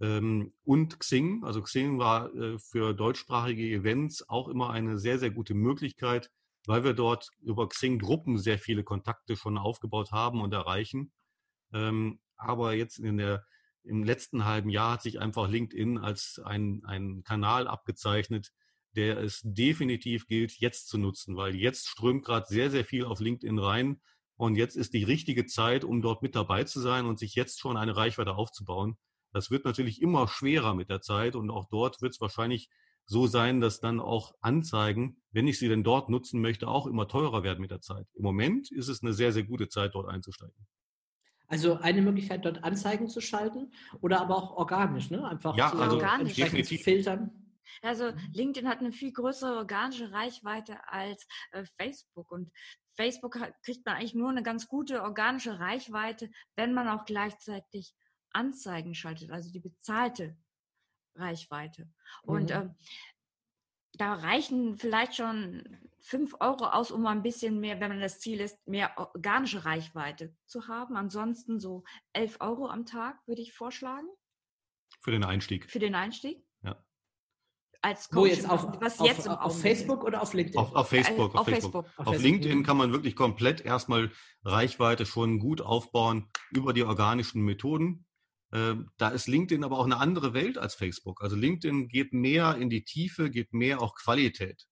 ähm, 0.00 0.52
und 0.64 0.98
Xing. 0.98 1.44
Also 1.44 1.62
Xing 1.62 2.00
war 2.00 2.34
äh, 2.34 2.58
für 2.58 2.92
deutschsprachige 2.92 3.70
Events 3.70 4.28
auch 4.28 4.48
immer 4.48 4.70
eine 4.70 4.98
sehr, 4.98 5.20
sehr 5.20 5.30
gute 5.30 5.54
Möglichkeit, 5.54 6.32
weil 6.66 6.82
wir 6.82 6.92
dort 6.92 7.30
über 7.38 7.68
Xing-Gruppen 7.68 8.36
sehr 8.38 8.58
viele 8.58 8.82
Kontakte 8.82 9.36
schon 9.36 9.58
aufgebaut 9.58 10.10
haben 10.10 10.40
und 10.40 10.52
erreichen. 10.52 11.12
Ähm, 11.72 12.18
aber 12.36 12.74
jetzt 12.74 12.98
in 12.98 13.18
der, 13.18 13.46
im 13.86 14.04
letzten 14.04 14.44
halben 14.44 14.70
Jahr 14.70 14.92
hat 14.92 15.02
sich 15.02 15.20
einfach 15.20 15.48
LinkedIn 15.48 15.98
als 15.98 16.40
ein, 16.44 16.82
ein 16.84 17.22
Kanal 17.24 17.68
abgezeichnet, 17.68 18.52
der 18.94 19.18
es 19.18 19.40
definitiv 19.44 20.26
gilt, 20.26 20.52
jetzt 20.58 20.88
zu 20.88 20.98
nutzen, 20.98 21.36
weil 21.36 21.54
jetzt 21.54 21.88
strömt 21.88 22.24
gerade 22.24 22.46
sehr, 22.48 22.70
sehr 22.70 22.84
viel 22.84 23.04
auf 23.04 23.20
LinkedIn 23.20 23.58
rein. 23.58 24.00
Und 24.36 24.56
jetzt 24.56 24.76
ist 24.76 24.92
die 24.94 25.04
richtige 25.04 25.46
Zeit, 25.46 25.84
um 25.84 26.02
dort 26.02 26.22
mit 26.22 26.34
dabei 26.34 26.64
zu 26.64 26.80
sein 26.80 27.06
und 27.06 27.18
sich 27.18 27.34
jetzt 27.34 27.60
schon 27.60 27.76
eine 27.76 27.96
Reichweite 27.96 28.34
aufzubauen. 28.34 28.96
Das 29.32 29.50
wird 29.50 29.64
natürlich 29.64 30.00
immer 30.00 30.28
schwerer 30.28 30.74
mit 30.74 30.88
der 30.88 31.00
Zeit 31.00 31.36
und 31.36 31.50
auch 31.50 31.66
dort 31.68 32.00
wird 32.00 32.14
es 32.14 32.20
wahrscheinlich 32.20 32.68
so 33.06 33.26
sein, 33.26 33.60
dass 33.60 33.80
dann 33.80 34.00
auch 34.00 34.34
Anzeigen, 34.40 35.22
wenn 35.30 35.46
ich 35.46 35.58
sie 35.58 35.68
denn 35.68 35.84
dort 35.84 36.08
nutzen 36.08 36.40
möchte, 36.40 36.68
auch 36.68 36.86
immer 36.86 37.06
teurer 37.06 37.42
werden 37.42 37.60
mit 37.60 37.70
der 37.70 37.80
Zeit. 37.80 38.06
Im 38.14 38.24
Moment 38.24 38.70
ist 38.72 38.88
es 38.88 39.02
eine 39.02 39.12
sehr, 39.12 39.32
sehr 39.32 39.44
gute 39.44 39.68
Zeit, 39.68 39.94
dort 39.94 40.08
einzusteigen. 40.08 40.66
Also 41.48 41.78
eine 41.78 42.02
Möglichkeit, 42.02 42.44
dort 42.44 42.64
Anzeigen 42.64 43.08
zu 43.08 43.20
schalten 43.20 43.70
oder 44.00 44.20
aber 44.20 44.36
auch 44.36 44.56
organisch, 44.56 45.10
ne? 45.10 45.26
Einfach 45.26 45.56
ja, 45.56 45.72
also 45.72 45.96
organisch. 45.96 46.34
definitiv. 46.34 46.82
filtern. 46.82 47.30
Also 47.82 48.12
mhm. 48.12 48.18
LinkedIn 48.32 48.68
hat 48.68 48.80
eine 48.80 48.92
viel 48.92 49.12
größere 49.12 49.56
organische 49.56 50.12
Reichweite 50.12 50.76
als 50.88 51.26
äh, 51.52 51.64
Facebook 51.78 52.30
und 52.32 52.50
Facebook 52.96 53.38
hat, 53.38 53.52
kriegt 53.62 53.84
man 53.84 53.96
eigentlich 53.96 54.14
nur 54.14 54.30
eine 54.30 54.42
ganz 54.42 54.68
gute 54.68 55.02
organische 55.02 55.60
Reichweite, 55.60 56.30
wenn 56.56 56.72
man 56.74 56.88
auch 56.88 57.04
gleichzeitig 57.04 57.94
Anzeigen 58.32 58.94
schaltet, 58.94 59.30
also 59.30 59.50
die 59.50 59.60
bezahlte 59.60 60.36
Reichweite. 61.14 61.88
Und 62.22 62.50
mhm. 62.50 62.56
ähm, 62.56 62.74
da 63.96 64.14
reichen 64.14 64.76
vielleicht 64.76 65.16
schon 65.16 65.78
5 66.00 66.36
Euro 66.40 66.66
aus, 66.66 66.90
um 66.90 67.04
ein 67.06 67.22
bisschen 67.22 67.58
mehr, 67.58 67.80
wenn 67.80 67.90
man 67.90 68.00
das 68.00 68.20
Ziel 68.20 68.40
ist, 68.40 68.56
mehr 68.66 68.92
organische 68.96 69.64
Reichweite 69.64 70.34
zu 70.46 70.68
haben. 70.68 70.96
Ansonsten 70.96 71.58
so 71.58 71.84
11 72.12 72.36
Euro 72.40 72.68
am 72.68 72.86
Tag 72.86 73.18
würde 73.26 73.42
ich 73.42 73.52
vorschlagen. 73.52 74.06
Für 75.00 75.10
den 75.10 75.24
Einstieg. 75.24 75.68
Für 75.68 75.80
den 75.80 75.94
Einstieg. 75.94 76.44
Ja. 76.62 76.82
Als 77.82 78.08
Coach, 78.08 78.20
Wo 78.20 78.26
jetzt 78.26 78.48
auf, 78.48 78.80
was 78.80 79.00
auf, 79.00 79.06
jetzt 79.06 79.28
auf, 79.28 79.40
auf 79.40 79.60
Facebook 79.60 80.04
oder 80.04 80.22
auf 80.22 80.32
LinkedIn? 80.32 80.60
Auf, 80.60 80.74
auf 80.74 80.88
Facebook. 80.88 81.34
Auf, 81.34 81.46
Facebook. 81.46 81.86
Facebook. 81.86 82.06
Auf 82.06 82.18
LinkedIn 82.20 82.62
kann 82.62 82.76
man 82.76 82.92
wirklich 82.92 83.16
komplett 83.16 83.60
erstmal 83.60 84.12
Reichweite 84.44 85.06
schon 85.06 85.40
gut 85.40 85.60
aufbauen 85.60 86.28
über 86.52 86.72
die 86.72 86.84
organischen 86.84 87.42
Methoden. 87.42 88.06
Ähm, 88.52 88.90
da 88.96 89.08
ist 89.08 89.26
LinkedIn 89.26 89.64
aber 89.64 89.78
auch 89.78 89.84
eine 89.84 89.98
andere 89.98 90.34
Welt 90.34 90.58
als 90.58 90.74
Facebook. 90.74 91.22
Also 91.22 91.36
LinkedIn 91.36 91.88
geht 91.88 92.12
mehr 92.12 92.56
in 92.56 92.70
die 92.70 92.84
Tiefe, 92.84 93.30
geht 93.30 93.52
mehr 93.52 93.82
auch 93.82 93.94
Qualität. 93.94 94.66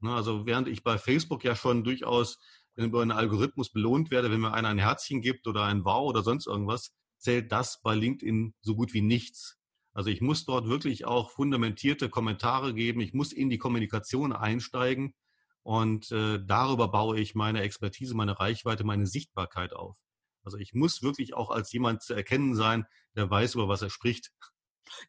Ne, 0.00 0.14
also 0.14 0.46
während 0.46 0.68
ich 0.68 0.82
bei 0.82 0.98
Facebook 0.98 1.44
ja 1.44 1.54
schon 1.54 1.84
durchaus 1.84 2.38
über 2.76 3.02
einen 3.02 3.10
Algorithmus 3.10 3.70
belohnt 3.70 4.10
werde, 4.10 4.30
wenn 4.30 4.40
mir 4.40 4.54
einer 4.54 4.68
ein 4.68 4.78
Herzchen 4.78 5.20
gibt 5.20 5.46
oder 5.46 5.64
ein 5.64 5.84
Wow 5.84 6.08
oder 6.08 6.22
sonst 6.22 6.46
irgendwas, 6.46 6.92
zählt 7.18 7.52
das 7.52 7.80
bei 7.82 7.94
LinkedIn 7.94 8.54
so 8.62 8.74
gut 8.74 8.94
wie 8.94 9.02
nichts. 9.02 9.58
Also 9.92 10.08
ich 10.08 10.20
muss 10.20 10.44
dort 10.44 10.68
wirklich 10.68 11.04
auch 11.04 11.30
fundamentierte 11.30 12.08
Kommentare 12.08 12.72
geben. 12.72 13.00
Ich 13.00 13.12
muss 13.12 13.32
in 13.32 13.50
die 13.50 13.58
Kommunikation 13.58 14.32
einsteigen 14.32 15.14
und 15.62 16.10
äh, 16.12 16.38
darüber 16.44 16.88
baue 16.88 17.20
ich 17.20 17.34
meine 17.34 17.60
Expertise, 17.62 18.14
meine 18.14 18.38
Reichweite, 18.38 18.84
meine 18.84 19.06
Sichtbarkeit 19.06 19.74
auf. 19.74 19.98
Also 20.44 20.58
ich 20.58 20.74
muss 20.74 21.02
wirklich 21.02 21.34
auch 21.34 21.50
als 21.50 21.72
jemand 21.72 22.02
zu 22.02 22.14
erkennen 22.14 22.54
sein, 22.54 22.86
der 23.16 23.30
weiß, 23.30 23.54
über 23.54 23.68
was 23.68 23.82
er 23.82 23.90
spricht. 23.90 24.32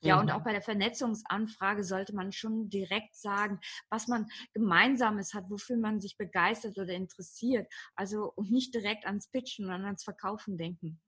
Ja, 0.01 0.19
und 0.19 0.29
auch 0.31 0.43
bei 0.43 0.51
der 0.51 0.61
Vernetzungsanfrage 0.61 1.83
sollte 1.83 2.13
man 2.13 2.31
schon 2.31 2.69
direkt 2.69 3.15
sagen, 3.15 3.59
was 3.89 4.07
man 4.07 4.27
Gemeinsames 4.53 5.33
hat, 5.33 5.49
wofür 5.49 5.77
man 5.77 5.99
sich 5.99 6.17
begeistert 6.17 6.77
oder 6.77 6.93
interessiert. 6.93 7.71
Also 7.95 8.31
und 8.35 8.51
nicht 8.51 8.73
direkt 8.73 9.05
ans 9.05 9.29
Pitchen 9.29 9.65
und 9.65 9.85
ans 9.85 10.03
Verkaufen 10.03 10.57
denken, 10.57 11.01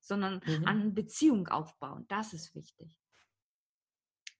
sondern 0.00 0.40
mhm. 0.44 0.66
an 0.66 0.94
Beziehung 0.94 1.48
aufbauen. 1.48 2.04
Das 2.08 2.32
ist 2.32 2.54
wichtig. 2.54 2.90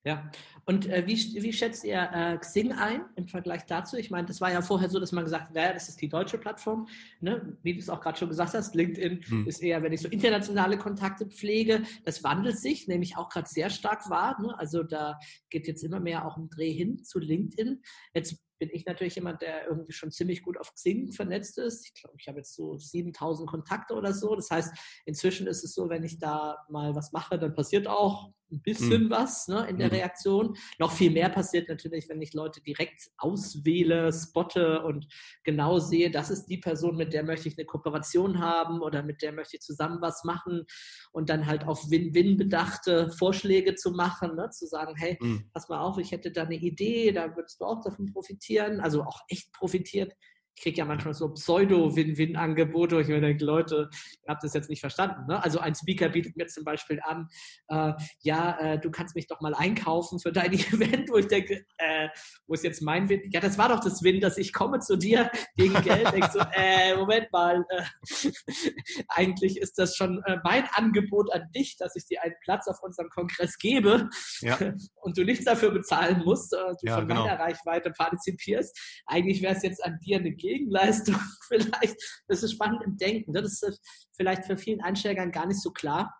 Ja, 0.03 0.31
und 0.65 0.87
äh, 0.87 1.05
wie, 1.05 1.15
wie 1.41 1.51
schätzt 1.51 1.83
ihr 1.83 2.09
äh, 2.13 2.37
Xing 2.37 2.71
ein 2.71 3.01
im 3.15 3.27
Vergleich 3.27 3.65
dazu? 3.65 3.97
Ich 3.97 4.09
meine, 4.09 4.27
das 4.27 4.39
war 4.41 4.51
ja 4.51 4.61
vorher 4.61 4.89
so, 4.89 4.99
dass 4.99 5.11
man 5.11 5.23
gesagt 5.23 5.47
hat, 5.47 5.53
naja, 5.53 5.73
das 5.73 5.89
ist 5.89 6.01
die 6.01 6.07
deutsche 6.07 6.37
Plattform. 6.37 6.87
Ne? 7.19 7.57
Wie 7.63 7.73
du 7.73 7.79
es 7.79 7.89
auch 7.89 7.99
gerade 7.99 8.17
schon 8.17 8.29
gesagt 8.29 8.53
hast, 8.53 8.75
LinkedIn 8.75 9.21
hm. 9.21 9.47
ist 9.47 9.61
eher, 9.61 9.83
wenn 9.83 9.93
ich 9.93 10.01
so 10.01 10.07
internationale 10.07 10.77
Kontakte 10.77 11.25
pflege, 11.25 11.83
das 12.05 12.23
wandelt 12.23 12.57
sich, 12.57 12.87
nämlich 12.87 13.17
auch 13.17 13.29
gerade 13.29 13.49
sehr 13.49 13.69
stark 13.69 14.09
wahr. 14.09 14.41
Ne? 14.41 14.57
Also 14.57 14.83
da 14.83 15.19
geht 15.49 15.67
jetzt 15.67 15.83
immer 15.83 15.99
mehr 15.99 16.25
auch 16.25 16.37
ein 16.37 16.49
Dreh 16.49 16.71
hin 16.71 17.03
zu 17.03 17.19
LinkedIn. 17.19 17.81
Jetzt 18.13 18.37
bin 18.59 18.69
ich 18.71 18.85
natürlich 18.85 19.15
jemand, 19.15 19.41
der 19.41 19.67
irgendwie 19.67 19.91
schon 19.91 20.11
ziemlich 20.11 20.43
gut 20.43 20.59
auf 20.59 20.73
Xing 20.73 21.11
vernetzt 21.11 21.57
ist. 21.57 21.85
Ich 21.85 22.01
glaube, 22.01 22.17
ich 22.19 22.27
habe 22.27 22.39
jetzt 22.39 22.55
so 22.55 22.77
7000 22.77 23.49
Kontakte 23.49 23.93
oder 23.93 24.13
so. 24.13 24.35
Das 24.35 24.49
heißt, 24.49 24.73
inzwischen 25.05 25.47
ist 25.47 25.63
es 25.63 25.73
so, 25.73 25.89
wenn 25.89 26.03
ich 26.03 26.19
da 26.19 26.57
mal 26.69 26.95
was 26.95 27.11
mache, 27.11 27.37
dann 27.37 27.55
passiert 27.55 27.87
auch 27.87 28.31
ein 28.51 28.61
bisschen 28.61 29.05
mhm. 29.05 29.09
was 29.09 29.47
ne, 29.47 29.67
in 29.69 29.77
der 29.77 29.87
mhm. 29.87 29.95
Reaktion. 29.95 30.57
Noch 30.79 30.91
viel 30.91 31.11
mehr 31.11 31.29
passiert 31.29 31.69
natürlich, 31.69 32.07
wenn 32.09 32.21
ich 32.21 32.33
Leute 32.33 32.61
direkt 32.61 33.09
auswähle, 33.17 34.11
spotte 34.13 34.83
und 34.83 35.07
genau 35.43 35.79
sehe, 35.79 36.11
das 36.11 36.29
ist 36.29 36.45
die 36.45 36.57
Person, 36.57 36.95
mit 36.95 37.13
der 37.13 37.23
möchte 37.23 37.49
ich 37.49 37.57
eine 37.57 37.65
Kooperation 37.65 38.39
haben 38.39 38.81
oder 38.81 39.03
mit 39.03 39.21
der 39.21 39.33
möchte 39.33 39.57
ich 39.57 39.61
zusammen 39.61 40.01
was 40.01 40.23
machen 40.23 40.65
und 41.11 41.29
dann 41.29 41.45
halt 41.45 41.65
auf 41.65 41.89
Win-Win 41.89 42.37
bedachte 42.37 43.11
Vorschläge 43.11 43.75
zu 43.75 43.91
machen, 43.91 44.35
ne, 44.35 44.49
zu 44.49 44.65
sagen, 44.65 44.95
hey, 44.95 45.17
mhm. 45.19 45.49
pass 45.53 45.67
mal 45.69 45.79
auf, 45.79 45.97
ich 45.97 46.11
hätte 46.11 46.31
da 46.31 46.43
eine 46.43 46.55
Idee, 46.55 47.11
da 47.11 47.35
würdest 47.35 47.59
du 47.59 47.65
auch 47.65 47.83
davon 47.83 48.11
profitieren, 48.11 48.46
also 48.81 49.03
auch 49.03 49.21
echt 49.29 49.51
profitiert 49.53 50.13
ich 50.57 50.63
kriege 50.63 50.77
ja 50.77 50.85
manchmal 50.85 51.13
so 51.13 51.29
Pseudo-Win-Win-Angebote, 51.29 52.95
wo 52.95 52.99
ich 52.99 53.07
mir 53.07 53.21
denke, 53.21 53.45
Leute, 53.45 53.89
ihr 54.25 54.27
habt 54.27 54.43
das 54.43 54.55
jetzt 54.55 54.71
nicht 54.71 54.79
verstanden. 54.79 55.27
Ne? 55.27 55.41
Also 55.43 55.59
ein 55.59 55.75
Speaker 55.75 56.09
bietet 56.09 56.35
mir 56.35 56.47
zum 56.47 56.63
Beispiel 56.63 56.99
an, 57.03 57.27
äh, 57.67 57.93
ja, 58.21 58.57
äh, 58.59 58.79
du 58.79 58.89
kannst 58.89 59.15
mich 59.15 59.27
doch 59.27 59.39
mal 59.39 59.53
einkaufen 59.53 60.19
für 60.19 60.31
dein 60.31 60.53
Event, 60.53 61.11
wo 61.11 61.17
ich 61.17 61.27
denke, 61.27 61.63
äh, 61.77 62.09
wo 62.47 62.55
ist 62.55 62.63
jetzt 62.63 62.81
mein 62.81 63.07
Win? 63.07 63.21
Ja, 63.29 63.39
das 63.39 63.59
war 63.59 63.69
doch 63.69 63.81
das 63.81 64.01
Win, 64.01 64.19
dass 64.19 64.39
ich 64.39 64.51
komme 64.51 64.79
zu 64.79 64.97
dir 64.97 65.29
gegen 65.55 65.79
Geld. 65.83 66.11
denke 66.11 66.29
so, 66.33 66.39
äh, 66.53 66.95
Moment 66.95 67.31
mal, 67.31 67.63
äh, 67.69 67.83
eigentlich 69.09 69.57
ist 69.57 69.77
das 69.77 69.95
schon 69.95 70.23
äh, 70.25 70.37
mein 70.43 70.63
Angebot 70.73 71.31
an 71.33 71.51
dich, 71.55 71.77
dass 71.77 71.95
ich 71.95 72.07
dir 72.07 72.23
einen 72.23 72.35
Platz 72.41 72.67
auf 72.67 72.81
unserem 72.81 73.09
Kongress 73.09 73.59
gebe 73.59 74.09
ja. 74.41 74.57
und 74.95 75.17
du 75.19 75.23
nichts 75.23 75.45
dafür 75.45 75.69
bezahlen 75.69 76.23
musst, 76.25 76.51
du 76.51 76.57
ja, 76.81 76.97
von 76.97 77.07
genau. 77.07 77.25
meiner 77.25 77.39
Reichweite 77.39 77.91
partizipierst. 77.91 79.03
Eigentlich 79.05 79.43
wäre 79.43 79.55
es 79.55 79.61
jetzt 79.61 79.85
an 79.85 79.99
dir 79.99 80.17
eine 80.17 80.31
Gegenleistung 80.47 81.15
vielleicht. 81.47 81.95
Das 82.27 82.43
ist 82.43 82.53
spannend 82.53 82.81
im 82.83 82.97
Denken. 82.97 83.31
Ne? 83.31 83.41
Das 83.41 83.61
ist 83.61 83.81
vielleicht 84.15 84.45
für 84.45 84.57
vielen 84.57 84.81
Einsteigern 84.81 85.31
gar 85.31 85.45
nicht 85.45 85.61
so 85.61 85.71
klar. 85.71 86.15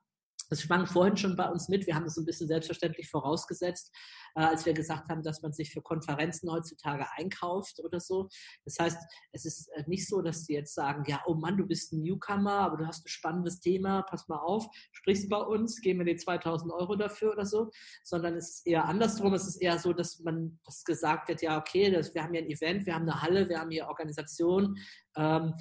Das 0.50 0.62
schwang 0.62 0.86
vorhin 0.86 1.18
schon 1.18 1.36
bei 1.36 1.50
uns 1.50 1.70
mit. 1.70 1.88
Wir 1.88 1.96
haben 1.96 2.06
das 2.06 2.18
ein 2.18 2.26
bisschen 2.26 2.48
selbstverständlich 2.48 3.10
vorausgesetzt, 3.10 3.94
äh, 4.36 4.42
als 4.42 4.66
wir 4.66 4.74
gesagt 4.74 5.10
haben, 5.10 5.24
dass 5.24 5.42
man 5.42 5.54
sich 5.54 5.72
für 5.72 5.82
Konferenzen 5.82 6.52
heutzutage 6.52 7.06
einkauft 7.18 7.80
oder 7.84 8.00
so. 8.00 8.30
Das 8.66 8.78
heißt, 8.80 8.98
es 9.34 9.46
ist 9.46 9.68
äh, 9.76 9.84
nicht 9.88 10.08
so, 10.08 10.22
dass 10.22 10.46
die 10.46 10.54
jetzt 10.54 10.74
sagen, 10.74 11.04
ja, 11.08 11.22
oh 11.26 11.34
Mann, 11.34 11.58
du 11.58 11.66
bist 11.66 11.94
ein 11.94 12.02
Newcomer, 12.02 12.60
aber 12.60 12.78
du 12.78 12.88
hast 12.88 13.06
ein 13.06 13.10
spannendes 13.10 13.60
Thema, 13.60 14.04
pass 14.04 14.28
mal 14.28 14.40
auf, 14.40 14.68
sprichst 14.92 15.30
bei 15.30 15.38
uns, 15.38 15.82
geben 15.82 16.00
wir 16.00 16.06
dir 16.06 16.18
2000 16.18 16.72
Euro 16.72 16.96
dafür 16.96 17.34
oder 17.34 17.46
so, 17.46 17.70
sondern 18.04 18.36
es 18.36 18.50
ist 18.50 18.68
eher 18.68 18.86
andersrum. 18.86 19.34
Es 19.34 19.48
ist 19.48 19.58
eher 19.58 19.80
so, 19.80 19.94
dass 19.94 20.20
man 20.20 20.60
das 20.66 20.84
gesagt 20.84 21.28
wird, 21.28 21.42
ja, 21.42 21.58
okay, 21.58 21.92
das, 21.92 22.14
wir 22.14 22.24
haben 22.24 22.34
hier 22.34 22.44
ein 22.44 22.50
Event, 22.50 22.86
wir 22.86 22.96
haben 22.96 23.10
eine 23.10 23.22
Halle, 23.22 23.50
wir 23.50 23.60
haben 23.60 23.72
hier 23.72 23.88
Organisation. 23.88 24.78
Ähm, 25.16 25.54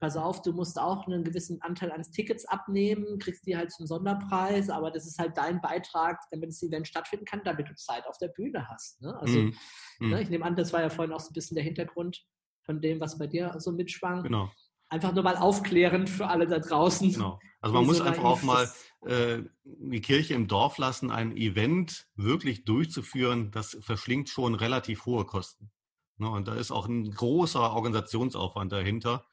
pass 0.00 0.16
auf, 0.16 0.42
du 0.42 0.52
musst 0.52 0.78
auch 0.78 1.06
einen 1.06 1.24
gewissen 1.24 1.62
Anteil 1.62 1.92
eines 1.92 2.10
Tickets 2.10 2.44
abnehmen, 2.44 3.18
kriegst 3.18 3.46
die 3.46 3.56
halt 3.56 3.72
zum 3.72 3.86
Sonderpreis, 3.86 4.70
aber 4.70 4.90
das 4.90 5.06
ist 5.06 5.18
halt 5.18 5.36
dein 5.36 5.60
Beitrag, 5.60 6.20
damit 6.30 6.50
das 6.50 6.62
Event 6.62 6.86
stattfinden 6.86 7.24
kann, 7.24 7.42
damit 7.44 7.68
du 7.68 7.74
Zeit 7.74 8.06
auf 8.06 8.18
der 8.18 8.28
Bühne 8.28 8.68
hast. 8.68 9.00
Ne? 9.00 9.16
Also 9.20 9.38
mm. 9.38 9.54
ne, 10.00 10.22
ich 10.22 10.30
nehme 10.30 10.44
an, 10.44 10.56
das 10.56 10.72
war 10.72 10.80
ja 10.80 10.90
vorhin 10.90 11.14
auch 11.14 11.20
so 11.20 11.30
ein 11.30 11.34
bisschen 11.34 11.54
der 11.54 11.64
Hintergrund 11.64 12.24
von 12.64 12.80
dem, 12.80 13.00
was 13.00 13.18
bei 13.18 13.26
dir 13.26 13.54
so 13.58 13.72
mitschwang. 13.72 14.22
Genau. 14.22 14.50
Einfach 14.88 15.12
nur 15.12 15.22
mal 15.22 15.36
aufklärend 15.36 16.10
für 16.10 16.26
alle 16.26 16.46
da 16.46 16.58
draußen. 16.58 17.12
Genau. 17.12 17.38
Also 17.60 17.74
man 17.74 17.86
muss 17.86 17.98
so 17.98 18.04
einfach 18.04 18.24
auch 18.24 18.42
mal 18.42 18.70
äh, 19.06 19.42
die 19.64 20.00
Kirche 20.00 20.34
im 20.34 20.48
Dorf 20.48 20.78
lassen, 20.78 21.10
ein 21.10 21.36
Event 21.36 22.06
wirklich 22.14 22.64
durchzuführen, 22.64 23.50
das 23.50 23.76
verschlingt 23.80 24.28
schon 24.28 24.54
relativ 24.54 25.06
hohe 25.06 25.24
Kosten. 25.24 25.70
Ne? 26.18 26.28
Und 26.28 26.48
da 26.48 26.54
ist 26.54 26.70
auch 26.70 26.86
ein 26.86 27.10
großer 27.10 27.72
Organisationsaufwand 27.72 28.72
dahinter. 28.72 29.24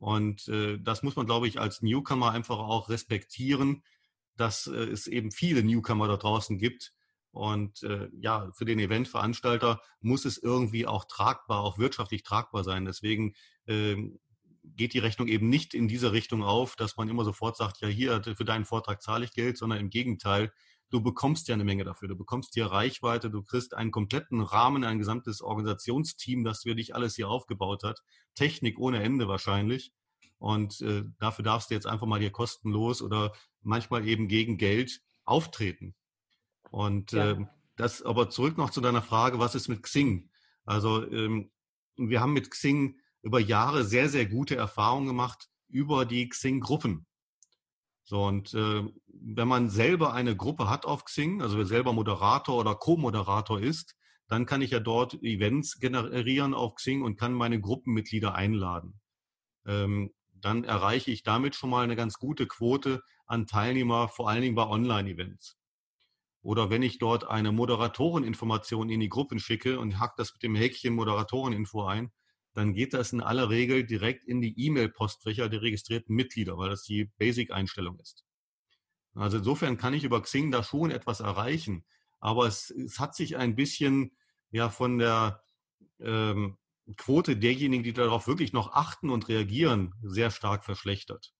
Und 0.00 0.48
äh, 0.48 0.78
das 0.80 1.02
muss 1.02 1.14
man, 1.14 1.26
glaube 1.26 1.46
ich, 1.46 1.60
als 1.60 1.82
Newcomer 1.82 2.32
einfach 2.32 2.58
auch 2.58 2.88
respektieren, 2.88 3.82
dass 4.34 4.66
äh, 4.66 4.70
es 4.70 5.06
eben 5.06 5.30
viele 5.30 5.62
Newcomer 5.62 6.08
da 6.08 6.16
draußen 6.16 6.58
gibt. 6.58 6.94
Und 7.32 7.82
äh, 7.82 8.08
ja, 8.18 8.50
für 8.52 8.64
den 8.64 8.78
Eventveranstalter 8.78 9.80
muss 10.00 10.24
es 10.24 10.38
irgendwie 10.38 10.86
auch 10.86 11.04
tragbar, 11.04 11.60
auch 11.60 11.78
wirtschaftlich 11.78 12.22
tragbar 12.22 12.64
sein. 12.64 12.86
Deswegen 12.86 13.34
äh, 13.66 13.96
geht 14.62 14.94
die 14.94 14.98
Rechnung 14.98 15.28
eben 15.28 15.50
nicht 15.50 15.74
in 15.74 15.86
diese 15.86 16.12
Richtung 16.12 16.42
auf, 16.42 16.76
dass 16.76 16.96
man 16.96 17.10
immer 17.10 17.24
sofort 17.24 17.58
sagt, 17.58 17.82
ja, 17.82 17.88
hier, 17.88 18.22
für 18.22 18.46
deinen 18.46 18.64
Vortrag 18.64 19.02
zahle 19.02 19.26
ich 19.26 19.32
Geld, 19.32 19.58
sondern 19.58 19.80
im 19.80 19.90
Gegenteil, 19.90 20.50
du 20.90 21.00
bekommst 21.00 21.48
ja 21.48 21.54
eine 21.54 21.64
Menge 21.64 21.84
dafür. 21.84 22.08
Du 22.08 22.16
bekommst 22.16 22.54
hier 22.54 22.66
Reichweite, 22.66 23.30
du 23.30 23.42
kriegst 23.42 23.74
einen 23.74 23.90
kompletten 23.90 24.40
Rahmen, 24.40 24.84
ein 24.84 24.98
gesamtes 24.98 25.40
Organisationsteam, 25.40 26.44
das 26.44 26.62
für 26.62 26.74
dich 26.74 26.94
alles 26.94 27.16
hier 27.16 27.28
aufgebaut 27.28 27.82
hat. 27.84 28.02
Technik 28.34 28.78
ohne 28.78 29.02
Ende 29.02 29.28
wahrscheinlich. 29.28 29.92
Und 30.38 30.80
äh, 30.80 31.04
dafür 31.18 31.44
darfst 31.44 31.70
du 31.70 31.74
jetzt 31.74 31.86
einfach 31.86 32.06
mal 32.06 32.20
hier 32.20 32.30
kostenlos 32.32 33.02
oder 33.02 33.32
manchmal 33.62 34.06
eben 34.06 34.26
gegen 34.26 34.56
Geld 34.56 35.00
auftreten. 35.24 35.94
Und 36.70 37.12
ja. 37.12 37.32
äh, 37.32 37.46
das 37.76 38.02
aber 38.02 38.30
zurück 38.30 38.58
noch 38.58 38.70
zu 38.70 38.80
deiner 38.80 39.02
Frage, 39.02 39.38
was 39.38 39.54
ist 39.54 39.68
mit 39.68 39.82
Xing? 39.82 40.30
Also 40.64 41.10
ähm, 41.10 41.50
wir 41.96 42.20
haben 42.20 42.32
mit 42.32 42.50
Xing 42.50 42.98
über 43.22 43.38
Jahre 43.38 43.84
sehr, 43.84 44.08
sehr 44.08 44.26
gute 44.26 44.56
Erfahrungen 44.56 45.06
gemacht 45.06 45.48
über 45.68 46.04
die 46.04 46.28
Xing-Gruppen. 46.28 47.06
So, 48.10 48.24
und 48.24 48.54
äh, 48.54 48.82
wenn 49.06 49.46
man 49.46 49.70
selber 49.70 50.12
eine 50.12 50.34
Gruppe 50.34 50.68
hat 50.68 50.84
auf 50.84 51.04
Xing, 51.04 51.42
also 51.42 51.56
wer 51.58 51.64
selber 51.64 51.92
Moderator 51.92 52.58
oder 52.58 52.74
Co-Moderator 52.74 53.60
ist, 53.60 53.94
dann 54.26 54.46
kann 54.46 54.62
ich 54.62 54.72
ja 54.72 54.80
dort 54.80 55.14
Events 55.22 55.78
generieren 55.78 56.52
auf 56.52 56.74
Xing 56.74 57.02
und 57.02 57.20
kann 57.20 57.32
meine 57.32 57.60
Gruppenmitglieder 57.60 58.34
einladen. 58.34 59.00
Ähm, 59.64 60.10
dann 60.32 60.64
erreiche 60.64 61.12
ich 61.12 61.22
damit 61.22 61.54
schon 61.54 61.70
mal 61.70 61.84
eine 61.84 61.94
ganz 61.94 62.14
gute 62.14 62.48
Quote 62.48 63.00
an 63.26 63.46
Teilnehmer, 63.46 64.08
vor 64.08 64.28
allen 64.28 64.42
Dingen 64.42 64.56
bei 64.56 64.66
Online-Events. 64.66 65.56
Oder 66.42 66.68
wenn 66.68 66.82
ich 66.82 66.98
dort 66.98 67.28
eine 67.28 67.52
Moderatoreninformation 67.52 68.90
in 68.90 68.98
die 68.98 69.08
Gruppen 69.08 69.38
schicke 69.38 69.78
und 69.78 70.00
hack 70.00 70.16
das 70.16 70.32
mit 70.32 70.42
dem 70.42 70.56
Häkchen 70.56 70.96
Moderatoreninfo 70.96 71.84
ein, 71.84 72.10
dann 72.52 72.74
geht 72.74 72.94
das 72.94 73.12
in 73.12 73.20
aller 73.20 73.48
Regel 73.48 73.84
direkt 73.84 74.24
in 74.24 74.40
die 74.40 74.58
E-Mail-Postfächer 74.66 75.48
der 75.48 75.62
registrierten 75.62 76.14
Mitglieder, 76.14 76.58
weil 76.58 76.70
das 76.70 76.82
die 76.82 77.06
Basic-Einstellung 77.18 77.98
ist. 78.00 78.24
Also 79.14 79.38
insofern 79.38 79.76
kann 79.76 79.94
ich 79.94 80.04
über 80.04 80.22
Xing 80.22 80.50
da 80.50 80.62
schon 80.62 80.90
etwas 80.90 81.20
erreichen, 81.20 81.84
aber 82.18 82.46
es, 82.46 82.70
es 82.70 82.98
hat 82.98 83.14
sich 83.14 83.36
ein 83.36 83.56
bisschen 83.56 84.16
ja 84.50 84.68
von 84.68 84.98
der 84.98 85.42
ähm, 86.00 86.58
Quote 86.96 87.36
derjenigen, 87.36 87.84
die 87.84 87.92
darauf 87.92 88.26
wirklich 88.26 88.52
noch 88.52 88.72
achten 88.72 89.10
und 89.10 89.28
reagieren, 89.28 89.94
sehr 90.02 90.30
stark 90.30 90.64
verschlechtert. 90.64 91.32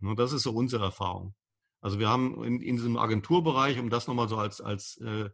Und 0.00 0.18
das 0.18 0.32
ist 0.32 0.42
so 0.42 0.52
unsere 0.52 0.84
Erfahrung. 0.84 1.34
Also 1.80 1.98
wir 1.98 2.08
haben 2.08 2.42
in, 2.44 2.60
in 2.60 2.76
diesem 2.76 2.96
Agenturbereich, 2.96 3.78
um 3.78 3.90
das 3.90 4.06
nochmal 4.06 4.28
so 4.28 4.36
als, 4.36 4.60
als 4.60 4.98
äh, 4.98 5.30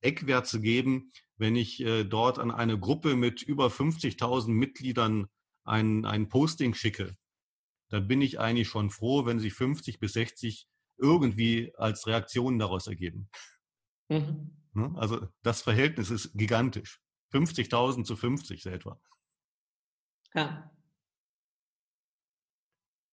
Eckwert 0.00 0.46
zu 0.46 0.60
geben, 0.60 1.12
wenn 1.40 1.56
ich 1.56 1.80
äh, 1.80 2.04
dort 2.04 2.38
an 2.38 2.50
eine 2.50 2.78
Gruppe 2.78 3.16
mit 3.16 3.42
über 3.42 3.68
50.000 3.68 4.50
Mitgliedern 4.50 5.26
ein, 5.64 6.04
ein 6.04 6.28
Posting 6.28 6.74
schicke, 6.74 7.16
dann 7.88 8.06
bin 8.06 8.20
ich 8.20 8.38
eigentlich 8.38 8.68
schon 8.68 8.90
froh, 8.90 9.24
wenn 9.24 9.40
sich 9.40 9.54
50 9.54 9.98
bis 9.98 10.12
60 10.12 10.68
irgendwie 10.98 11.72
als 11.76 12.06
Reaktionen 12.06 12.58
daraus 12.58 12.86
ergeben. 12.86 13.30
Mhm. 14.08 14.54
Ne? 14.74 14.92
Also 14.96 15.26
das 15.42 15.62
Verhältnis 15.62 16.10
ist 16.10 16.32
gigantisch. 16.34 17.00
50.000 17.32 18.04
zu 18.04 18.16
50 18.16 18.66
etwa. 18.66 19.00
Ja. 20.34 20.70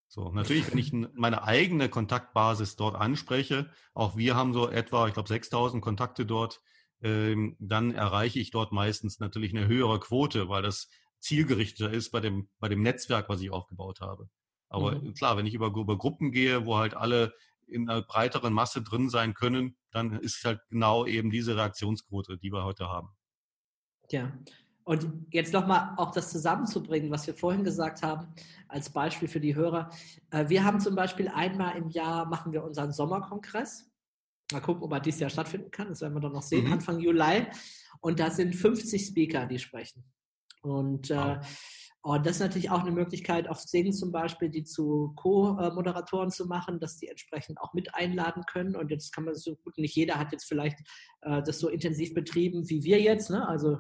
So, 0.10 0.32
natürlich, 0.32 0.70
wenn 0.72 0.80
ich 0.80 0.92
meine 0.92 1.44
eigene 1.44 1.90
Kontaktbasis 1.90 2.76
dort 2.76 2.96
anspreche, 2.96 3.72
auch 3.94 4.18
wir 4.18 4.36
haben 4.36 4.54
so 4.54 4.70
etwa, 4.70 5.08
ich 5.08 5.14
glaube, 5.14 5.30
6000 5.30 5.82
Kontakte 5.82 6.26
dort, 6.26 6.62
dann 7.00 7.92
erreiche 7.94 8.40
ich 8.40 8.52
dort 8.52 8.72
meistens 8.72 9.20
natürlich 9.20 9.56
eine 9.56 9.68
höhere 9.68 10.00
Quote, 10.00 10.50
weil 10.50 10.64
das 10.64 10.90
zielgerichteter 11.20 11.92
ist 11.92 12.12
bei 12.12 12.20
dem, 12.20 12.50
bei 12.60 12.70
dem 12.70 12.82
Netzwerk, 12.82 13.30
was 13.30 13.42
ich 13.42 13.52
aufgebaut 13.52 14.02
habe. 14.02 14.30
Aber 14.70 14.96
mhm. 14.96 15.14
klar, 15.14 15.38
wenn 15.38 15.46
ich 15.46 15.54
über, 15.54 15.68
über 15.68 15.98
Gruppen 15.98 16.32
gehe, 16.32 16.66
wo 16.66 16.78
halt 16.78 16.96
alle 16.96 17.34
in 17.68 17.90
einer 17.90 18.02
breiteren 18.02 18.54
Masse 18.54 18.82
drin 18.82 19.10
sein 19.10 19.34
können, 19.34 19.78
dann 19.92 20.14
ist 20.14 20.44
halt 20.44 20.62
genau 20.70 21.06
eben 21.06 21.30
diese 21.30 21.56
Reaktionsquote, 21.56 22.38
die 22.38 22.52
wir 22.52 22.64
heute 22.64 22.88
haben. 22.88 23.10
Ja, 24.10 24.32
und 24.84 25.06
jetzt 25.32 25.52
nochmal 25.52 25.96
auch 25.98 26.12
das 26.12 26.32
zusammenzubringen, 26.32 27.12
was 27.12 27.28
wir 27.28 27.34
vorhin 27.34 27.66
gesagt 27.66 28.04
haben, 28.04 28.34
als 28.70 28.90
Beispiel 28.90 29.28
für 29.28 29.42
die 29.42 29.54
Hörer. 29.54 29.90
Äh, 30.30 30.48
wir 30.48 30.64
haben 30.64 30.80
zum 30.80 30.96
Beispiel 30.96 31.28
einmal 31.28 31.76
im 31.76 31.90
Jahr 31.90 32.26
machen 32.26 32.54
wir 32.54 32.64
unseren 32.64 32.94
Sommerkongress. 32.94 33.90
Mal 34.52 34.62
gucken, 34.62 34.84
ob 34.84 34.92
er 34.94 35.00
dieses 35.00 35.20
Jahr 35.20 35.30
stattfinden 35.30 35.72
kann. 35.72 35.90
Das 35.90 36.02
werden 36.02 36.14
wir 36.14 36.22
dann 36.22 36.34
noch 36.34 36.44
sehen, 36.44 36.66
mhm. 36.66 36.74
Anfang 36.74 37.00
Juli. 37.00 37.48
Und 38.00 38.20
da 38.20 38.32
sind 38.32 38.56
50 38.56 39.08
Speaker, 39.08 39.46
die 39.46 39.60
sprechen. 39.60 40.06
Und, 40.62 41.12
äh, 41.12 41.16
wow. 41.16 41.48
und 42.02 42.26
das 42.26 42.38
ist 42.38 42.42
natürlich 42.42 42.70
auch 42.70 42.82
eine 42.82 42.92
Möglichkeit, 42.92 43.48
auf 43.48 43.60
Singen 43.60 43.94
zum 43.94 44.12
Beispiel, 44.12 44.50
die 44.50 44.64
zu 44.64 45.14
Co-Moderatoren 45.16 46.32
zu 46.32 46.46
machen, 46.46 46.80
dass 46.80 46.98
die 46.98 47.08
entsprechend 47.08 47.60
auch 47.60 47.74
mit 47.74 47.94
einladen 47.96 48.44
können. 48.46 48.76
Und 48.76 48.90
jetzt 48.90 49.14
kann 49.14 49.26
man 49.26 49.36
so 49.36 49.56
gut, 49.56 49.78
nicht 49.78 49.96
jeder 49.96 50.18
hat 50.18 50.32
jetzt 50.32 50.46
vielleicht 50.46 50.80
äh, 51.22 51.42
das 51.44 51.60
so 51.60 51.70
intensiv 51.70 52.14
betrieben 52.14 52.70
wie 52.70 52.84
wir 52.84 53.02
jetzt. 53.02 53.30
Ne? 53.30 53.48
Also 53.48 53.78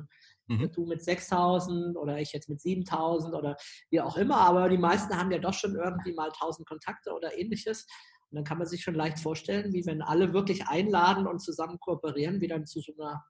Mhm. 0.48 0.72
Du 0.72 0.86
mit 0.86 1.04
6000 1.04 1.98
oder 1.98 2.20
ich 2.20 2.32
jetzt 2.32 2.50
mit 2.50 2.62
7000 2.62 3.36
oder 3.36 3.58
wie 3.90 4.02
auch 4.02 4.18
immer. 4.18 4.38
Aber 4.38 4.70
die 4.70 4.78
meisten 4.78 5.16
haben 5.18 5.32
ja 5.32 5.40
doch 5.40 5.54
schon 5.54 5.76
irgendwie 5.76 6.14
mal 6.14 6.30
1000 6.30 6.68
Kontakte 6.68 7.14
oder 7.14 7.38
ähnliches. 7.38 7.86
Und 8.30 8.36
dann 8.36 8.44
kann 8.44 8.58
man 8.58 8.68
sich 8.68 8.84
schon 8.84 8.96
leicht 8.96 9.20
vorstellen, 9.20 9.74
wie 9.74 9.86
wenn 9.86 10.02
alle 10.02 10.34
wirklich 10.34 10.68
einladen 10.68 11.28
und 11.28 11.40
zusammen 11.40 11.80
kooperieren, 11.80 12.42
wie 12.42 12.48
dann 12.48 12.66
zu 12.66 12.82
so 12.82 12.94
einer 12.98 13.24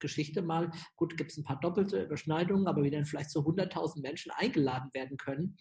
Geschichte 0.00 0.42
mal, 0.42 0.70
gut, 0.96 1.16
gibt 1.16 1.30
es 1.30 1.36
ein 1.36 1.44
paar 1.44 1.60
doppelte 1.60 2.02
Überschneidungen, 2.02 2.66
aber 2.66 2.82
wie 2.82 2.90
dann 2.90 3.04
vielleicht 3.04 3.30
so 3.30 3.40
100.000 3.40 4.00
Menschen 4.00 4.32
eingeladen 4.32 4.90
werden 4.92 5.16
können. 5.16 5.56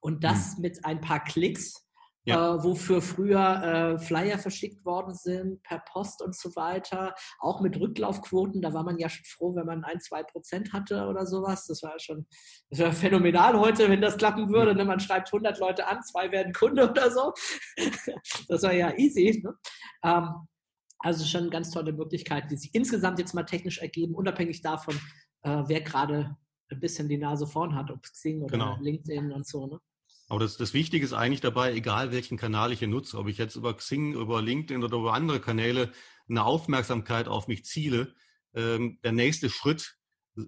Und 0.00 0.24
das 0.24 0.56
mhm. 0.56 0.62
mit 0.62 0.84
ein 0.84 1.00
paar 1.00 1.22
Klicks 1.22 1.86
ja. 2.24 2.54
äh, 2.54 2.64
wofür 2.64 3.02
früher 3.02 3.62
äh, 3.62 3.98
Flyer 3.98 4.38
verschickt 4.38 4.84
worden 4.84 5.14
sind, 5.14 5.62
per 5.62 5.80
Post 5.80 6.22
und 6.22 6.36
so 6.36 6.54
weiter, 6.56 7.14
auch 7.40 7.60
mit 7.60 7.78
Rücklaufquoten. 7.78 8.62
Da 8.62 8.72
war 8.72 8.84
man 8.84 8.98
ja 8.98 9.08
schon 9.08 9.24
froh, 9.24 9.54
wenn 9.54 9.66
man 9.66 9.84
ein, 9.84 10.00
zwei 10.00 10.22
Prozent 10.22 10.72
hatte 10.72 11.06
oder 11.06 11.26
sowas. 11.26 11.66
Das 11.66 11.82
war 11.82 11.98
schon 11.98 12.26
das 12.70 12.80
war 12.80 12.92
phänomenal 12.92 13.58
heute, 13.58 13.88
wenn 13.88 14.00
das 14.00 14.16
klappen 14.16 14.50
würde. 14.50 14.74
Ne? 14.74 14.84
Man 14.84 15.00
schreibt 15.00 15.28
100 15.32 15.58
Leute 15.58 15.86
an, 15.86 16.02
zwei 16.02 16.30
werden 16.30 16.52
Kunde 16.52 16.88
oder 16.90 17.10
so. 17.10 17.32
das 18.48 18.62
war 18.62 18.72
ja 18.72 18.96
easy. 18.96 19.42
Ne? 19.44 19.54
Ähm, 20.04 20.28
also 20.98 21.24
schon 21.24 21.50
ganz 21.50 21.70
tolle 21.70 21.92
Möglichkeiten, 21.92 22.48
die 22.48 22.56
sich 22.56 22.74
insgesamt 22.74 23.18
jetzt 23.18 23.34
mal 23.34 23.42
technisch 23.42 23.78
ergeben, 23.78 24.14
unabhängig 24.14 24.62
davon, 24.62 24.94
äh, 25.42 25.62
wer 25.66 25.80
gerade 25.80 26.36
ein 26.70 26.80
bisschen 26.80 27.08
die 27.08 27.18
Nase 27.18 27.46
vorn 27.46 27.74
hat, 27.74 27.90
ob 27.90 28.02
Xing 28.02 28.42
oder 28.42 28.52
genau. 28.52 28.78
LinkedIn 28.80 29.32
und 29.32 29.46
so. 29.46 29.66
Ne? 29.66 29.80
Aber 30.28 30.40
das, 30.40 30.56
das 30.56 30.72
Wichtige 30.72 31.04
ist 31.04 31.12
eigentlich 31.12 31.40
dabei, 31.40 31.74
egal 31.74 32.12
welchen 32.12 32.38
Kanal 32.38 32.72
ich 32.72 32.78
hier 32.78 32.88
nutze, 32.88 33.18
ob 33.18 33.28
ich 33.28 33.38
jetzt 33.38 33.56
über 33.56 33.74
Xing, 33.74 34.14
über 34.14 34.40
LinkedIn 34.40 34.82
oder 34.82 34.96
über 34.96 35.14
andere 35.14 35.40
Kanäle 35.40 35.92
eine 36.28 36.44
Aufmerksamkeit 36.44 37.28
auf 37.28 37.48
mich 37.48 37.64
ziele, 37.64 38.14
ähm, 38.54 38.98
der 39.02 39.12
nächste 39.12 39.50
Schritt 39.50 39.96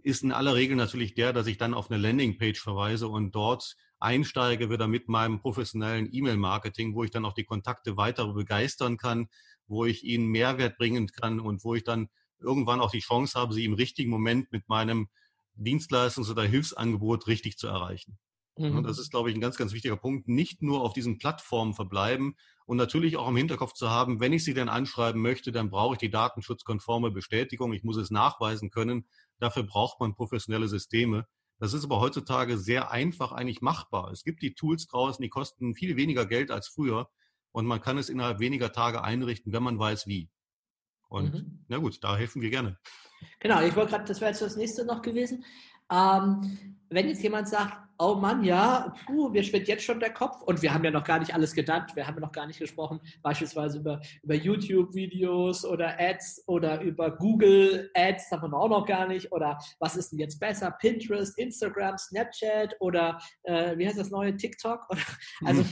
ist 0.03 0.22
in 0.22 0.33
aller 0.33 0.55
Regel 0.55 0.77
natürlich 0.77 1.14
der, 1.14 1.33
dass 1.33 1.47
ich 1.47 1.59
dann 1.59 1.75
auf 1.75 1.91
eine 1.91 2.01
Landingpage 2.01 2.59
verweise 2.59 3.09
und 3.09 3.35
dort 3.35 3.77
einsteige 3.99 4.70
wieder 4.70 4.89
mit 4.89 5.09
meinem 5.09 5.41
professionellen 5.41 6.09
E-Mail-Marketing, 6.11 6.95
wo 6.95 7.05
ich 7.05 7.11
dann 7.11 7.25
auch 7.25 7.35
die 7.35 7.45
Kontakte 7.45 7.97
weiter 7.97 8.33
begeistern 8.33 8.97
kann, 8.97 9.29
wo 9.66 9.85
ich 9.85 10.05
ihnen 10.05 10.27
Mehrwert 10.27 10.79
bringen 10.79 11.09
kann 11.09 11.41
und 11.41 11.64
wo 11.64 11.75
ich 11.75 11.85
dann 11.85 12.09
irgendwann 12.39 12.81
auch 12.81 12.91
die 12.91 13.01
Chance 13.01 13.39
habe, 13.39 13.55
sie 13.55 13.64
im 13.64 13.75
richtigen 13.75 14.11
Moment 14.11 14.53
mit 14.53 14.68
meinem 14.68 15.09
Dienstleistungs- 15.57 16.31
oder 16.31 16.45
Hilfsangebot 16.45 17.27
richtig 17.27 17.57
zu 17.57 17.66
erreichen. 17.66 18.18
Mhm. 18.57 18.84
Das 18.84 18.98
ist, 18.98 19.11
glaube 19.11 19.30
ich, 19.30 19.36
ein 19.36 19.40
ganz, 19.40 19.57
ganz 19.57 19.72
wichtiger 19.72 19.96
Punkt. 19.96 20.28
Nicht 20.28 20.62
nur 20.62 20.82
auf 20.82 20.92
diesen 20.92 21.18
Plattformen 21.18 21.74
verbleiben 21.74 22.36
und 22.66 22.76
natürlich 22.76 23.16
auch 23.16 23.28
im 23.28 23.36
Hinterkopf 23.36 23.72
zu 23.72 23.90
haben, 23.90 24.20
wenn 24.20 24.32
ich 24.32 24.44
sie 24.44 24.55
denn 24.55 24.68
anschreiben 24.68 25.20
möchte, 25.20 25.50
dann 25.50 25.70
brauche 25.70 25.94
ich 25.94 25.98
die 25.98 26.11
datenschutzkonforme 26.11 27.11
Bestätigung. 27.11 27.72
Ich 27.72 27.82
muss 27.82 27.96
es 27.96 28.11
nachweisen 28.11 28.70
können. 28.70 29.07
Dafür 29.38 29.64
braucht 29.64 29.98
man 30.00 30.14
professionelle 30.14 30.68
Systeme. 30.68 31.26
Das 31.59 31.72
ist 31.72 31.84
aber 31.84 32.00
heutzutage 32.00 32.59
sehr 32.59 32.90
einfach 32.90 33.32
eigentlich 33.32 33.61
machbar. 33.61 34.11
Es 34.12 34.24
gibt 34.24 34.42
die 34.42 34.55
Tools 34.55 34.86
draußen, 34.86 35.22
die 35.22 35.28
kosten 35.28 35.74
viel 35.74 35.96
weniger 35.96 36.26
Geld 36.26 36.50
als 36.50 36.68
früher 36.68 37.09
und 37.52 37.66
man 37.66 37.80
kann 37.80 37.98
es 37.98 38.09
innerhalb 38.09 38.40
weniger 38.40 38.72
Tage 38.72 39.02
einrichten, 39.02 39.52
wenn 39.52 39.62
man 39.62 39.78
weiß 39.78 40.07
wie. 40.07 40.30
Und 41.09 41.34
mhm. 41.34 41.64
na 41.68 41.78
gut, 41.78 42.02
da 42.02 42.16
helfen 42.16 42.42
wir 42.42 42.50
gerne. 42.50 42.78
Genau, 43.40 43.62
ich 43.62 43.76
wollte 43.76 43.92
gerade, 43.92 44.05
das 44.05 44.20
wäre 44.20 44.32
jetzt 44.32 44.42
das 44.42 44.57
nächste 44.57 44.84
noch 44.84 45.02
gewesen. 45.02 45.44
Ähm, 45.91 46.76
wenn 46.91 47.09
jetzt 47.09 47.22
jemand 47.22 47.49
sagt, 47.49 47.85
oh 47.99 48.14
Mann, 48.14 48.43
ja, 48.45 48.93
puh, 49.07 49.28
mir 49.28 49.43
schwirrt 49.43 49.68
jetzt 49.68 49.85
schon 49.85 50.01
der 50.01 50.12
Kopf 50.12 50.43
und 50.43 50.62
wir 50.62 50.74
haben 50.74 50.85
ja 50.85 50.91
noch 50.91 51.05
gar 51.05 51.18
nicht 51.18 51.32
alles 51.32 51.55
genannt, 51.55 51.95
wir 51.95 52.07
haben 52.07 52.16
ja 52.16 52.20
noch 52.20 52.32
gar 52.32 52.47
nicht 52.47 52.59
gesprochen, 52.59 53.01
beispielsweise 53.22 53.78
über, 53.78 54.01
über 54.22 54.35
YouTube-Videos 54.35 55.64
oder 55.64 55.99
Ads 55.99 56.45
oder 56.47 56.80
über 56.80 57.16
Google 57.16 57.91
Ads, 57.95 58.30
haben 58.32 58.51
wir 58.51 58.59
auch 58.59 58.68
noch 58.68 58.87
gar 58.87 59.07
nicht 59.07 59.30
oder 59.32 59.59
was 59.78 59.97
ist 59.97 60.11
denn 60.11 60.18
jetzt 60.18 60.41
besser, 60.41 60.72
Pinterest, 60.72 61.39
Instagram, 61.39 61.97
Snapchat 61.99 62.76
oder 62.80 63.18
äh, 63.45 63.76
wie 63.78 63.87
heißt 63.87 63.99
das 63.99 64.11
neue, 64.11 64.37
TikTok? 64.37 64.89
Oder, 64.91 65.03
also, 65.45 65.62
mhm. 65.62 65.70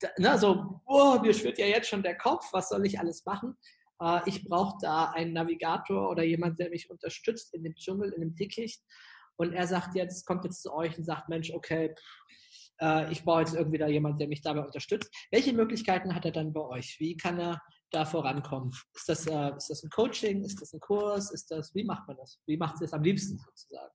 na, 0.18 0.38
so, 0.38 0.80
oh, 0.86 1.18
mir 1.20 1.34
schwirrt 1.34 1.58
ja 1.58 1.66
jetzt 1.66 1.88
schon 1.88 2.02
der 2.02 2.16
Kopf, 2.16 2.52
was 2.52 2.68
soll 2.68 2.86
ich 2.86 3.00
alles 3.00 3.24
machen? 3.24 3.56
Äh, 4.00 4.20
ich 4.26 4.44
brauche 4.44 4.76
da 4.80 5.10
einen 5.10 5.32
Navigator 5.32 6.10
oder 6.10 6.22
jemand, 6.22 6.58
der 6.58 6.70
mich 6.70 6.90
unterstützt 6.90 7.54
in 7.54 7.64
dem 7.64 7.74
Dschungel, 7.74 8.12
in 8.12 8.20
dem 8.20 8.34
Dickicht 8.34 8.82
und 9.38 9.52
er 9.52 9.66
sagt 9.66 9.94
jetzt, 9.94 10.26
kommt 10.26 10.44
jetzt 10.44 10.62
zu 10.62 10.72
euch 10.72 10.98
und 10.98 11.04
sagt, 11.04 11.28
Mensch, 11.28 11.52
okay, 11.52 11.94
äh, 12.80 13.10
ich 13.12 13.22
brauche 13.24 13.40
jetzt 13.40 13.54
irgendwie 13.54 13.78
da 13.78 13.86
jemand, 13.86 14.20
der 14.20 14.28
mich 14.28 14.42
dabei 14.42 14.64
unterstützt. 14.64 15.14
Welche 15.30 15.52
Möglichkeiten 15.52 16.14
hat 16.14 16.24
er 16.24 16.32
dann 16.32 16.52
bei 16.52 16.60
euch? 16.60 16.96
Wie 16.98 17.16
kann 17.16 17.38
er 17.38 17.62
da 17.90 18.04
vorankommen? 18.04 18.72
Ist 18.94 19.08
das, 19.08 19.26
äh, 19.26 19.56
ist 19.56 19.70
das 19.70 19.82
ein 19.84 19.90
Coaching? 19.90 20.44
Ist 20.44 20.60
das 20.60 20.72
ein 20.72 20.80
Kurs? 20.80 21.30
Ist 21.30 21.50
das, 21.50 21.74
wie 21.74 21.84
macht 21.84 22.06
man 22.08 22.16
das? 22.16 22.40
Wie 22.46 22.56
macht 22.56 22.82
es 22.82 22.92
am 22.92 23.02
liebsten 23.02 23.38
sozusagen? 23.38 23.94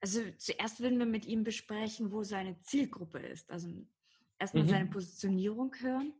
Also 0.00 0.20
zuerst 0.38 0.80
würden 0.80 0.98
wir 0.98 1.06
mit 1.06 1.26
ihm 1.26 1.44
besprechen, 1.44 2.12
wo 2.12 2.22
seine 2.22 2.60
Zielgruppe 2.62 3.18
ist. 3.18 3.50
Also 3.50 3.68
erstmal 4.38 4.64
mhm. 4.64 4.68
seine 4.68 4.86
Positionierung 4.86 5.74
hören 5.80 6.14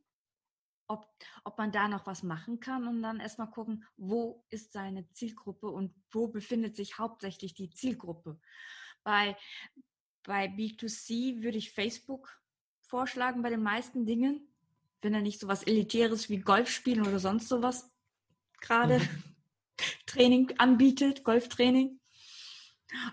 ob, 0.88 1.08
ob 1.44 1.58
man 1.58 1.72
da 1.72 1.88
noch 1.88 2.06
was 2.06 2.22
machen 2.22 2.60
kann 2.60 2.86
und 2.86 3.02
dann 3.02 3.20
erstmal 3.20 3.50
gucken, 3.50 3.84
wo 3.96 4.44
ist 4.50 4.72
seine 4.72 5.08
Zielgruppe 5.12 5.68
und 5.68 5.92
wo 6.10 6.28
befindet 6.28 6.76
sich 6.76 6.98
hauptsächlich 6.98 7.54
die 7.54 7.70
Zielgruppe. 7.70 8.38
Bei, 9.02 9.36
bei 10.22 10.46
B2C 10.46 11.42
würde 11.42 11.58
ich 11.58 11.72
Facebook 11.72 12.40
vorschlagen 12.82 13.42
bei 13.42 13.50
den 13.50 13.62
meisten 13.62 14.06
Dingen, 14.06 14.48
wenn 15.02 15.14
er 15.14 15.22
nicht 15.22 15.40
so 15.40 15.48
was 15.48 15.62
Elitäres 15.62 16.28
wie 16.28 16.38
Golf 16.38 16.70
spielen 16.70 17.06
oder 17.06 17.18
sonst 17.18 17.48
sowas 17.48 17.90
gerade 18.60 18.98
mhm. 18.98 19.22
Training 20.06 20.52
anbietet, 20.58 21.24
Golftraining. 21.24 22.00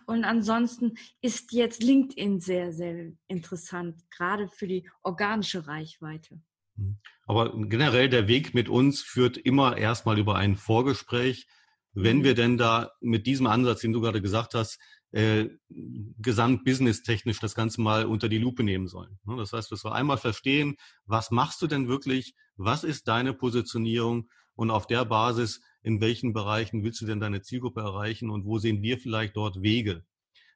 Und 0.05 0.23
ansonsten 0.23 0.95
ist 1.21 1.51
jetzt 1.51 1.81
LinkedIn 1.81 2.39
sehr, 2.39 2.71
sehr 2.71 3.11
interessant, 3.27 4.09
gerade 4.11 4.47
für 4.47 4.67
die 4.67 4.89
organische 5.01 5.67
Reichweite. 5.67 6.39
Mhm. 6.75 6.97
Aber 7.25 7.53
generell 7.67 8.09
der 8.09 8.27
Weg 8.27 8.53
mit 8.53 8.69
uns 8.69 9.01
führt 9.01 9.37
immer 9.37 9.77
erstmal 9.77 10.19
über 10.19 10.35
ein 10.35 10.55
Vorgespräch. 10.55 11.47
Wenn 11.93 12.19
mhm. 12.19 12.23
wir 12.23 12.35
denn 12.35 12.57
da 12.57 12.91
mit 13.01 13.27
diesem 13.27 13.47
Ansatz, 13.47 13.81
den 13.81 13.93
du 13.93 14.01
gerade 14.01 14.21
gesagt 14.21 14.53
hast, 14.55 14.79
äh, 15.11 15.47
gesamt-business-technisch 15.69 17.39
das 17.39 17.53
Ganze 17.53 17.81
mal 17.81 18.05
unter 18.05 18.29
die 18.29 18.39
Lupe 18.39 18.63
nehmen 18.63 18.87
sollen. 18.87 19.19
Ne, 19.25 19.35
das 19.37 19.53
heißt, 19.53 19.71
dass 19.71 19.85
wir 19.85 19.93
einmal 19.93 20.17
verstehen, 20.17 20.75
was 21.05 21.29
machst 21.29 21.61
du 21.61 21.67
denn 21.67 21.87
wirklich, 21.87 22.33
was 22.55 22.83
ist 22.83 23.07
deine 23.07 23.33
Positionierung, 23.33 24.27
und 24.55 24.71
auf 24.71 24.87
der 24.87 25.05
Basis, 25.05 25.61
in 25.81 26.01
welchen 26.01 26.33
Bereichen 26.33 26.83
willst 26.83 27.01
du 27.01 27.05
denn 27.05 27.19
deine 27.19 27.41
Zielgruppe 27.41 27.81
erreichen 27.81 28.29
und 28.29 28.45
wo 28.45 28.59
sehen 28.59 28.81
wir 28.81 28.97
vielleicht 28.97 29.35
dort 29.35 29.61
Wege? 29.61 30.05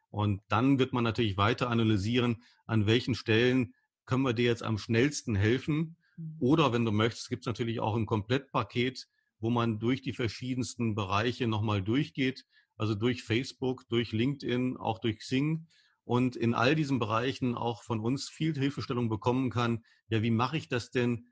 Und 0.10 0.42
dann 0.48 0.80
wird 0.80 0.94
man 0.94 1.04
natürlich 1.04 1.38
weiter 1.38 1.70
analysieren, 1.70 2.44
an 2.66 2.86
welchen 2.86 3.16
Stellen 3.16 3.74
können 4.06 4.24
wir 4.24 4.34
dir 4.34 4.46
jetzt 4.46 4.64
am 4.64 4.78
schnellsten 4.78 5.36
helfen. 5.36 5.98
Mhm. 6.18 6.38
Oder 6.40 6.74
wenn 6.74 6.86
du 6.86 6.92
möchtest, 6.92 7.30
gibt 7.30 7.44
es 7.44 7.48
natürlich 7.48 7.80
auch 7.80 7.96
ein 7.96 8.06
Komplettpaket, 8.06 9.08
wo 9.40 9.50
man 9.50 9.80
durch 9.80 10.02
die 10.02 10.14
verschiedensten 10.14 10.96
Bereiche 10.96 11.48
nochmal 11.48 11.82
durchgeht, 11.82 12.46
also 12.76 12.96
durch 12.96 13.24
Facebook, 13.24 13.88
durch 13.90 14.12
LinkedIn, 14.12 14.78
auch 14.78 15.00
durch 15.00 15.20
Xing 15.20 15.68
und 16.04 16.36
in 16.36 16.54
all 16.54 16.76
diesen 16.76 17.00
Bereichen 17.00 17.56
auch 17.56 17.84
von 17.84 18.00
uns 18.00 18.30
viel 18.30 18.54
Hilfestellung 18.58 19.10
bekommen 19.10 19.50
kann. 19.50 19.84
Ja, 20.10 20.22
wie 20.22 20.32
mache 20.32 20.58
ich 20.58 20.70
das 20.70 20.90
denn 20.92 21.28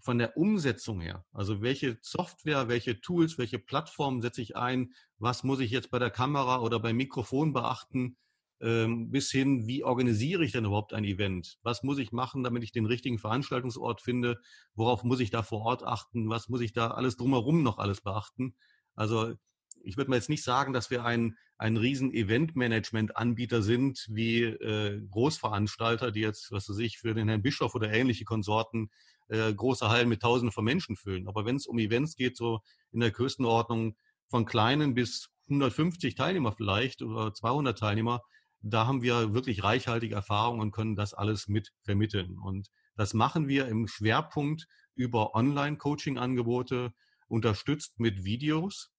von 0.00 0.18
der 0.18 0.36
Umsetzung 0.36 1.00
her? 1.00 1.24
Also 1.32 1.60
welche 1.62 1.98
Software, 2.02 2.68
welche 2.68 3.00
Tools, 3.00 3.38
welche 3.38 3.58
Plattformen 3.58 4.22
setze 4.22 4.42
ich 4.42 4.56
ein? 4.56 4.92
Was 5.18 5.44
muss 5.44 5.60
ich 5.60 5.70
jetzt 5.70 5.90
bei 5.90 5.98
der 5.98 6.10
Kamera 6.10 6.60
oder 6.60 6.80
beim 6.80 6.96
Mikrofon 6.96 7.52
beachten? 7.52 8.16
Ähm, 8.60 9.10
bis 9.10 9.30
hin, 9.30 9.66
wie 9.68 9.84
organisiere 9.84 10.44
ich 10.44 10.52
denn 10.52 10.64
überhaupt 10.64 10.92
ein 10.92 11.04
Event? 11.04 11.58
Was 11.62 11.82
muss 11.82 11.98
ich 11.98 12.10
machen, 12.10 12.42
damit 12.42 12.64
ich 12.64 12.72
den 12.72 12.86
richtigen 12.86 13.18
Veranstaltungsort 13.18 14.00
finde? 14.00 14.40
Worauf 14.74 15.04
muss 15.04 15.20
ich 15.20 15.30
da 15.30 15.42
vor 15.42 15.60
Ort 15.60 15.84
achten? 15.84 16.28
Was 16.28 16.48
muss 16.48 16.60
ich 16.60 16.72
da 16.72 16.90
alles 16.90 17.16
drumherum 17.16 17.62
noch 17.62 17.78
alles 17.78 18.00
beachten? 18.00 18.56
Also 18.94 19.34
ich 19.82 19.96
würde 19.96 20.10
mal 20.10 20.16
jetzt 20.16 20.28
nicht 20.28 20.42
sagen, 20.42 20.72
dass 20.72 20.90
wir 20.90 21.04
ein, 21.04 21.36
ein 21.56 21.76
riesen 21.76 22.12
Eventmanagement-Anbieter 22.12 23.62
sind, 23.62 24.06
wie 24.10 24.42
äh, 24.42 25.00
Großveranstalter, 25.08 26.10
die 26.10 26.20
jetzt, 26.20 26.50
was 26.50 26.68
weiß 26.68 26.78
ich, 26.78 26.98
für 26.98 27.14
den 27.14 27.28
Herrn 27.28 27.42
Bischof 27.42 27.74
oder 27.74 27.92
ähnliche 27.92 28.24
Konsorten 28.24 28.90
äh, 29.28 29.52
große 29.52 29.88
Hallen 29.88 30.08
mit 30.08 30.22
Tausenden 30.22 30.52
von 30.52 30.64
Menschen 30.64 30.96
füllen. 30.96 31.28
Aber 31.28 31.44
wenn 31.44 31.56
es 31.56 31.66
um 31.66 31.78
Events 31.78 32.16
geht, 32.16 32.36
so 32.36 32.60
in 32.92 33.00
der 33.00 33.10
Größenordnung 33.10 33.96
von 34.28 34.46
kleinen 34.46 34.94
bis 34.94 35.30
150 35.48 36.14
Teilnehmer 36.14 36.52
vielleicht 36.52 37.02
oder 37.02 37.32
200 37.32 37.78
Teilnehmer, 37.78 38.22
da 38.60 38.86
haben 38.86 39.02
wir 39.02 39.34
wirklich 39.34 39.62
reichhaltige 39.62 40.14
Erfahrungen 40.14 40.60
und 40.60 40.72
können 40.72 40.96
das 40.96 41.14
alles 41.14 41.48
mit 41.48 41.72
vermitteln. 41.82 42.38
Und 42.38 42.68
das 42.96 43.14
machen 43.14 43.48
wir 43.48 43.68
im 43.68 43.86
Schwerpunkt 43.86 44.66
über 44.94 45.34
Online-Coaching-Angebote, 45.34 46.92
unterstützt 47.28 48.00
mit 48.00 48.24
Videos, 48.24 48.92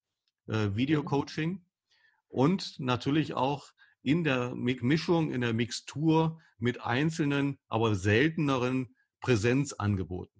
äh, 0.47 0.76
Video-Coaching 0.76 1.66
und 2.30 2.80
natürlich 2.80 3.34
auch 3.34 3.72
in 4.01 4.24
der 4.24 4.55
Mischung, 4.55 5.32
in 5.32 5.41
der 5.41 5.53
Mixtur 5.53 6.39
mit 6.57 6.82
einzelnen, 6.82 7.60
aber 7.68 7.95
selteneren 7.95 8.95
Präsenzangeboten. 9.20 10.39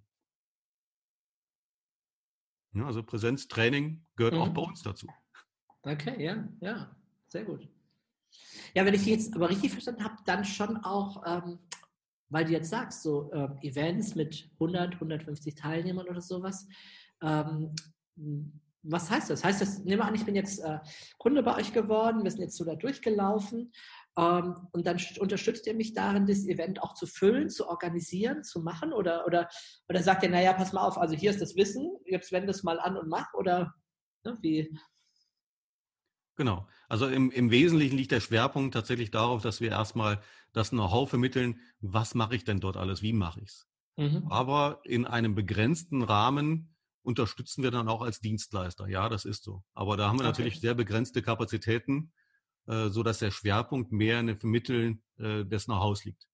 Ja, 2.74 2.86
also 2.86 3.04
Präsenztraining 3.04 4.06
gehört 4.16 4.36
mhm. 4.36 4.42
auch 4.42 4.54
bei 4.54 4.62
uns 4.62 4.82
dazu. 4.84 5.08
Okay, 5.82 6.24
ja, 6.24 6.48
ja, 6.62 6.96
sehr 7.28 7.44
gut. 7.44 7.68
Ja, 8.76 8.86
wenn 8.86 8.94
ich 8.94 9.06
jetzt 9.06 9.36
aber 9.36 9.50
richtig 9.50 9.72
verstanden 9.72 10.04
habe, 10.04 10.16
dann 10.26 10.46
schon 10.46 10.78
auch, 10.78 11.24
ähm, 11.26 11.60
weil 12.30 12.46
du 12.46 12.52
jetzt 12.52 12.70
sagst, 12.70 13.02
so 13.04 13.32
ähm, 13.34 13.58
Events 13.62 14.16
mit 14.16 14.50
100, 14.54 14.96
150 14.96 15.56
Teilnehmern 15.56 16.08
oder 16.08 16.22
sowas. 16.22 16.68
Ähm, 17.22 17.74
was 18.84 19.10
heißt 19.10 19.30
das? 19.30 19.44
Heißt 19.44 19.62
das, 19.62 19.80
nehmen 19.80 20.02
wir 20.02 20.06
an, 20.06 20.16
ich 20.16 20.26
bin 20.26 20.36
jetzt 20.36 20.60
äh, 20.60 20.80
Kunde 21.18 21.44
bei 21.44 21.56
euch 21.56 21.74
geworden, 21.74 22.24
wir 22.24 22.32
sind 22.32 22.42
jetzt 22.42 22.56
so 22.56 22.64
da 22.64 22.76
durchgelaufen 22.76 23.72
ähm, 24.18 24.68
und 24.72 24.88
dann 24.88 25.00
unterstützt 25.20 25.68
ihr 25.68 25.74
mich 25.74 25.94
darin, 25.94 26.28
das 26.28 26.46
Event 26.46 26.82
auch 26.82 26.94
zu 26.94 27.06
füllen, 27.06 27.50
zu 27.50 27.68
organisieren, 27.68 28.44
zu 28.44 28.62
machen? 28.62 28.94
Oder, 28.94 29.26
oder, 29.26 29.50
oder 29.90 30.02
sagt 30.02 30.24
ihr, 30.24 30.30
naja, 30.30 30.54
pass 30.54 30.74
mal 30.74 30.86
auf, 30.86 30.98
also 30.98 31.16
hier 31.16 31.32
ist 31.32 31.42
das 31.42 31.56
Wissen, 31.56 31.98
jetzt 32.06 32.32
wende 32.32 32.52
es 32.52 32.64
mal 32.64 32.80
an 32.80 32.98
und 32.98 33.10
mach? 33.10 33.34
Oder 33.34 33.74
ne, 34.24 34.38
wie? 34.42 34.78
Genau. 36.40 36.66
Also 36.88 37.06
im, 37.06 37.32
im 37.32 37.52
Wesentlichen 37.52 37.98
liegt 37.98 38.14
der 38.14 38.22
Schwerpunkt 38.22 38.74
tatsächlich 38.74 39.12
darauf, 39.12 39.42
dass 39.42 39.60
wir 39.60 39.72
erstmal 39.72 40.22
das 40.54 40.70
Know-how 40.70 41.10
vermitteln, 41.10 41.60
was 41.82 42.16
mache 42.16 42.34
ich 42.34 42.46
denn 42.46 42.62
dort 42.62 42.78
alles, 42.78 43.02
wie 43.02 43.12
mache 43.12 43.42
ich 43.42 43.50
es. 43.50 43.68
Mhm. 43.98 44.26
Aber 44.30 44.80
in 44.86 45.06
einem 45.06 45.36
begrenzten 45.36 46.02
Rahmen 46.02 46.74
unterstützen 47.02 47.62
wir 47.62 47.72
dann 47.72 47.90
auch 47.90 48.02
als 48.02 48.22
Dienstleister. 48.22 48.88
Ja, 48.88 49.10
das 49.10 49.26
ist 49.26 49.44
so. 49.44 49.66
Aber 49.74 49.98
da 49.98 50.08
haben 50.08 50.18
wir 50.18 50.22
okay. 50.22 50.30
natürlich 50.30 50.62
sehr 50.62 50.76
begrenzte 50.76 51.22
Kapazitäten, 51.22 52.14
äh, 52.68 52.88
so 52.88 53.04
dass 53.04 53.20
der 53.20 53.32
Schwerpunkt 53.32 53.92
mehr 53.92 54.22
in 54.22 54.28
dem 54.28 54.40
Vermitteln 54.40 55.04
äh, 55.18 55.44
des 55.44 55.66
Know-hows 55.66 56.06
liegt. 56.06 56.26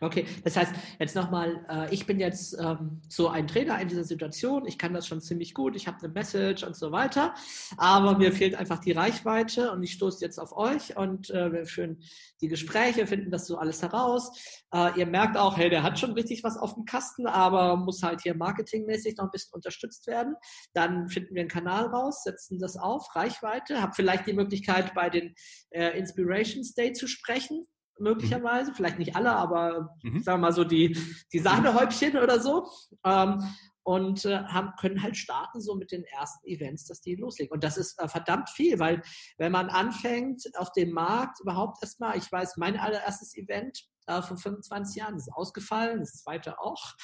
Okay, 0.00 0.26
das 0.44 0.56
heißt, 0.56 0.72
jetzt 1.00 1.16
nochmal, 1.16 1.66
äh, 1.68 1.92
ich 1.92 2.06
bin 2.06 2.20
jetzt 2.20 2.56
ähm, 2.60 3.00
so 3.08 3.28
ein 3.28 3.48
Trainer 3.48 3.80
in 3.80 3.88
dieser 3.88 4.04
Situation, 4.04 4.64
ich 4.64 4.78
kann 4.78 4.94
das 4.94 5.08
schon 5.08 5.20
ziemlich 5.20 5.54
gut, 5.54 5.74
ich 5.74 5.88
habe 5.88 5.98
eine 5.98 6.12
Message 6.12 6.62
und 6.62 6.76
so 6.76 6.92
weiter, 6.92 7.34
aber 7.78 8.16
mir 8.16 8.32
fehlt 8.32 8.54
einfach 8.54 8.78
die 8.78 8.92
Reichweite 8.92 9.72
und 9.72 9.82
ich 9.82 9.94
stoße 9.94 10.24
jetzt 10.24 10.38
auf 10.38 10.56
euch 10.56 10.96
und 10.96 11.30
äh, 11.30 11.52
wir 11.52 11.66
führen 11.66 12.00
die 12.40 12.46
Gespräche, 12.46 13.08
finden 13.08 13.32
das 13.32 13.48
so 13.48 13.58
alles 13.58 13.82
heraus. 13.82 14.62
Äh, 14.72 15.00
ihr 15.00 15.06
merkt 15.06 15.36
auch, 15.36 15.56
hey, 15.56 15.68
der 15.68 15.82
hat 15.82 15.98
schon 15.98 16.12
richtig 16.12 16.44
was 16.44 16.56
auf 16.56 16.74
dem 16.74 16.84
Kasten, 16.84 17.26
aber 17.26 17.76
muss 17.76 18.04
halt 18.04 18.20
hier 18.22 18.36
marketingmäßig 18.36 19.16
noch 19.16 19.24
ein 19.24 19.30
bisschen 19.32 19.54
unterstützt 19.54 20.06
werden. 20.06 20.36
Dann 20.74 21.08
finden 21.08 21.34
wir 21.34 21.40
einen 21.40 21.50
Kanal 21.50 21.86
raus, 21.86 22.22
setzen 22.22 22.60
das 22.60 22.76
auf, 22.76 23.16
Reichweite, 23.16 23.82
habe 23.82 23.94
vielleicht 23.96 24.28
die 24.28 24.32
Möglichkeit, 24.32 24.94
bei 24.94 25.10
den 25.10 25.34
äh, 25.70 25.98
Inspirations 25.98 26.74
Day 26.74 26.92
zu 26.92 27.08
sprechen 27.08 27.66
möglicherweise, 28.00 28.70
mhm. 28.70 28.74
vielleicht 28.74 28.98
nicht 28.98 29.16
alle, 29.16 29.32
aber 29.32 29.96
mhm. 30.02 30.22
sagen 30.22 30.40
wir 30.40 30.48
mal 30.48 30.52
so 30.52 30.64
die, 30.64 30.96
die 31.32 31.38
Sahnehäubchen 31.38 32.16
oder 32.18 32.40
so. 32.40 32.68
Ähm, 33.04 33.42
und 33.88 34.26
äh, 34.26 34.40
haben, 34.44 34.74
können 34.78 35.02
halt 35.02 35.16
starten 35.16 35.62
so 35.62 35.74
mit 35.74 35.92
den 35.92 36.04
ersten 36.04 36.46
Events, 36.46 36.84
dass 36.84 37.00
die 37.00 37.14
loslegen. 37.14 37.54
Und 37.54 37.64
das 37.64 37.78
ist 37.78 37.98
äh, 37.98 38.06
verdammt 38.06 38.50
viel, 38.50 38.78
weil 38.78 39.00
wenn 39.38 39.50
man 39.50 39.70
anfängt 39.70 40.42
auf 40.58 40.70
dem 40.72 40.90
Markt 40.90 41.40
überhaupt 41.40 41.78
erstmal, 41.80 42.18
ich 42.18 42.30
weiß, 42.30 42.58
mein 42.58 42.76
allererstes 42.76 43.34
Event 43.34 43.88
äh, 44.08 44.22
vor 44.22 44.36
25 44.36 44.96
Jahren 44.96 45.16
ist 45.16 45.32
ausgefallen, 45.32 46.00
das 46.00 46.22
zweite 46.22 46.58
auch. 46.60 46.94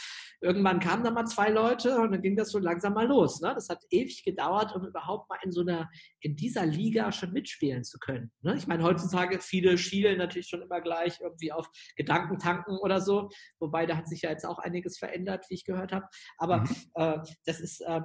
Irgendwann 0.41 0.81
kamen 0.81 1.05
da 1.05 1.11
mal 1.11 1.27
zwei 1.27 1.49
Leute 1.49 1.99
und 1.99 2.13
dann 2.13 2.21
ging 2.21 2.37
das 2.37 2.51
so 2.51 2.59
langsam 2.59 2.95
mal 2.95 3.07
los. 3.07 3.41
Ne? 3.41 3.53
Das 3.55 3.69
hat 3.69 3.83
ewig 3.91 4.25
gedauert, 4.25 4.75
um 4.75 4.85
überhaupt 4.85 5.29
mal 5.31 5.39
in 5.43 5.53
so 5.53 5.63
einer, 5.63 5.89
in 6.21 6.37
dieser 6.37 6.67
Liga 6.67 7.13
schon 7.13 7.33
mitspielen 7.33 7.85
zu 7.85 7.99
können. 7.99 8.31
Ne? 8.43 8.55
Ich 8.57 8.67
meine, 8.67 8.83
heutzutage 8.83 9.41
viele 9.41 9.79
schielen 9.79 10.19
natürlich 10.19 10.49
schon 10.49 10.63
immer 10.63 10.81
gleich 10.81 11.21
irgendwie 11.21 11.53
auf 11.53 11.71
Gedankentanken 11.97 12.77
oder 12.79 13.01
so, 13.01 13.31
wobei 13.59 13.87
da 13.87 13.97
hat 13.97 14.09
sich 14.09 14.23
ja 14.23 14.31
jetzt 14.31 14.45
auch 14.45 14.59
einiges 14.59 14.99
verändert, 14.99 15.47
wie 15.49 15.55
ich 15.55 15.65
gehört 15.65 15.93
habe. 15.93 16.07
Aber 16.39 16.61
mhm. 16.61 16.77
äh, 16.95 17.19
das 17.47 17.61
ist 17.61 17.81
äh, 17.81 18.03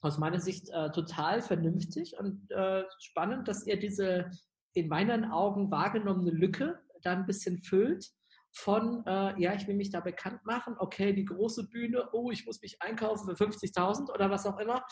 aus 0.00 0.18
meiner 0.18 0.38
Sicht 0.40 0.68
äh, 0.70 0.92
total 0.92 1.40
vernünftig 1.40 2.14
und 2.18 2.50
äh, 2.50 2.84
spannend, 3.00 3.48
dass 3.48 3.66
ihr 3.66 3.78
diese 3.78 4.30
in 4.74 4.88
meinen 4.88 5.24
Augen 5.24 5.70
wahrgenommene 5.70 6.30
Lücke 6.30 6.78
da 7.02 7.12
ein 7.12 7.26
bisschen 7.26 7.62
füllt 7.62 8.10
von, 8.54 9.04
äh, 9.06 9.40
ja, 9.40 9.54
ich 9.54 9.66
will 9.66 9.74
mich 9.74 9.90
da 9.90 10.00
bekannt 10.00 10.44
machen, 10.44 10.76
okay, 10.78 11.12
die 11.12 11.24
große 11.24 11.68
Bühne, 11.68 12.08
oh, 12.12 12.30
ich 12.30 12.46
muss 12.46 12.60
mich 12.62 12.80
einkaufen 12.80 13.26
für 13.26 13.44
50.000 13.44 14.10
oder 14.12 14.30
was 14.30 14.46
auch 14.46 14.58
immer. 14.58 14.84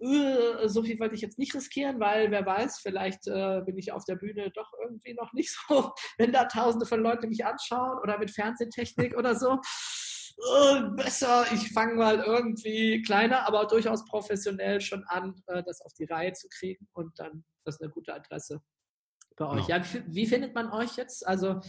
Äh, 0.00 0.68
so 0.68 0.82
viel 0.82 0.98
wollte 0.98 1.14
ich 1.14 1.20
jetzt 1.20 1.38
nicht 1.38 1.54
riskieren, 1.54 2.00
weil 2.00 2.30
wer 2.30 2.44
weiß, 2.44 2.80
vielleicht 2.80 3.26
äh, 3.26 3.62
bin 3.64 3.78
ich 3.78 3.92
auf 3.92 4.04
der 4.04 4.16
Bühne 4.16 4.50
doch 4.50 4.72
irgendwie 4.82 5.14
noch 5.14 5.32
nicht 5.32 5.56
so, 5.68 5.92
wenn 6.18 6.32
da 6.32 6.44
tausende 6.46 6.86
von 6.86 7.00
Leuten 7.00 7.28
mich 7.28 7.44
anschauen 7.44 7.98
oder 8.02 8.18
mit 8.18 8.30
Fernsehtechnik 8.30 9.16
oder 9.16 9.34
so. 9.34 9.60
Äh, 10.38 10.82
besser, 10.96 11.46
ich 11.52 11.72
fange 11.72 11.94
mal 11.94 12.18
irgendwie 12.18 13.02
kleiner, 13.02 13.46
aber 13.46 13.66
durchaus 13.66 14.04
professionell 14.04 14.80
schon 14.80 15.04
an, 15.04 15.34
äh, 15.46 15.62
das 15.62 15.80
auf 15.80 15.94
die 15.94 16.04
Reihe 16.04 16.32
zu 16.32 16.48
kriegen 16.48 16.86
und 16.92 17.18
dann 17.18 17.44
das 17.64 17.76
ist 17.76 17.82
eine 17.82 17.90
gute 17.90 18.14
Adresse 18.14 18.62
bei 19.36 19.46
euch. 19.46 19.66
Genau. 19.66 19.78
Ja, 19.78 19.84
wie, 19.92 20.02
wie 20.06 20.26
findet 20.26 20.54
man 20.54 20.70
euch 20.70 20.96
jetzt? 20.96 21.26
Also 21.26 21.60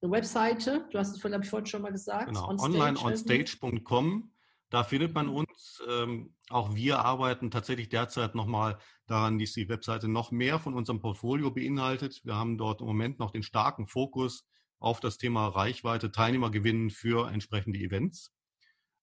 eine 0.00 0.12
Webseite, 0.12 0.86
du 0.90 0.98
hast 0.98 1.12
es 1.12 1.20
vorhin, 1.20 1.42
ich, 1.42 1.48
vorhin 1.48 1.66
schon 1.66 1.82
mal 1.82 1.92
gesagt. 1.92 2.28
Genau, 2.28 2.48
onlineonstage.com. 2.48 4.30
Da 4.70 4.84
findet 4.84 5.14
man 5.14 5.28
uns. 5.28 5.82
Ähm, 5.88 6.34
auch 6.50 6.74
wir 6.74 7.00
arbeiten 7.00 7.50
tatsächlich 7.50 7.88
derzeit 7.88 8.34
nochmal 8.34 8.78
daran, 9.06 9.38
dass 9.38 9.52
die 9.52 9.68
Webseite 9.68 10.08
noch 10.08 10.30
mehr 10.30 10.58
von 10.58 10.74
unserem 10.74 11.00
Portfolio 11.00 11.50
beinhaltet. 11.50 12.20
Wir 12.24 12.34
haben 12.34 12.58
dort 12.58 12.80
im 12.80 12.86
Moment 12.86 13.18
noch 13.18 13.30
den 13.30 13.42
starken 13.42 13.86
Fokus 13.86 14.46
auf 14.78 15.00
das 15.00 15.18
Thema 15.18 15.48
Reichweite, 15.48 16.12
Teilnehmer 16.12 16.50
gewinnen 16.50 16.90
für 16.90 17.30
entsprechende 17.30 17.78
Events. 17.78 18.32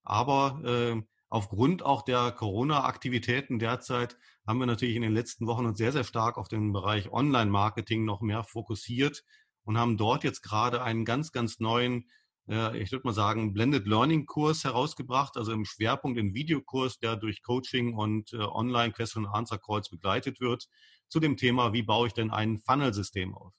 Aber 0.04 0.62
äh, 0.64 1.02
aufgrund 1.28 1.82
auch 1.82 2.02
der 2.02 2.30
Corona-Aktivitäten 2.30 3.58
derzeit 3.58 4.16
haben 4.46 4.60
wir 4.60 4.66
natürlich 4.66 4.96
in 4.96 5.02
den 5.02 5.12
letzten 5.12 5.46
Wochen 5.46 5.66
uns 5.66 5.78
sehr, 5.78 5.92
sehr 5.92 6.04
stark 6.04 6.38
auf 6.38 6.48
den 6.48 6.72
Bereich 6.72 7.12
Online-Marketing 7.12 8.04
noch 8.04 8.20
mehr 8.20 8.44
fokussiert 8.44 9.24
und 9.66 9.76
haben 9.76 9.98
dort 9.98 10.24
jetzt 10.24 10.42
gerade 10.42 10.82
einen 10.82 11.04
ganz, 11.04 11.32
ganz 11.32 11.58
neuen, 11.58 12.08
äh, 12.48 12.80
ich 12.80 12.92
würde 12.92 13.06
mal 13.06 13.12
sagen, 13.12 13.52
Blended 13.52 13.86
Learning 13.86 14.24
Kurs 14.24 14.64
herausgebracht, 14.64 15.36
also 15.36 15.52
im 15.52 15.64
Schwerpunkt 15.64 16.16
den 16.16 16.34
Videokurs, 16.34 16.98
der 16.98 17.16
durch 17.16 17.42
Coaching 17.42 17.94
und 17.94 18.32
äh, 18.32 18.36
Online 18.38 18.92
Question 18.92 19.26
Answer 19.26 19.58
Calls 19.58 19.90
begleitet 19.90 20.40
wird, 20.40 20.68
zu 21.08 21.20
dem 21.20 21.36
Thema, 21.36 21.72
wie 21.72 21.82
baue 21.82 22.06
ich 22.06 22.14
denn 22.14 22.30
ein 22.30 22.60
Funnel-System 22.60 23.34
auf? 23.34 23.52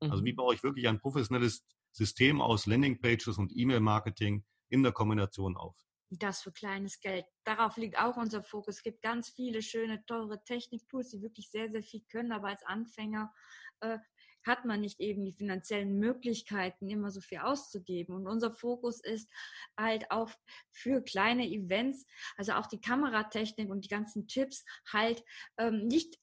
Mhm. 0.00 0.10
Also 0.10 0.24
wie 0.24 0.32
mhm. 0.32 0.36
baue 0.36 0.54
ich 0.54 0.62
wirklich 0.62 0.88
ein 0.88 1.00
professionelles 1.00 1.64
System 1.92 2.40
aus 2.40 2.66
Landing 2.66 3.00
Pages 3.00 3.36
und 3.36 3.52
E-Mail-Marketing 3.54 4.44
in 4.70 4.82
der 4.82 4.92
Kombination 4.92 5.56
auf? 5.56 5.76
das 6.18 6.42
für 6.42 6.52
kleines 6.52 7.00
Geld. 7.00 7.24
Darauf 7.44 7.76
liegt 7.76 7.98
auch 7.98 8.16
unser 8.16 8.42
Fokus. 8.42 8.76
Es 8.76 8.82
gibt 8.82 9.02
ganz 9.02 9.30
viele 9.30 9.62
schöne, 9.62 10.04
teure 10.04 10.42
Techniktools, 10.44 11.10
die 11.10 11.22
wirklich 11.22 11.50
sehr, 11.50 11.70
sehr 11.70 11.82
viel 11.82 12.02
können, 12.10 12.32
aber 12.32 12.48
als 12.48 12.62
Anfänger 12.64 13.32
äh, 13.80 13.98
hat 14.44 14.64
man 14.64 14.80
nicht 14.80 15.00
eben 15.00 15.24
die 15.24 15.32
finanziellen 15.32 15.98
Möglichkeiten, 15.98 16.88
immer 16.88 17.10
so 17.10 17.20
viel 17.20 17.38
auszugeben. 17.38 18.14
Und 18.14 18.26
unser 18.26 18.52
Fokus 18.52 19.00
ist 19.00 19.30
halt 19.78 20.10
auch 20.10 20.30
für 20.70 21.02
kleine 21.02 21.46
Events, 21.46 22.06
also 22.36 22.52
auch 22.52 22.66
die 22.66 22.80
Kameratechnik 22.80 23.70
und 23.70 23.84
die 23.84 23.88
ganzen 23.88 24.26
Tipps 24.28 24.64
halt 24.92 25.24
ähm, 25.58 25.86
nicht 25.86 26.18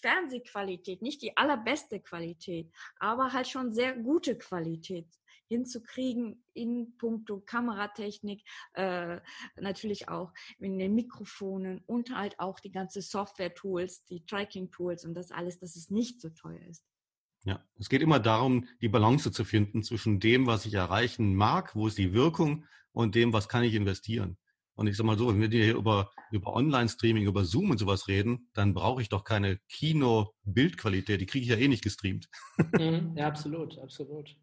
Fernsehqualität, 0.00 1.02
nicht 1.02 1.22
die 1.22 1.36
allerbeste 1.36 2.00
Qualität, 2.00 2.72
aber 2.98 3.32
halt 3.32 3.48
schon 3.48 3.72
sehr 3.72 3.96
gute 3.96 4.38
Qualität 4.38 5.08
hinzukriegen 5.48 6.44
in 6.54 6.96
puncto 6.98 7.40
Kameratechnik, 7.40 8.42
äh, 8.74 9.20
natürlich 9.56 10.08
auch 10.08 10.32
in 10.58 10.78
den 10.78 10.94
Mikrofonen 10.94 11.82
und 11.86 12.14
halt 12.14 12.38
auch 12.40 12.58
die 12.60 12.72
ganze 12.72 13.00
Software-Tools, 13.00 14.04
die 14.06 14.24
Tracking-Tools 14.26 15.04
und 15.04 15.14
das 15.14 15.30
alles, 15.30 15.58
dass 15.58 15.76
es 15.76 15.90
nicht 15.90 16.20
so 16.20 16.30
teuer 16.30 16.62
ist. 16.68 16.84
Ja, 17.46 17.64
es 17.78 17.88
geht 17.88 18.02
immer 18.02 18.18
darum, 18.18 18.66
die 18.80 18.88
Balance 18.88 19.30
zu 19.30 19.44
finden 19.44 19.84
zwischen 19.84 20.18
dem, 20.18 20.48
was 20.48 20.66
ich 20.66 20.74
erreichen 20.74 21.36
mag, 21.36 21.76
wo 21.76 21.86
ist 21.86 21.96
die 21.96 22.12
Wirkung 22.12 22.64
und 22.90 23.14
dem, 23.14 23.32
was 23.32 23.48
kann 23.48 23.62
ich 23.62 23.74
investieren. 23.74 24.36
Und 24.74 24.88
ich 24.88 24.96
sage 24.96 25.06
mal 25.06 25.16
so, 25.16 25.28
wenn 25.28 25.40
wir 25.40 25.48
hier 25.48 25.76
über, 25.76 26.10
über 26.32 26.54
Online-Streaming, 26.54 27.24
über 27.24 27.44
Zoom 27.44 27.70
und 27.70 27.78
sowas 27.78 28.08
reden, 28.08 28.50
dann 28.52 28.74
brauche 28.74 29.00
ich 29.00 29.08
doch 29.08 29.22
keine 29.22 29.58
Kino-Bildqualität, 29.68 31.20
die 31.20 31.26
kriege 31.26 31.44
ich 31.44 31.50
ja 31.50 31.56
eh 31.56 31.68
nicht 31.68 31.84
gestreamt. 31.84 32.28
Mhm, 32.72 33.12
ja, 33.16 33.28
absolut, 33.28 33.78
absolut. 33.78 34.36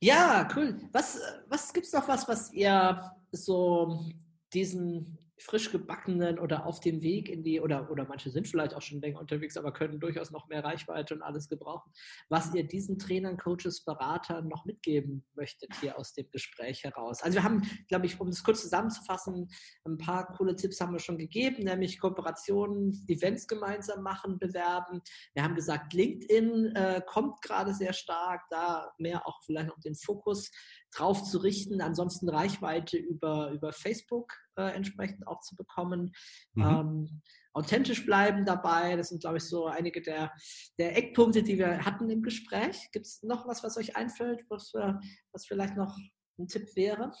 Ja, 0.00 0.48
cool. 0.54 0.80
Was, 0.92 1.18
was 1.48 1.72
gibt 1.72 1.86
es 1.86 1.92
noch 1.92 2.06
was, 2.06 2.28
was 2.28 2.52
ihr 2.52 3.10
so 3.32 4.06
diesen 4.52 5.18
frisch 5.44 5.70
gebackenen 5.70 6.38
oder 6.38 6.64
auf 6.64 6.80
dem 6.80 7.02
Weg 7.02 7.28
in 7.28 7.42
die, 7.42 7.60
oder, 7.60 7.90
oder 7.90 8.06
manche 8.06 8.30
sind 8.30 8.48
vielleicht 8.48 8.74
auch 8.74 8.80
schon 8.80 9.00
länger 9.02 9.20
unterwegs, 9.20 9.58
aber 9.58 9.72
können 9.72 10.00
durchaus 10.00 10.30
noch 10.30 10.48
mehr 10.48 10.64
Reichweite 10.64 11.14
und 11.14 11.22
alles 11.22 11.48
gebrauchen, 11.48 11.92
was 12.30 12.54
ihr 12.54 12.66
diesen 12.66 12.98
Trainern, 12.98 13.36
Coaches, 13.36 13.84
Beratern 13.84 14.48
noch 14.48 14.64
mitgeben 14.64 15.22
möchtet 15.34 15.70
hier 15.80 15.98
aus 15.98 16.14
dem 16.14 16.30
Gespräch 16.30 16.82
heraus. 16.84 17.22
Also 17.22 17.36
wir 17.36 17.42
haben, 17.42 17.62
glaube 17.88 18.06
ich, 18.06 18.18
um 18.18 18.30
das 18.30 18.42
kurz 18.42 18.62
zusammenzufassen, 18.62 19.50
ein 19.84 19.98
paar 19.98 20.32
coole 20.32 20.56
Tipps 20.56 20.80
haben 20.80 20.92
wir 20.92 20.98
schon 20.98 21.18
gegeben, 21.18 21.64
nämlich 21.64 22.00
Kooperationen, 22.00 23.04
Events 23.08 23.46
gemeinsam 23.46 24.02
machen, 24.02 24.38
bewerben. 24.38 25.02
Wir 25.34 25.44
haben 25.44 25.54
gesagt, 25.54 25.92
LinkedIn 25.92 26.74
äh, 26.74 27.02
kommt 27.06 27.42
gerade 27.42 27.74
sehr 27.74 27.92
stark, 27.92 28.42
da 28.48 28.92
mehr 28.98 29.26
auch 29.26 29.42
vielleicht 29.44 29.68
noch 29.68 29.80
den 29.80 29.94
Fokus 29.94 30.50
drauf 30.96 31.22
zu 31.24 31.38
richten. 31.38 31.80
Ansonsten 31.80 32.28
Reichweite 32.28 32.96
über, 32.96 33.50
über 33.50 33.72
Facebook 33.72 34.32
äh, 34.56 34.74
entsprechend 34.74 35.26
auch 35.26 35.40
zu 35.40 35.56
bekommen. 35.56 36.12
Mhm. 36.54 36.62
Ähm, 36.62 37.22
authentisch 37.52 38.04
bleiben 38.06 38.44
dabei. 38.44 38.96
Das 38.96 39.08
sind, 39.08 39.20
glaube 39.20 39.38
ich, 39.38 39.44
so 39.44 39.66
einige 39.66 40.02
der, 40.02 40.32
der 40.78 40.96
Eckpunkte, 40.96 41.42
die 41.42 41.58
wir 41.58 41.84
hatten 41.84 42.08
im 42.10 42.22
Gespräch. 42.22 42.88
Gibt 42.92 43.06
es 43.06 43.22
noch 43.22 43.46
was, 43.46 43.62
was 43.64 43.76
euch 43.76 43.96
einfällt, 43.96 44.44
was, 44.48 44.72
was 45.32 45.46
vielleicht 45.46 45.76
noch 45.76 45.96
ein 46.38 46.48
Tipp 46.48 46.74
wäre? 46.76 47.12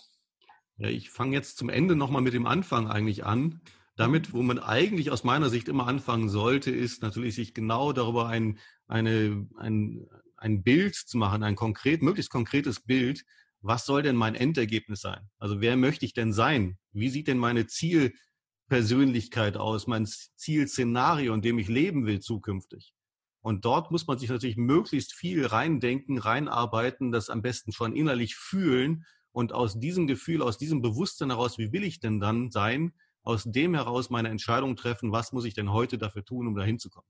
Ja, 0.76 0.88
ich 0.88 1.10
fange 1.10 1.36
jetzt 1.36 1.56
zum 1.56 1.68
Ende 1.68 1.94
nochmal 1.94 2.22
mit 2.22 2.34
dem 2.34 2.46
Anfang 2.46 2.88
eigentlich 2.88 3.24
an. 3.24 3.60
Damit, 3.96 4.32
wo 4.32 4.42
man 4.42 4.58
eigentlich 4.58 5.12
aus 5.12 5.22
meiner 5.22 5.50
Sicht 5.50 5.68
immer 5.68 5.86
anfangen 5.86 6.28
sollte, 6.28 6.72
ist 6.72 7.02
natürlich 7.02 7.36
sich 7.36 7.54
genau 7.54 7.92
darüber 7.92 8.26
ein, 8.26 8.58
eine, 8.88 9.46
ein, 9.56 10.08
ein 10.36 10.64
Bild 10.64 10.96
zu 10.96 11.16
machen, 11.16 11.44
ein 11.44 11.54
konkret, 11.54 12.02
möglichst 12.02 12.32
konkretes 12.32 12.80
Bild, 12.80 13.24
was 13.64 13.86
soll 13.86 14.02
denn 14.02 14.14
mein 14.14 14.34
Endergebnis 14.34 15.00
sein? 15.00 15.30
Also 15.38 15.62
wer 15.62 15.76
möchte 15.76 16.04
ich 16.04 16.12
denn 16.12 16.34
sein? 16.34 16.78
Wie 16.92 17.08
sieht 17.08 17.28
denn 17.28 17.38
meine 17.38 17.66
Zielpersönlichkeit 17.66 19.56
aus, 19.56 19.86
mein 19.86 20.06
Zielszenario, 20.06 21.32
in 21.32 21.40
dem 21.40 21.58
ich 21.58 21.68
leben 21.68 22.04
will 22.04 22.20
zukünftig? 22.20 22.92
Und 23.40 23.64
dort 23.64 23.90
muss 23.90 24.06
man 24.06 24.18
sich 24.18 24.28
natürlich 24.28 24.58
möglichst 24.58 25.14
viel 25.14 25.46
reindenken, 25.46 26.18
reinarbeiten, 26.18 27.10
das 27.10 27.30
am 27.30 27.40
besten 27.40 27.72
schon 27.72 27.96
innerlich 27.96 28.36
fühlen 28.36 29.06
und 29.32 29.52
aus 29.52 29.80
diesem 29.80 30.06
Gefühl, 30.06 30.42
aus 30.42 30.58
diesem 30.58 30.82
Bewusstsein 30.82 31.30
heraus, 31.30 31.56
wie 31.56 31.72
will 31.72 31.84
ich 31.84 32.00
denn 32.00 32.20
dann 32.20 32.50
sein, 32.50 32.92
aus 33.22 33.44
dem 33.44 33.74
heraus 33.74 34.10
meine 34.10 34.28
Entscheidung 34.28 34.76
treffen, 34.76 35.10
was 35.10 35.32
muss 35.32 35.46
ich 35.46 35.54
denn 35.54 35.72
heute 35.72 35.96
dafür 35.96 36.24
tun, 36.24 36.46
um 36.46 36.54
da 36.54 36.64
hinzukommen. 36.64 37.08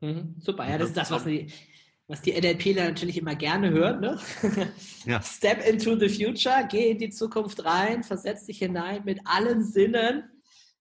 Mhm, 0.00 0.36
super, 0.38 0.68
ja, 0.68 0.78
das 0.78 0.88
ist 0.90 0.96
das, 0.96 1.10
was 1.10 1.24
die, 1.24 1.52
was 2.08 2.22
die 2.22 2.32
NLPler 2.32 2.84
natürlich 2.84 3.16
immer 3.16 3.34
gerne 3.34 3.70
hören. 3.70 4.00
Ne? 4.00 4.20
Ja. 5.06 5.22
Step 5.22 5.66
into 5.66 5.96
the 5.98 6.08
future, 6.08 6.66
geh 6.70 6.90
in 6.90 6.98
die 6.98 7.10
Zukunft 7.10 7.64
rein, 7.64 8.02
versetz 8.02 8.46
dich 8.46 8.58
hinein 8.58 9.02
mit 9.04 9.20
allen 9.24 9.64
Sinnen 9.64 10.24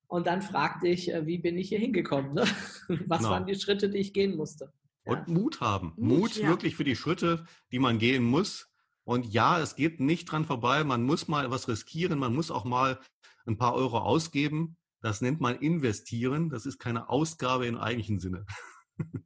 und 0.07 0.27
dann 0.27 0.41
frag 0.41 0.81
dich, 0.81 1.13
äh, 1.13 1.25
wie 1.25 1.37
bin 1.37 1.57
ich 1.57 1.69
hier 1.69 1.79
hingekommen? 1.79 2.33
Ne? 2.33 2.41
Was 3.07 3.19
genau. 3.19 3.31
waren 3.31 3.45
die 3.45 3.55
Schritte, 3.55 3.89
die 3.89 3.99
ich 3.99 4.13
gehen 4.13 4.35
musste? 4.35 4.73
Ja. 5.05 5.13
Und 5.13 5.27
Mut 5.29 5.61
haben. 5.61 5.93
Mut, 5.95 6.19
Mut 6.19 6.35
ja. 6.35 6.47
wirklich 6.49 6.75
für 6.75 6.83
die 6.83 6.97
Schritte, 6.97 7.45
die 7.71 7.79
man 7.79 7.97
gehen 7.97 8.23
muss. 8.23 8.67
Und 9.03 9.25
ja, 9.25 9.59
es 9.59 9.75
geht 9.75 9.99
nicht 9.99 10.25
dran 10.25 10.45
vorbei. 10.45 10.83
Man 10.83 11.03
muss 11.03 11.27
mal 11.27 11.49
was 11.49 11.67
riskieren. 11.67 12.19
Man 12.19 12.35
muss 12.35 12.51
auch 12.51 12.65
mal 12.65 12.99
ein 13.45 13.57
paar 13.57 13.73
Euro 13.73 13.99
ausgeben. 13.99 14.75
Das 15.01 15.21
nennt 15.21 15.39
man 15.39 15.55
investieren. 15.55 16.49
Das 16.49 16.65
ist 16.65 16.77
keine 16.77 17.09
Ausgabe 17.09 17.65
im 17.65 17.77
eigentlichen 17.77 18.19
Sinne. 18.19 18.45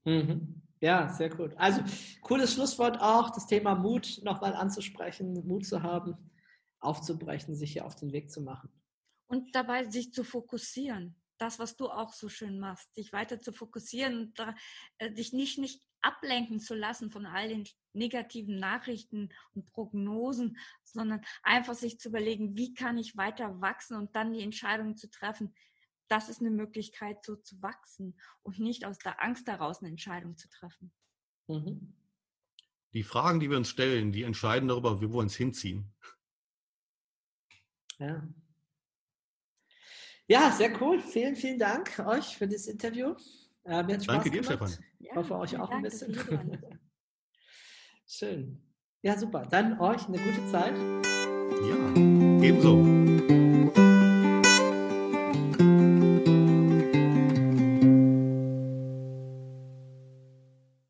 Mhm. 0.06 0.62
Ja, 0.86 1.10
sehr 1.10 1.32
gut. 1.32 1.52
Also 1.58 1.82
cooles 2.22 2.54
Schlusswort 2.54 3.02
auch, 3.02 3.32
das 3.32 3.48
Thema 3.48 3.74
Mut 3.74 4.22
nochmal 4.22 4.54
anzusprechen, 4.54 5.34
Mut 5.48 5.66
zu 5.66 5.82
haben, 5.82 6.16
aufzubrechen, 6.80 7.56
sich 7.56 7.74
hier 7.74 7.88
auf 7.88 7.96
den 7.96 8.12
Weg 8.12 8.30
zu 8.30 8.40
machen. 8.40 8.70
Und 9.26 9.56
dabei 9.56 9.86
sich 9.86 10.14
zu 10.14 10.24
fokussieren. 10.24 11.16
Das, 11.40 11.58
was 11.58 11.76
du 11.76 11.90
auch 11.90 12.14
so 12.14 12.30
schön 12.30 12.60
machst, 12.60 12.96
dich 12.96 13.12
weiter 13.14 13.40
zu 13.40 13.52
fokussieren 13.52 14.28
und 14.28 14.40
äh, 15.00 15.12
dich 15.12 15.34
nicht, 15.34 15.58
nicht 15.58 15.82
ablenken 16.02 16.60
zu 16.60 16.76
lassen 16.76 17.10
von 17.10 17.26
all 17.26 17.48
den 17.48 17.68
negativen 17.94 18.60
Nachrichten 18.60 19.30
und 19.56 19.66
Prognosen, 19.66 20.56
sondern 20.84 21.26
einfach 21.42 21.74
sich 21.74 22.00
zu 22.00 22.10
überlegen, 22.10 22.56
wie 22.56 22.76
kann 22.76 23.00
ich 23.00 23.18
weiter 23.18 23.60
wachsen 23.60 23.98
und 23.98 24.16
dann 24.16 24.34
die 24.34 24.44
Entscheidung 24.44 24.96
zu 24.98 25.10
treffen, 25.10 25.56
das 26.08 26.30
ist 26.30 26.42
eine 26.42 26.52
Möglichkeit, 26.52 27.24
so 27.24 27.36
zu 27.36 27.62
wachsen 27.62 28.18
und 28.44 28.60
nicht 28.60 28.86
aus 28.86 28.98
der 29.00 29.24
Angst 29.24 29.48
heraus 29.48 29.80
eine 29.80 29.90
Entscheidung 29.90 30.38
zu 30.38 30.50
treffen. 30.50 30.92
Mhm. 31.48 31.94
Die 32.94 33.04
Fragen, 33.04 33.40
die 33.40 33.50
wir 33.50 33.58
uns 33.58 33.70
stellen, 33.70 34.12
die 34.12 34.24
entscheiden 34.24 34.70
darüber, 34.70 35.02
wie 35.02 35.10
wir 35.10 35.20
uns 35.20 35.36
hinziehen. 35.36 35.92
Ja. 38.00 38.28
Ja, 40.28 40.52
sehr 40.52 40.82
cool. 40.82 41.00
Vielen, 41.00 41.36
vielen 41.36 41.60
Dank 41.60 42.00
euch 42.00 42.38
für 42.38 42.48
das 42.48 42.68
Interview. 42.68 43.16
Äh, 43.64 43.84
mir 43.84 43.96
hat 43.96 44.04
Spaß 44.04 44.06
danke 44.06 44.32
dir, 44.32 44.42
gemacht. 44.42 44.46
Stefan. 44.46 44.86
Ich 45.00 45.08
ja, 45.08 45.16
hoffe, 45.16 45.36
euch 45.38 45.58
auch 45.60 45.70
ein 45.70 45.82
bisschen. 45.82 46.18
Schön. 48.08 48.62
Ja, 49.02 49.18
super. 49.18 49.46
Dann 49.46 49.80
euch 49.80 50.08
eine 50.08 50.18
gute 50.18 50.52
Zeit. 50.52 50.76
Ja, 50.76 52.44
ebenso. 52.44 53.45